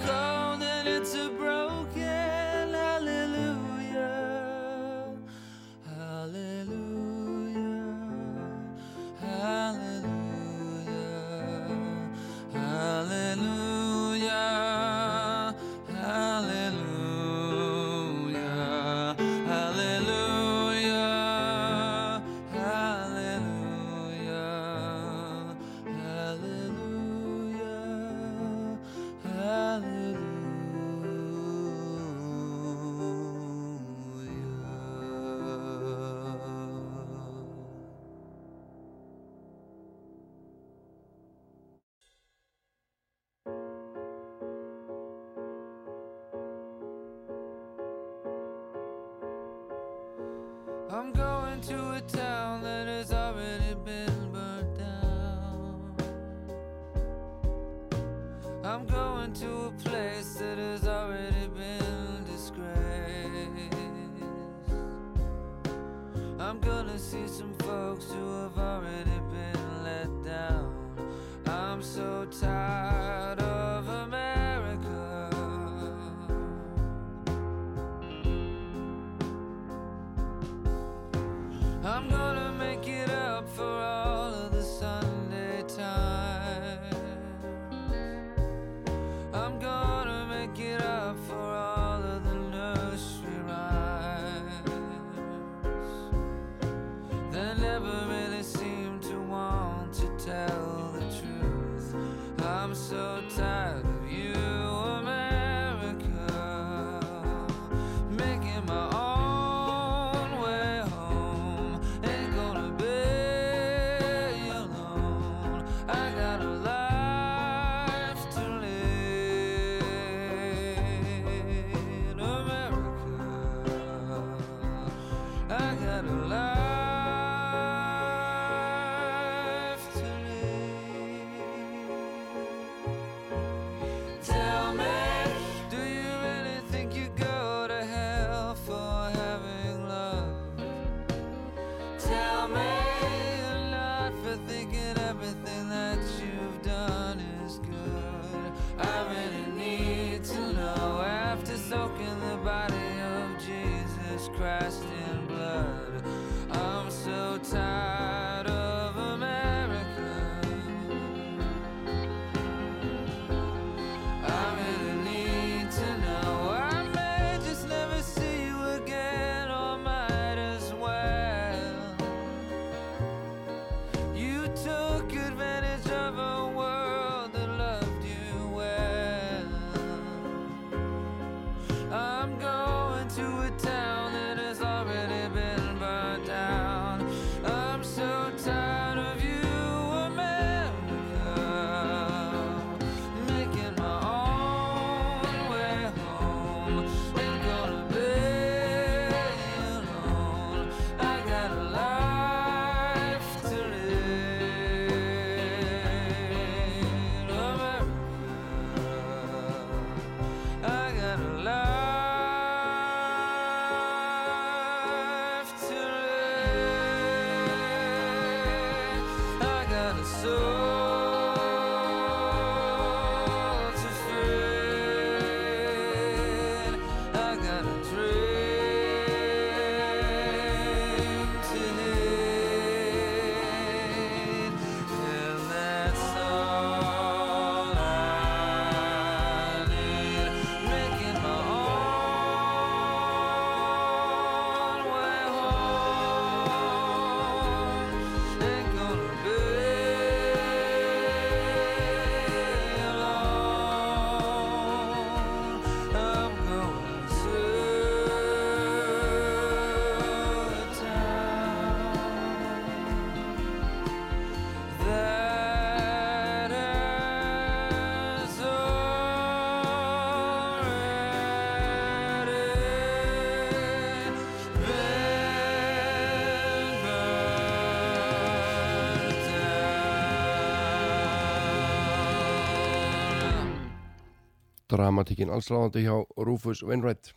dramatíkin 284.69 285.33
allsráðandi 285.33 285.87
hjá 285.87 285.95
Rufus 286.17 286.63
Wainwright. 286.63 287.15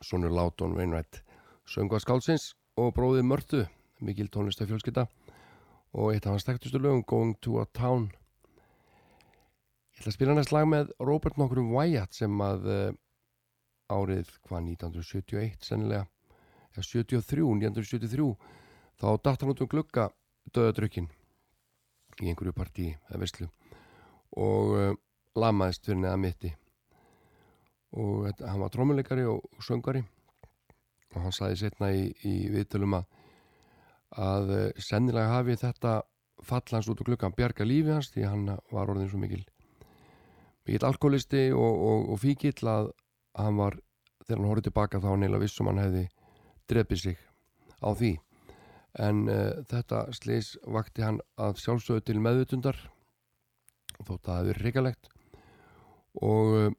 Sónur 0.00 0.32
Láton 0.32 0.76
Wainwright 0.78 1.20
söngvað 1.70 2.04
skálsins 2.04 2.44
og 2.80 2.94
bróði 2.96 3.22
Mörtu 3.26 3.64
mikil 4.02 4.30
tónlistafjölskytta 4.32 5.04
og 5.94 6.14
eitt 6.14 6.26
af 6.26 6.34
hans 6.34 6.46
þekktustu 6.46 6.80
lögum 6.80 7.04
Going 7.06 7.36
to 7.44 7.60
a 7.60 7.66
Town. 7.76 8.08
Ég 9.94 10.00
ætla 10.00 10.12
að 10.12 10.16
spila 10.16 10.36
næst 10.38 10.54
lag 10.54 10.66
með 10.70 10.94
Robert 11.02 11.38
nokkurum 11.38 11.74
Wyatt 11.74 12.16
sem 12.16 12.42
að 12.42 12.66
uh, 12.70 12.96
árið 13.90 14.30
hvað 14.46 14.70
1971 14.70 15.66
sennilega 15.66 16.06
ja, 16.06 16.82
73, 16.82 17.42
1973 17.42 18.30
þá 19.00 19.08
datt 19.24 19.42
hann 19.42 19.52
út 19.52 19.62
um 19.64 19.70
glugga 19.70 20.08
döðadrukkin 20.54 21.10
í 22.20 22.30
einhverju 22.30 22.54
partí 22.56 22.88
eða 23.10 23.22
veistlu 23.22 23.48
og 24.38 24.74
uh, 24.78 24.92
lamaðist 25.38 25.86
fyrir 25.86 26.02
neða 26.02 26.18
mitti. 26.20 26.50
Og 27.98 28.26
þetta, 28.28 28.50
hann 28.50 28.62
var 28.62 28.74
trómuleikari 28.74 29.26
og, 29.26 29.42
og 29.56 29.66
söngari 29.66 30.02
og 31.10 31.22
hann 31.24 31.34
sagði 31.34 31.64
setna 31.64 31.90
í, 31.94 32.06
í 32.26 32.34
viðtölum 32.54 33.00
að 33.00 33.08
að 34.18 34.52
eh, 34.56 34.82
sennilega 34.82 35.36
hafi 35.36 35.56
þetta 35.58 36.00
fall 36.42 36.64
hans 36.72 36.88
út 36.90 37.00
úr 37.02 37.12
gluggan 37.12 37.34
bjarga 37.36 37.66
lífi 37.66 37.92
hans 37.92 38.10
því 38.10 38.26
hann 38.26 38.46
var 38.72 38.90
orðin 38.90 39.10
svo 39.10 39.20
mikil 39.20 39.42
mikill 40.66 40.86
alkoholisti 40.88 41.50
og, 41.52 41.74
og, 41.90 42.08
og 42.14 42.20
fíkill 42.22 42.70
að 42.70 42.90
hann 43.38 43.60
var 43.60 43.78
þegar 44.24 44.40
hann 44.40 44.48
horfði 44.48 44.66
tilbaka 44.68 45.02
þá 45.02 45.10
neila 45.18 45.42
vissum 45.42 45.70
hann 45.70 45.82
hefði 45.82 46.08
drefið 46.70 47.02
sig 47.04 47.22
á 47.80 47.90
því. 47.94 48.10
En 48.98 49.22
uh, 49.30 49.62
þetta 49.70 50.02
slis 50.16 50.56
vakti 50.66 51.04
hann 51.06 51.20
að 51.38 51.60
sjálfsögðu 51.62 52.04
til 52.08 52.22
meðvutundar 52.22 52.78
þótt 54.00 54.10
að 54.10 54.24
það 54.24 54.36
hefði 54.38 54.50
verið 54.50 54.64
reikalegt 54.66 55.10
og 56.24 56.54
uh, 56.56 56.72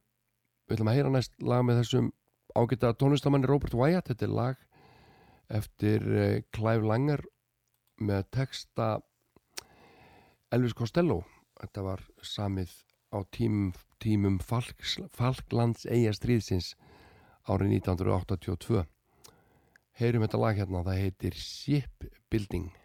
við 0.68 0.78
ætlum 0.78 0.92
að 0.92 0.98
heyra 1.00 1.14
næst 1.14 1.36
lag 1.44 1.66
með 1.68 1.82
þessum 1.82 2.12
ágæta 2.58 2.94
tónlistamanni 3.00 3.50
Robert 3.50 3.76
Wyatt. 3.78 4.12
Þetta 4.12 4.28
er 4.28 4.36
lag 4.38 4.64
eftir 5.62 6.08
uh, 6.08 6.38
Clive 6.56 6.88
Langer 6.88 7.26
með 8.02 8.30
texta 8.38 8.94
Elvis 10.52 10.76
Costello. 10.78 11.22
Þetta 11.62 11.86
var 11.86 12.06
samið 12.26 12.74
á 13.12 13.20
tímum, 13.34 13.74
tímum 14.02 14.40
Falks, 14.40 14.98
Falklands 15.14 15.86
eiga 15.86 16.14
stríðsins 16.16 16.74
árið 17.50 17.78
1982 17.82 18.86
heyrum 20.02 20.26
þetta 20.26 20.40
lag 20.42 20.58
hérna 20.58 20.84
það 20.86 21.02
heitir 21.06 21.36
Shipbuilding. 21.38 22.70
Is 22.72 22.81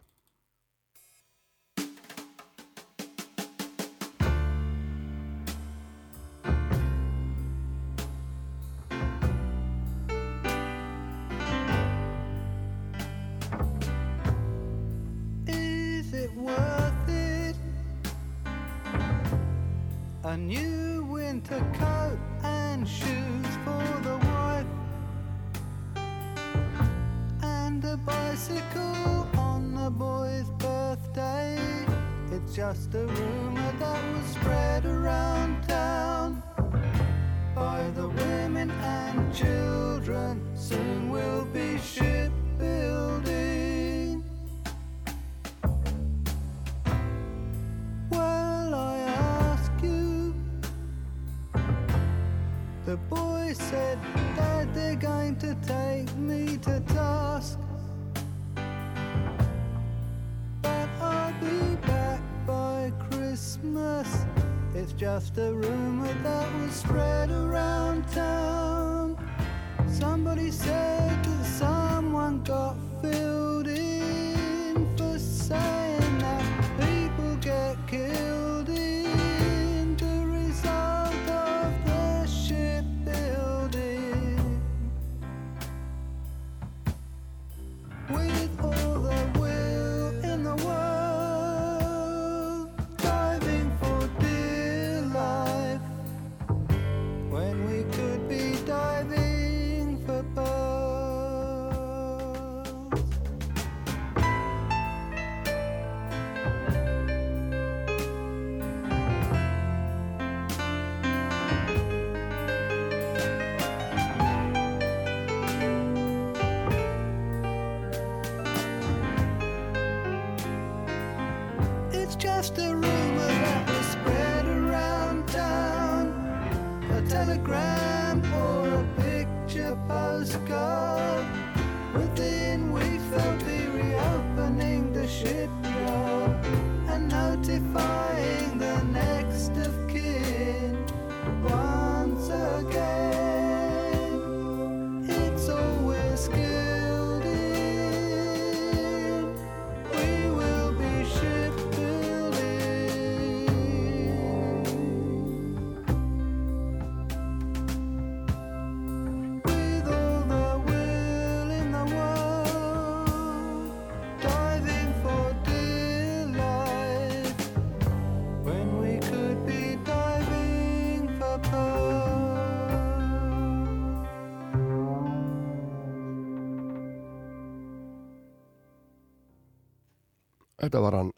Þetta 180.66 180.80
var 180.82 180.96
hann 180.98 181.10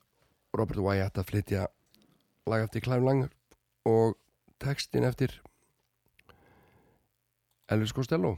Robert 0.52 0.80
Wyatt 0.84 1.16
að 1.16 1.30
flytja 1.30 1.62
lag 2.52 2.66
eftir 2.66 2.82
Clive 2.84 3.00
Lang 3.06 3.22
og 3.88 4.18
textin 4.60 5.06
eftir 5.08 5.32
Elvis 7.72 7.94
Costello. 7.96 8.34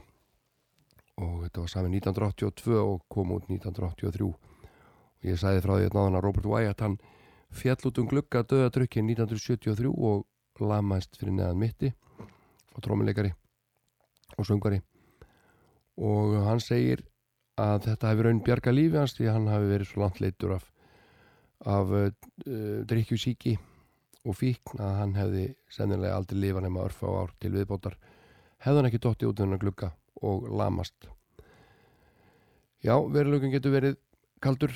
Og 1.19 1.41
þetta 1.43 1.65
var 1.65 1.73
saman 1.73 1.97
1982 1.99 2.79
og 2.79 3.03
kom 3.11 3.35
út 3.35 3.51
1983 3.51 4.23
og 4.29 5.27
ég 5.27 5.35
sagði 5.43 5.65
frá 5.67 5.75
því 5.75 5.89
að 5.89 5.99
náðan 5.99 6.17
að 6.21 6.25
Robert 6.29 6.49
Wyatt 6.53 6.85
hann 6.87 6.97
fjall 7.51 7.91
út 7.91 7.99
um 7.99 8.07
glugga 8.07 8.45
döðadrukkin 8.47 9.11
1973 9.11 9.91
og 9.91 10.63
lamaðist 10.63 11.19
fyrir 11.19 11.35
neðan 11.35 11.59
mitti 11.59 11.91
og 12.71 12.87
trómuleikari 12.87 13.35
og 14.37 14.47
söngari 14.47 14.79
og 15.99 16.39
hann 16.47 16.63
segir 16.63 17.03
að 17.59 17.89
þetta 17.91 18.13
hefur 18.13 18.31
raun 18.31 18.45
bjarga 18.47 18.71
lífi 18.71 19.01
hans 19.03 19.19
því 19.19 19.33
hann 19.35 19.51
hafi 19.51 19.73
verið 19.75 19.91
svo 19.91 20.05
langt 20.05 20.23
leitur 20.23 20.55
af, 20.55 20.70
af 21.65 21.91
uh, 21.93 22.09
drikkjusíki 22.89 23.57
og 24.25 24.37
fíkn 24.37 24.81
að 24.81 24.95
hann 24.99 25.15
hefði 25.17 25.45
sennilega 25.71 26.17
aldrei 26.17 26.39
lifa 26.39 26.61
nema 26.61 26.85
örfa 26.85 27.09
á 27.09 27.13
ár 27.25 27.33
til 27.41 27.53
viðbótar 27.55 27.97
hefði 28.61 28.77
hann 28.77 28.89
ekki 28.89 29.01
dotti 29.01 29.29
út 29.29 29.41
hennar 29.41 29.61
glugga 29.61 29.91
og 30.21 30.47
lamast. 30.49 31.07
Já, 32.81 32.97
verulegum 32.97 33.53
getur 33.53 33.73
verið 33.73 33.97
kaldur. 34.41 34.73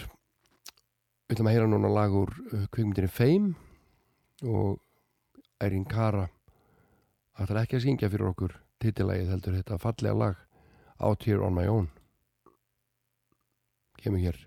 Við 1.25 1.37
ætlum 1.37 1.49
að 1.49 1.55
heyra 1.55 1.69
núna 1.69 1.89
lag 1.89 2.13
úr 2.13 2.33
uh, 2.53 2.65
kvikmyndinni 2.73 3.09
Fame 3.09 3.53
og 4.45 4.81
Eirín 5.63 5.87
Kara 5.89 6.27
ætlar 7.39 7.63
ekki 7.63 7.79
að 7.79 7.85
syngja 7.87 8.09
fyrir 8.11 8.29
okkur 8.29 8.57
titillægið 8.83 9.31
heldur 9.33 9.57
þetta 9.57 9.81
fallega 9.81 10.19
lag 10.21 10.41
Out 10.99 11.25
Here 11.27 11.41
On 11.43 11.55
My 11.55 11.65
Own. 11.71 11.89
Kemur 13.99 14.21
hér 14.21 14.37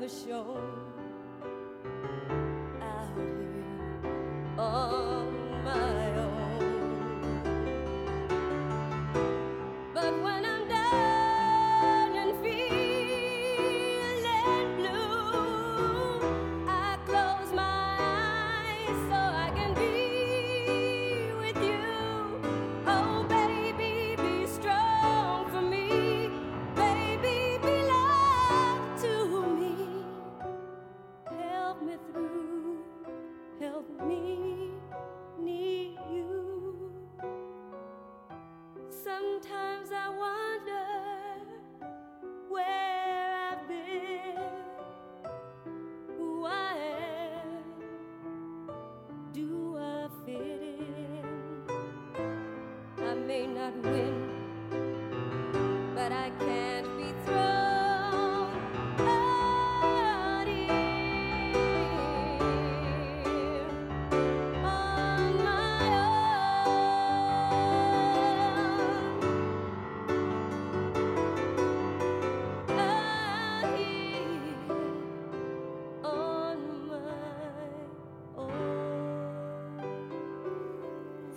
the 0.00 0.08
show. 0.08 0.65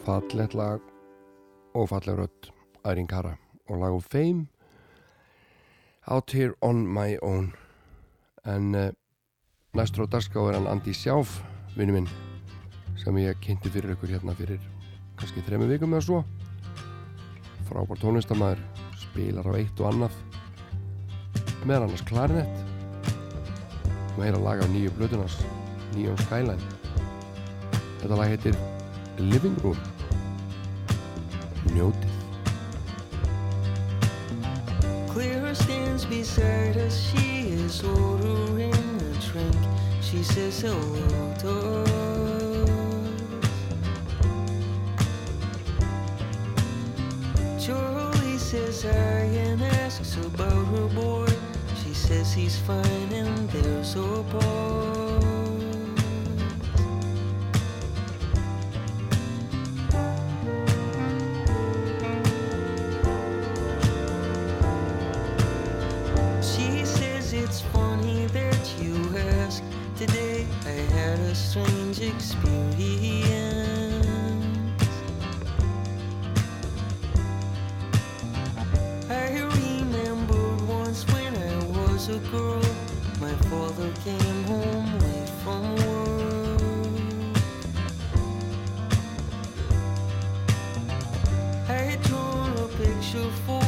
Fallegt 0.09 0.55
lag 0.57 0.81
og 1.77 1.89
falleg 1.91 2.17
rödd 2.17 2.47
Ærin 2.87 3.07
Kara 3.07 3.35
og 3.69 3.77
lag 3.77 3.93
úr 3.93 4.01
Fame 4.01 4.47
Out 6.07 6.31
Here 6.33 6.53
On 6.61 6.81
My 6.87 7.17
Own. 7.21 7.53
En 8.45 8.75
uh, 8.75 8.89
næstur 9.77 10.07
á 10.09 10.13
dagská 10.15 10.41
er 10.49 10.57
hann 10.57 10.67
Andi 10.67 10.93
Sjáf 10.97 11.43
vinnu 11.75 11.93
minn 11.93 12.09
sem 12.97 13.19
ég 13.21 13.37
kynnti 13.43 13.69
fyrir 13.69 13.93
ykkur 13.93 14.09
hérna 14.15 14.33
fyrir 14.33 14.63
kannski 15.19 15.45
þremi 15.45 15.69
vikum 15.69 15.93
eða 15.93 16.07
svo. 16.07 16.23
Frábár 17.69 18.01
tónlistamæður 18.01 18.65
spilar 18.97 19.45
á 19.45 19.53
eitt 19.61 19.77
og 19.83 19.91
annað 19.91 20.17
meðan 21.67 21.85
annars 21.85 22.05
klarinett 22.09 22.65
og 24.15 24.25
heyra 24.25 24.41
lag 24.41 24.65
af 24.65 24.73
nýju 24.73 24.97
blöðunars 24.97 25.37
Neon 25.93 26.17
Skyline. 26.25 26.73
Þetta 28.01 28.17
lag 28.17 28.33
heitir 28.33 28.57
Living 29.19 29.61
Room 29.61 29.98
njótið 31.79 32.15
Clara 35.09 35.53
stands 35.55 36.05
beside 36.05 36.77
us. 36.77 36.95
She 37.09 37.49
is 37.49 37.83
ordering 37.83 38.73
a 38.73 39.13
drink. 39.19 39.55
She 40.01 40.23
says 40.23 40.61
hello 40.61 41.33
to 41.39 41.49
us. 41.83 41.89
Charlie 47.65 48.37
says 48.37 48.83
hi 48.83 49.25
and 49.47 49.61
asks 49.83 50.15
about 50.17 50.65
her 50.73 50.87
boy. 50.95 51.27
She 51.83 51.93
says 51.93 52.33
he's 52.33 52.57
fine 52.57 53.11
and 53.11 53.49
there's 53.49 53.95
a 53.95 54.23
pause. 54.31 55.08
Experience. 72.01 73.35
I 79.09 79.39
remembered 79.39 80.61
once 80.67 81.03
when 81.11 81.35
I 81.35 81.63
was 81.65 82.09
a 82.09 82.19
girl, 82.31 82.61
my 83.19 83.33
father 83.49 83.91
came 84.05 84.43
home 84.45 84.99
late 84.99 85.29
from 85.43 85.75
work. 85.75 86.61
I 91.67 91.73
had 91.73 92.01
drawn 92.03 92.57
a 92.57 92.67
picture 92.67 93.29
for 93.45 93.58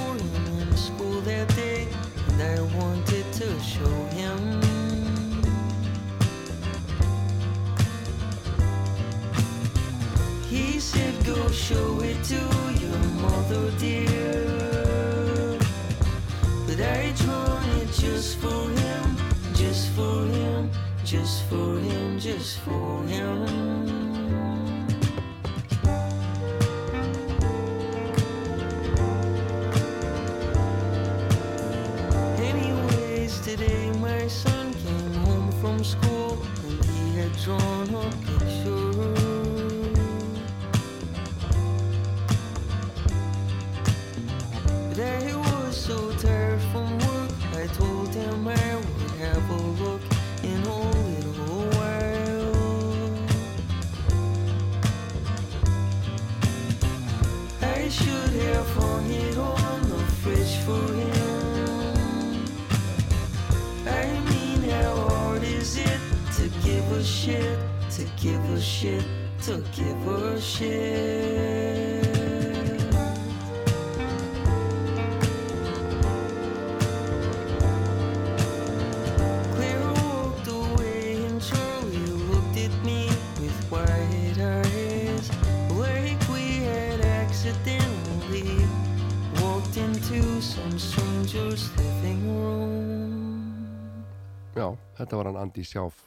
þetta 95.11 95.19
var 95.19 95.27
hann 95.27 95.41
Andy 95.41 95.63
Sjáf 95.67 95.97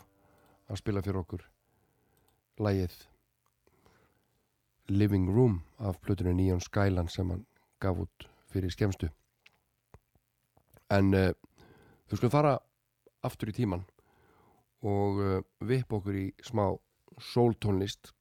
að 0.72 0.78
spila 0.80 1.02
fyrir 1.04 1.18
okkur. 1.20 1.42
Lægið 2.56 2.94
Living 4.88 5.26
Room 5.28 5.58
af 5.76 5.98
plötunni 6.00 6.32
Neon 6.38 6.62
Skyline 6.64 7.12
sem 7.12 7.28
hann 7.28 7.42
gaf 7.84 8.00
út 8.00 8.24
fyrir 8.48 8.72
skemstu 8.72 9.10
en 10.94 11.12
uh, 11.12 11.34
við 12.08 12.16
skulum 12.16 12.32
fara 12.32 12.54
aftur 13.28 13.52
í 13.52 13.56
tíman 13.58 13.84
og 14.88 15.20
uh, 15.20 15.36
vipp 15.60 15.92
okkur 15.98 16.16
í 16.22 16.24
smá 16.40 16.70
soul 17.20 17.52
tónlist 17.60 18.14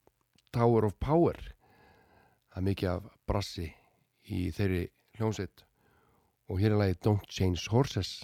Tower 0.51 0.89
of 0.89 0.99
Power 0.99 1.39
það 1.39 2.59
er 2.59 2.67
mikið 2.67 2.91
af 2.97 3.07
brassi 3.29 3.69
í 4.27 4.49
þeirri 4.51 4.83
hljómsveit. 5.15 5.63
Og 6.51 6.59
hér 6.59 6.75
er 6.75 6.81
lagið 6.81 7.01
Don't 7.07 7.31
Change 7.31 7.71
Horses 7.71 8.17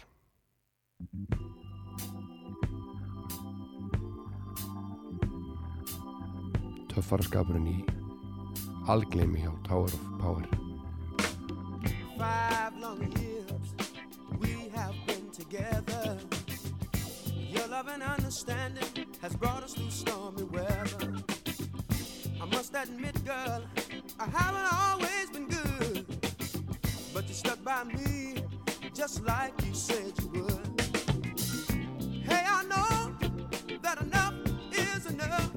töffaraskapurinn 6.93 7.67
í 7.71 7.77
algleimi 8.89 9.43
hjá 9.43 9.51
Tower 9.67 9.91
of 9.93 10.03
Power 10.21 10.45
Five 12.17 12.77
long 12.81 13.01
years 13.21 13.67
we 14.39 14.69
have 14.75 14.95
been 15.07 15.29
together. 15.31 16.17
Your 17.35 17.67
love 17.67 17.87
and 17.87 18.03
understanding 18.03 19.07
has 19.21 19.35
brought 19.35 19.63
us 19.63 19.73
through 19.73 19.89
stormy 19.89 20.43
weather. 20.43 21.13
I 22.41 22.45
must 22.45 22.75
admit, 22.75 23.23
girl, 23.25 23.63
I 24.19 24.25
haven't 24.25 24.69
always 24.83 25.29
been 25.31 25.47
good, 25.47 26.05
but 27.13 27.27
you 27.27 27.33
stuck 27.33 27.63
by 27.63 27.83
me 27.85 28.43
just 28.93 29.23
like 29.25 29.53
you 29.65 29.73
said 29.73 30.13
you 30.21 30.29
would. 30.43 30.81
Hey, 32.23 32.43
I 32.47 32.63
know 32.65 33.15
that 33.81 34.01
enough 34.01 34.33
is 34.71 35.05
enough, 35.05 35.51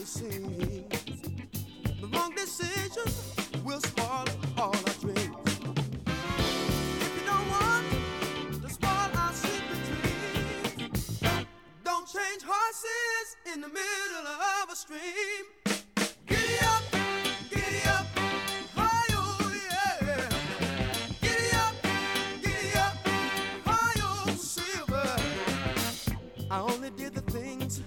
The 0.00 0.82
wrong 2.10 2.34
decision 2.34 3.04
will 3.62 3.80
spoil 3.82 4.24
all 4.56 4.74
our 4.74 4.94
dreams. 4.98 5.36
If 7.00 7.20
you 7.20 7.26
don't 7.26 7.48
want 7.50 7.86
to 8.62 8.70
spoil 8.70 8.88
our 8.88 9.32
don't 11.84 12.06
change 12.08 12.42
horses 12.42 13.36
in 13.52 13.60
the 13.60 13.68
middle 13.68 14.26
of 14.26 14.70
a 14.72 14.74
stream. 14.74 15.44
Giddy 16.26 16.58
up, 16.62 16.82
giddy 17.50 17.86
up. 17.86 18.06
I 26.52 26.58
only 26.58 26.90
did 26.90 27.14
the 27.14 27.20
things 27.30 27.80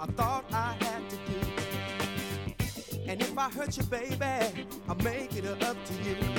I 0.00 0.06
thought 0.06 0.44
I 0.52 0.57
if 3.38 3.44
I 3.44 3.58
hurt 3.58 3.76
you, 3.76 3.82
baby, 3.84 4.66
I'll 4.88 4.96
make 4.96 5.36
it 5.36 5.46
up 5.62 5.76
to 5.84 5.94
you. 6.02 6.37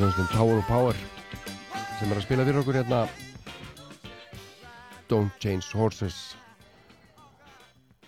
Hljómsveitin 0.00 0.32
Tower 0.32 0.56
of 0.56 0.64
Power 0.64 0.96
sem 1.98 2.08
er 2.08 2.16
að 2.16 2.22
spila 2.24 2.44
fyrir 2.46 2.58
okkur 2.62 2.76
hérna. 2.78 3.00
Don't 5.10 5.34
Change 5.42 5.66
Horses. 5.76 6.20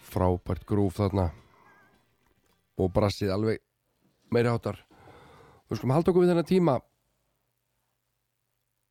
Frábært 0.08 0.64
grúf 0.64 0.96
þarna. 0.96 1.26
Og 2.80 2.88
brassið 2.96 3.34
alveg 3.34 3.60
meiri 4.32 4.48
hátar 4.48 4.80
við 5.68 5.82
skulum 5.82 5.94
halda 5.98 6.14
okkur 6.14 6.24
við 6.24 6.32
þennan 6.32 6.48
tíma. 6.48 6.78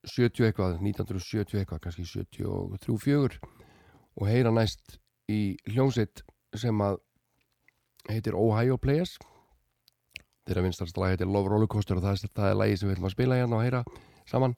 70 0.05 0.45
eitthvað 0.51 0.77
1970 0.85 1.57
eitthvað, 1.57 1.81
kannski 1.87 2.05
73 2.05 3.01
4 3.01 3.41
og 4.21 4.29
heyra 4.29 4.53
næst 4.53 4.99
í 5.25 5.57
hljómsveit 5.69 6.21
sem 6.53 6.85
að 6.85 7.01
heitir 8.13 8.37
Ohio 8.37 8.77
Players 8.81 9.17
þeirra 10.47 10.65
vinstarst 10.65 10.97
lag 10.97 11.13
heitir 11.13 11.29
Love 11.29 11.51
Rollercoaster 11.51 11.99
og 11.99 12.05
það 12.05 12.15
er, 12.17 12.35
það 12.35 12.51
er 12.51 12.59
lagi 12.59 12.77
sem 12.77 12.89
við 12.89 12.95
ætlum 12.95 13.09
að 13.09 13.15
spila 13.15 13.39
hérna 13.39 13.57
og 13.57 13.65
heyra 13.65 13.83
saman. 14.29 14.55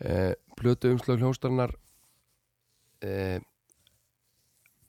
Eh, 0.00 0.32
Plötu 0.56 0.90
umslög 0.92 1.20
hljónstarnar 1.20 1.74
eh, 3.04 3.38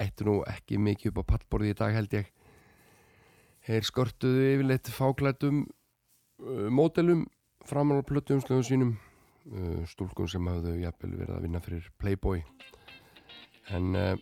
eittu 0.01 0.27
nú 0.27 0.37
ekki 0.47 0.79
mikið 0.81 1.11
upp 1.11 1.23
á 1.25 1.29
pallborði 1.33 1.73
í 1.73 1.77
dag 1.77 1.95
held 1.95 2.15
ég. 2.17 2.29
Þeir 3.67 3.87
skörtuðu 3.89 4.45
yfirleitt 4.53 4.91
fáklætum 4.95 5.65
uh, 5.65 6.67
mótelum 6.71 7.25
framan 7.67 7.99
á 7.99 8.07
plötu 8.07 8.37
umslögum 8.37 8.63
sínum 8.63 8.93
uh, 9.51 9.81
stúlkum 9.91 10.29
sem 10.31 10.47
hafðu 10.47 10.77
jafnvel 10.79 11.17
verið 11.17 11.35
að 11.35 11.47
vinna 11.47 11.63
fyrir 11.65 11.89
Playboy. 11.99 12.45
En 13.75 13.91
uh, 13.97 14.13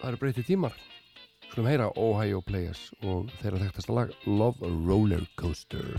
það 0.00 0.08
eru 0.10 0.22
breytið 0.24 0.50
tímar 0.50 0.80
Skulum 1.52 1.66
heyra 1.68 1.90
Ohio 2.00 2.38
Players 2.40 2.80
og 3.04 3.26
þeirra 3.42 3.58
þekktasta 3.60 3.92
lag 3.92 4.12
Love 4.24 4.70
Roller 4.86 5.20
Coaster. 5.36 5.98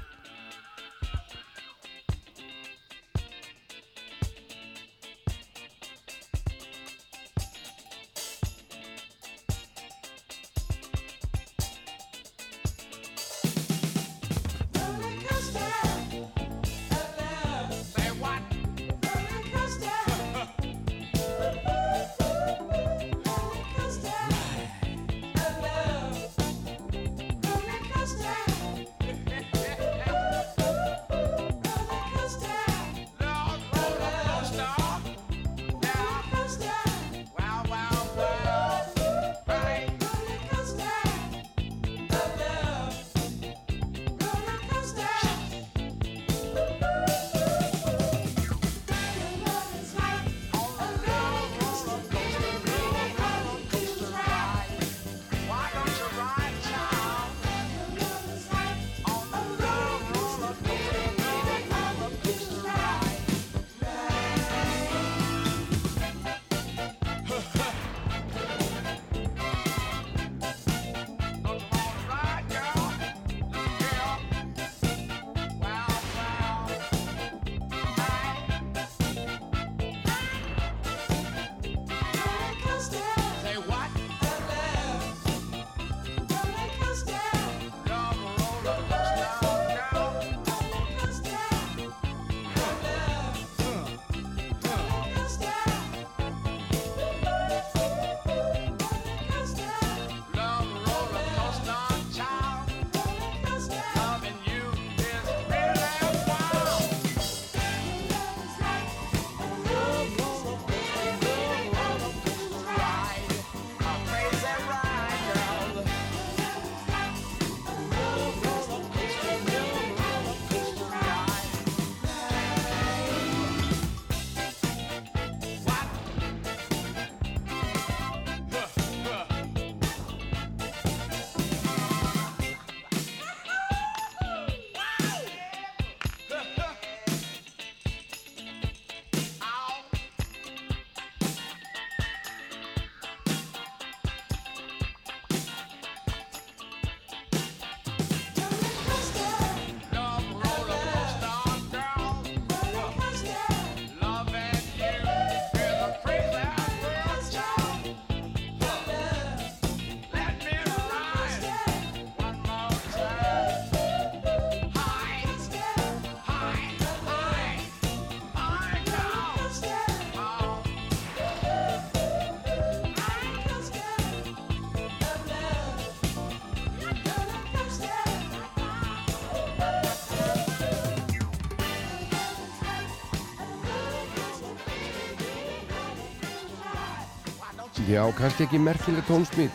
Já, 188.03 188.11
kannski 188.11 188.43
ekki 188.43 188.59
merkileg 188.59 189.05
tónsmíð. 189.07 189.51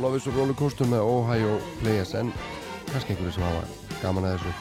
Love 0.00 0.16
is 0.16 0.26
a 0.26 0.32
roller 0.34 0.54
coaster 0.58 0.86
með 0.90 1.04
Ohio 1.06 1.60
Players 1.78 2.10
en 2.18 2.32
kannski 2.88 3.12
einhverju 3.14 3.34
sem 3.36 3.44
hafa 3.46 4.00
gaman 4.00 4.24
að 4.26 4.32
þessu. 4.34 4.54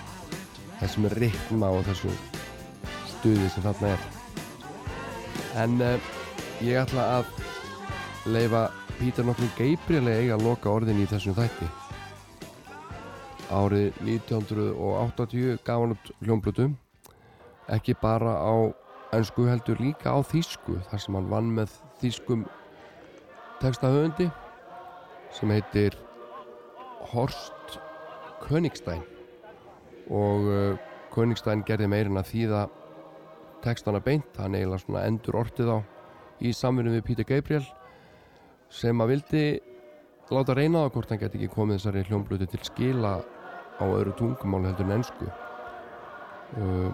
Þessum 0.81 1.07
ritma 1.15 1.71
og 1.73 1.87
þessu 1.87 2.11
stuði 3.09 3.47
sem 3.49 3.63
þarna 3.65 3.89
er. 3.95 4.03
En 5.63 5.81
uh, 5.81 6.11
ég 6.61 6.77
ætla 6.77 7.07
að 7.15 7.31
leifa 8.35 8.61
Pítur 8.99 9.25
nokkur 9.25 9.49
Gabriel 9.57 10.03
að 10.03 10.19
eiga 10.19 10.35
að 10.37 10.45
loka 10.45 10.69
orðin 10.69 10.99
í 11.01 11.07
þessum 11.09 11.33
þætti. 11.39 11.69
Árið 13.49 13.97
1980 14.03 15.57
gaf 15.65 15.81
hann 15.81 15.95
út 15.95 16.11
hljómblutu 16.19 16.67
ekki 17.79 17.97
bara 17.97 18.37
á 18.45 18.53
ennsku 19.17 19.47
heldur 19.49 19.81
líka 19.81 20.13
á 20.13 20.21
þýsku 20.21 20.77
þar 20.91 21.01
sem 21.01 21.17
hann 21.17 21.31
vann 21.33 21.49
með 21.57 21.73
þýskum 22.03 22.45
textahöfundi 23.61 24.29
sem 25.35 25.51
heitir 25.51 25.97
Horst 27.11 27.79
Königstein. 28.43 29.03
Og 30.09 30.49
uh, 30.49 30.81
Königstein 31.13 31.63
gerði 31.65 31.89
meirinn 31.91 32.19
að 32.19 32.31
þýða 32.33 32.65
textana 33.65 34.01
beint, 34.03 34.35
hann 34.37 34.55
eiginlega 34.55 34.83
svona 34.83 35.05
endur 35.09 35.39
ortið 35.41 35.71
á 35.73 35.77
í 36.43 36.51
samvinni 36.53 36.97
við 36.97 37.07
Peter 37.07 37.27
Gabriel 37.27 37.63
sem 38.69 39.01
að 39.01 39.13
vildi 39.13 39.45
láta 40.33 40.55
reyna 40.57 40.85
á 40.85 40.91
hvort 40.91 41.11
hann 41.11 41.21
geti 41.21 41.39
ekki 41.39 41.53
komið 41.53 41.79
þessari 41.79 42.05
hljómbluti 42.09 42.47
til 42.51 42.61
skila 42.65 43.15
á 43.79 43.85
öðru 43.85 44.15
tungumál 44.19 44.65
heldur 44.65 44.87
en 44.87 44.95
ennsku 44.97 45.27
uh, 45.29 46.91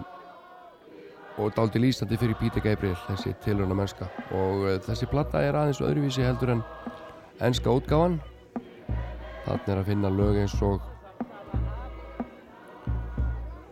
og 1.38 1.52
dálti 1.56 1.80
lýsandi 1.80 2.18
fyrir 2.20 2.36
Peter 2.40 2.60
Gabriel 2.60 2.96
þessi 3.06 3.32
tilhörna 3.44 3.76
mennska 3.76 4.08
og 4.36 4.66
uh, 4.66 4.76
þessi 4.84 5.08
platta 5.10 5.40
er 5.40 5.56
aðeins 5.56 5.80
öðruvísi 5.80 6.24
heldur 6.26 6.56
en 6.56 6.62
ennska 7.42 7.72
útgáfan. 7.72 8.20
Þannig 9.46 9.70
er 9.72 9.80
að 9.80 9.88
finna 9.88 10.10
lög 10.12 10.38
eins 10.42 10.54
og 10.62 10.84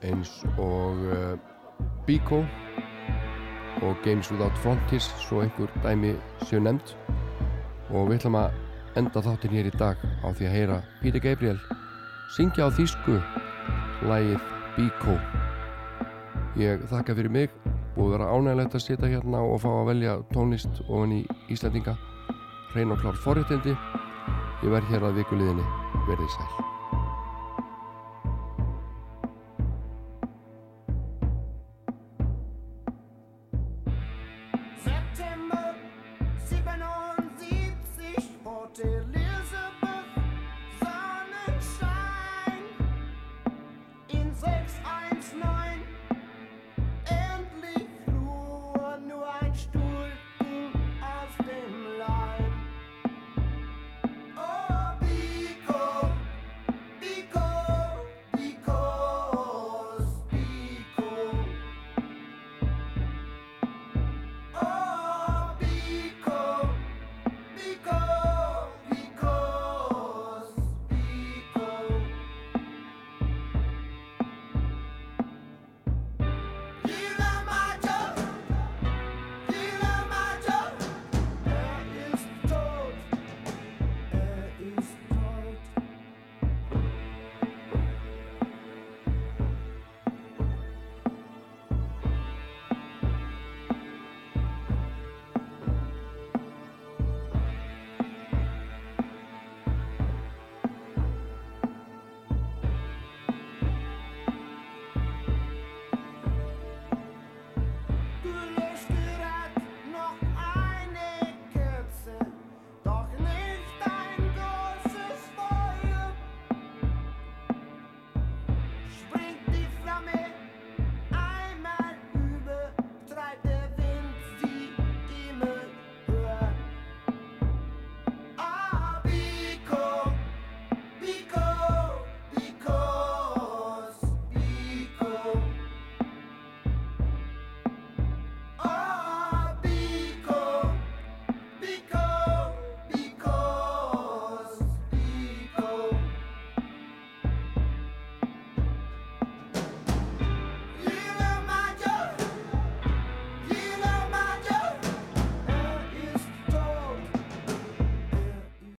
eins 0.03 0.33
og 0.59 1.05
uh, 1.13 1.37
Biko 2.07 2.41
og 3.81 4.01
Games 4.05 4.31
Without 4.33 4.57
Frontiers 4.65 5.13
svo 5.21 5.45
einhver 5.45 5.71
dæmi 5.85 6.17
séu 6.49 6.63
nefnd. 6.63 6.97
Og 7.91 8.09
við 8.09 8.21
ætlum 8.21 8.41
að 8.41 8.57
enda 8.99 9.23
þáttin 9.23 9.55
hér 9.55 9.71
í 9.71 9.77
dag 9.79 10.01
á 10.25 10.29
því 10.33 10.49
að 10.49 10.57
heyra 10.57 10.81
Peter 11.03 11.23
Gabriel 11.23 11.61
syngja 12.37 12.67
á 12.67 12.75
þýsku 12.75 13.21
lægið 14.09 14.51
Biko 14.77 15.21
ég 16.59 16.83
þakka 16.91 17.15
fyrir 17.19 17.31
mig 17.31 17.53
búið 17.95 18.07
að 18.07 18.17
vera 18.17 18.31
ánægilegt 18.35 18.75
að 18.79 18.85
sitja 18.87 19.13
hérna 19.13 19.43
og 19.45 19.61
fá 19.63 19.71
að 19.75 19.93
velja 19.93 20.17
tónlist 20.35 20.83
ofan 20.89 21.15
í 21.19 21.21
Íslandinga 21.53 21.97
hrein 22.73 22.95
og 22.95 23.03
klár 23.03 23.23
forréttindi. 23.27 23.77
Ég 24.61 24.75
verð 24.75 24.93
hér 24.93 25.09
að 25.09 25.23
vikuliðinni 25.23 25.71
verðið 26.09 26.37
sæl 26.37 26.70